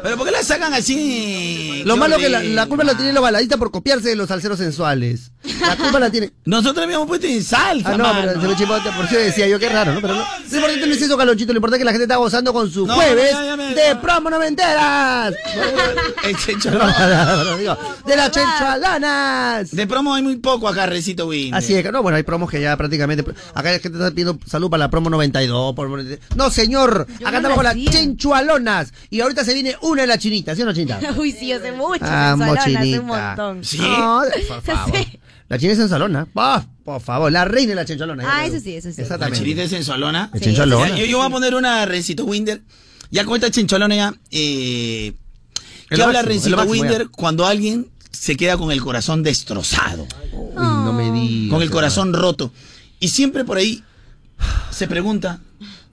[0.02, 1.82] Pero ¿por qué la sacan así?
[1.86, 4.28] Lo Qué malo que la, la culpa la tiene los baladistas por copiarse de los
[4.28, 5.30] salseros sensuales.
[5.60, 6.30] La culpa la tiene.
[6.44, 8.20] Nosotros habíamos puesto en salsa, Ah, no, mano.
[8.28, 10.00] pero se lo chipote, por eso decía yo, qué raro, ¿no?
[10.02, 10.20] Pero no.
[10.22, 12.70] Lo importante no es eso, Calonchito, lo importante es que la gente está gozando con
[12.70, 15.34] su No, jueves ya, ya me- de promo noventeras.
[18.06, 19.70] De las chenchalanas.
[19.70, 21.54] De promo hay muy poco acá, Recito Win.
[21.54, 23.22] Así es, que no, bueno, hay promos que ya prácticamente.
[23.54, 25.74] Acá la gente está pidiendo salud para la promo 92.
[25.74, 25.88] por-
[26.36, 28.92] No, señor, Yo acá no estamos con las la chenchualonas.
[29.10, 30.98] Y ahorita se viene una de las chinitas, ¿sí o no, chinita?
[31.18, 32.04] Uy, sí, hace mucho.
[32.04, 33.64] Ah, Salón, hace un montón.
[33.64, 33.78] ¿Sí?
[33.78, 34.96] No, por favor.
[34.96, 35.20] Sí.
[35.48, 36.26] La china es en salona.
[36.34, 38.24] Ah, por favor, la reina de la chencholona.
[38.26, 38.96] Ah, eso sí, eso sí.
[38.98, 39.38] La Exactamente.
[39.38, 40.30] chinita es en Solona.
[40.32, 40.88] La chencholona.
[40.90, 42.62] Ya, Yo, yo voy a poner una Rencito Winder.
[43.10, 44.14] Ya con esta chencholona ya.
[44.30, 45.12] Eh,
[45.90, 47.08] ¿Qué habla Rencito Winder ya.
[47.08, 50.06] cuando alguien se queda con el corazón destrozado?
[50.32, 51.52] Uy, no me digas.
[51.52, 52.50] Con el corazón roto.
[52.98, 53.84] Y siempre por ahí
[54.70, 55.40] se pregunta,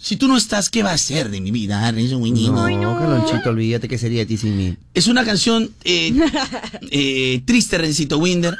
[0.01, 2.51] si tú no estás, ¿qué va a ser de mi vida, Rencito Winder?
[2.51, 4.75] No, Calonchito, olvídate que sería de ti sin mí.
[4.95, 6.11] Es una canción eh,
[6.91, 8.57] eh, triste, Rencito Winder,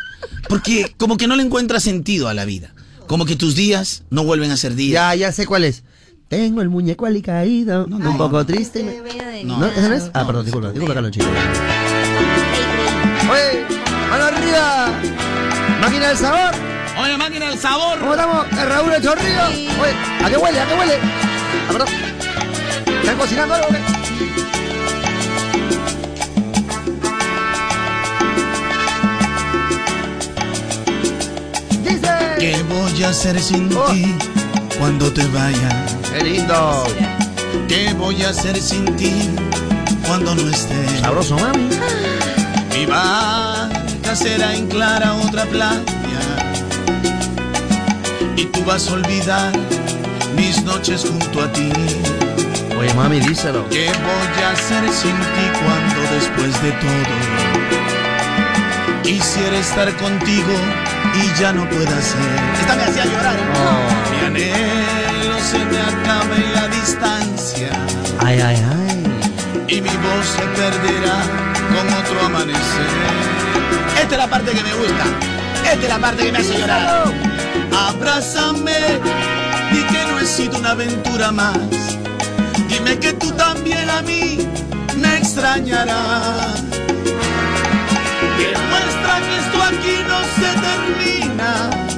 [0.48, 2.76] porque como que no le encuentra sentido a la vida.
[3.08, 4.94] Como que tus días no vuelven a ser días.
[4.94, 5.84] Ya, ya sé cuál es.
[6.28, 9.02] Tengo el muñeco alicaído, un poco triste.
[9.44, 9.58] No.
[9.58, 9.66] ¿No?
[9.66, 10.12] ¿Esa no es?
[10.14, 11.26] Ah, perdón, disculpa, disculpa, Calonchito.
[13.32, 13.66] Oye,
[14.12, 15.02] mano arriba.
[15.82, 16.54] Máquina del sabor.
[17.02, 18.00] Oye, máquina del sabor.
[18.00, 18.46] ¿Cómo estamos?
[18.52, 19.48] El Raúl el Chorrillo.
[19.82, 19.94] Oye,
[20.24, 20.60] ¿a qué huele?
[20.60, 21.31] ¿A qué huele?
[21.70, 23.68] ¿Están cocinando algo?
[31.84, 32.10] Dice.
[32.40, 34.16] ¿Qué voy a hacer sin ti
[34.80, 35.86] cuando te vaya?
[36.14, 36.84] ¡Qué lindo!
[37.68, 39.30] ¿Qué voy a hacer sin ti
[40.08, 41.00] cuando no estés?
[41.02, 41.70] Sabroso, mami.
[42.74, 45.82] Mi barca será en clara otra playa
[48.36, 49.52] y tú vas a olvidar
[50.36, 51.72] mis noches junto a ti.
[52.78, 53.68] Oye, mami, díselo.
[53.70, 57.16] ¿Qué voy a hacer sin ti cuando después de todo
[59.04, 60.54] quisiera estar contigo
[61.16, 62.20] y ya no pueda ser?
[62.60, 63.36] Esta me hacía llorar.
[63.36, 64.12] ¿eh?
[64.12, 67.70] Mi anhelo se me acaba en la distancia
[68.20, 69.04] Ay, ay, ay.
[69.68, 71.18] y mi voz se perderá
[71.70, 72.92] con otro amanecer.
[74.02, 75.04] Esta es la parte que me gusta.
[75.72, 77.06] Esta es la parte que me hace llorar.
[77.90, 78.74] Abrázame,
[79.72, 81.58] di que no he sido una aventura más.
[82.70, 84.38] Dime que tú también a mí
[84.98, 86.62] me extrañarás.
[88.38, 91.91] Demuestra que esto aquí no se termina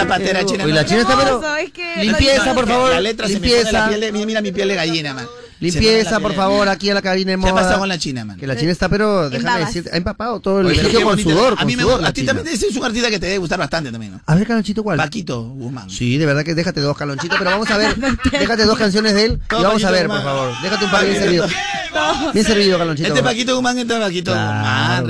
[0.00, 0.64] zapatera china.
[0.66, 0.74] No.
[0.74, 1.28] la china está pero...
[1.28, 2.90] Hermoso, es que- Limpieza, por favor.
[2.90, 3.88] La letra se me pone la Limpieza.
[3.88, 5.24] piel de, mira, mi piel de gallina, man.
[5.24, 7.54] Se me Limpieza, por favor, aquí a la cabina de ¿Qué moda.
[7.54, 8.38] pasa con la china, man?
[8.38, 11.54] Que la china está, pero déjame decirte, ha empapado todo el Oye, con sudor.
[11.58, 13.92] A mí me sudor, A ti también es un artista que te debe gustar bastante
[13.92, 14.20] también, ¿no?
[14.24, 14.96] A ver, Calonchito, ¿cuál?
[14.96, 15.90] Paquito Guzmán.
[15.90, 17.94] Sí, de verdad que déjate dos, Calonchito, pero vamos a ver.
[18.32, 20.54] déjate dos canciones de él y vamos a ver, por favor.
[20.62, 21.42] Déjate un par bien
[21.92, 22.32] Paquito.
[22.32, 23.08] Bien servido, Calonchito.
[23.08, 25.04] Este Paquito Guzmán, este Paquito Guzmán.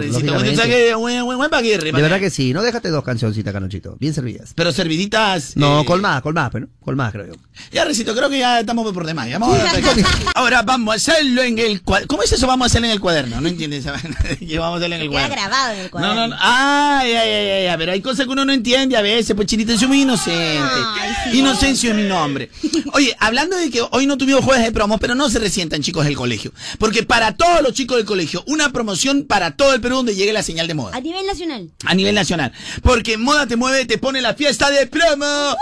[1.36, 3.96] Buen, Paquirri, De verdad que sí, no déjate dos cancioncitas, Calonchito.
[3.98, 4.52] Bien servidas.
[4.54, 5.56] Pero serviditas.
[5.56, 7.32] No, eh, colmadas, colmadas, pero colmadas, creo yo.
[7.72, 9.28] Ya, Recito, creo que ya estamos por demás.
[9.28, 12.08] Ya vamos a- Ahora vamos a hacerlo en el cuaderno.
[12.08, 12.46] ¿Cómo es eso?
[12.46, 13.40] Vamos a hacerlo en el cuadernno.
[13.40, 15.34] No entiendes vamos a hacerlo en el Queda cuaderno.
[15.36, 16.14] grabado en el No, cuaderno.
[16.14, 16.36] no, no.
[16.40, 19.46] Ay, ay, ay, ay, ay, pero hay cosas que uno no entiende a veces, pues
[19.48, 20.60] chinita, soy muy inocente.
[21.32, 22.50] Inocencio es mi nombre.
[22.92, 26.04] Oye, hablando de que hoy no tuvimos jueves de promos, pero no se resientan chicos
[26.04, 26.52] del colegio.
[26.78, 30.32] Porque para todos los chicos del colegio, una promoción para todo el Perú donde llegue
[30.32, 30.96] la señal de moda.
[30.96, 31.70] A nivel nacional.
[31.84, 32.52] A nivel nacional.
[32.82, 35.56] Porque Moda Te Mueve te pone la fiesta de promo.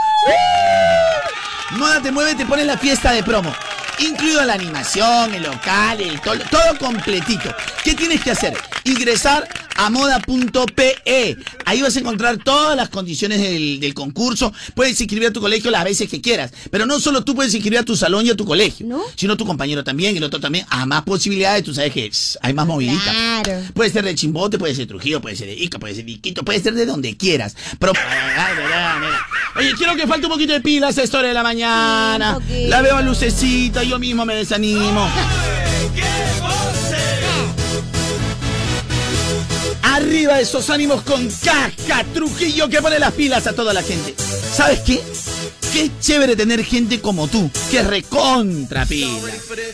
[1.73, 3.55] Moda Te Mueve te pone la fiesta de promo.
[4.01, 7.53] Incluido la animación, el local, el todo, todo completito.
[7.83, 8.57] ¿Qué tienes que hacer?
[8.85, 9.49] Ingresar
[9.79, 11.37] a moda.pe.
[11.65, 14.53] Ahí vas a encontrar todas las condiciones del, del concurso.
[14.75, 16.53] Puedes inscribir a tu colegio las veces que quieras.
[16.71, 19.47] Pero no solo tú puedes inscribir a tu salón y a tu colegio, sino tu
[19.47, 20.67] compañero también, el otro también.
[20.69, 22.11] A más posibilidades, tú sabes que
[22.43, 23.43] hay más movidita.
[23.45, 23.63] Claro.
[23.73, 26.13] Puede ser de Chimbote, puede ser de Trujillo, puede ser de Ica, puede ser de
[26.13, 27.57] Iquito, puede ser de donde quieras.
[27.79, 27.93] Pero.
[29.57, 32.39] Oye, quiero que falte un poquito de pilas a esta hora de la mañana.
[32.49, 35.09] Sí, la veo a lucecita, yo mismo me desanimo.
[39.83, 44.15] Arriba esos ánimos con caja Trujillo que pone las pilas a toda la gente.
[44.55, 45.03] ¿Sabes qué?
[45.73, 49.33] Qué chévere tener gente como tú, que recontra pila.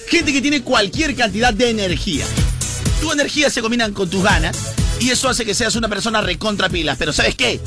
[0.09, 2.25] Gente que tiene cualquier cantidad de energía.
[3.01, 4.57] Tu energía se combina con tus ganas
[5.01, 6.97] y eso hace que seas una persona recontra pilas.
[6.99, 7.61] Pero ¿sabes qué?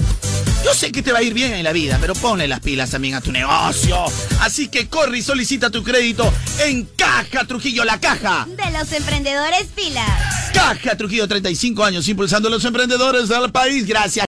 [0.64, 2.90] Yo sé que te va a ir bien en la vida, pero ponle las pilas
[2.90, 3.98] también a tu negocio.
[4.42, 8.48] Así que corre y solicita tu crédito en Caja Trujillo, la caja.
[8.48, 10.10] De los emprendedores pilas.
[10.54, 13.86] Caja Trujillo, 35 años impulsando a los emprendedores del país.
[13.86, 14.26] Gracias.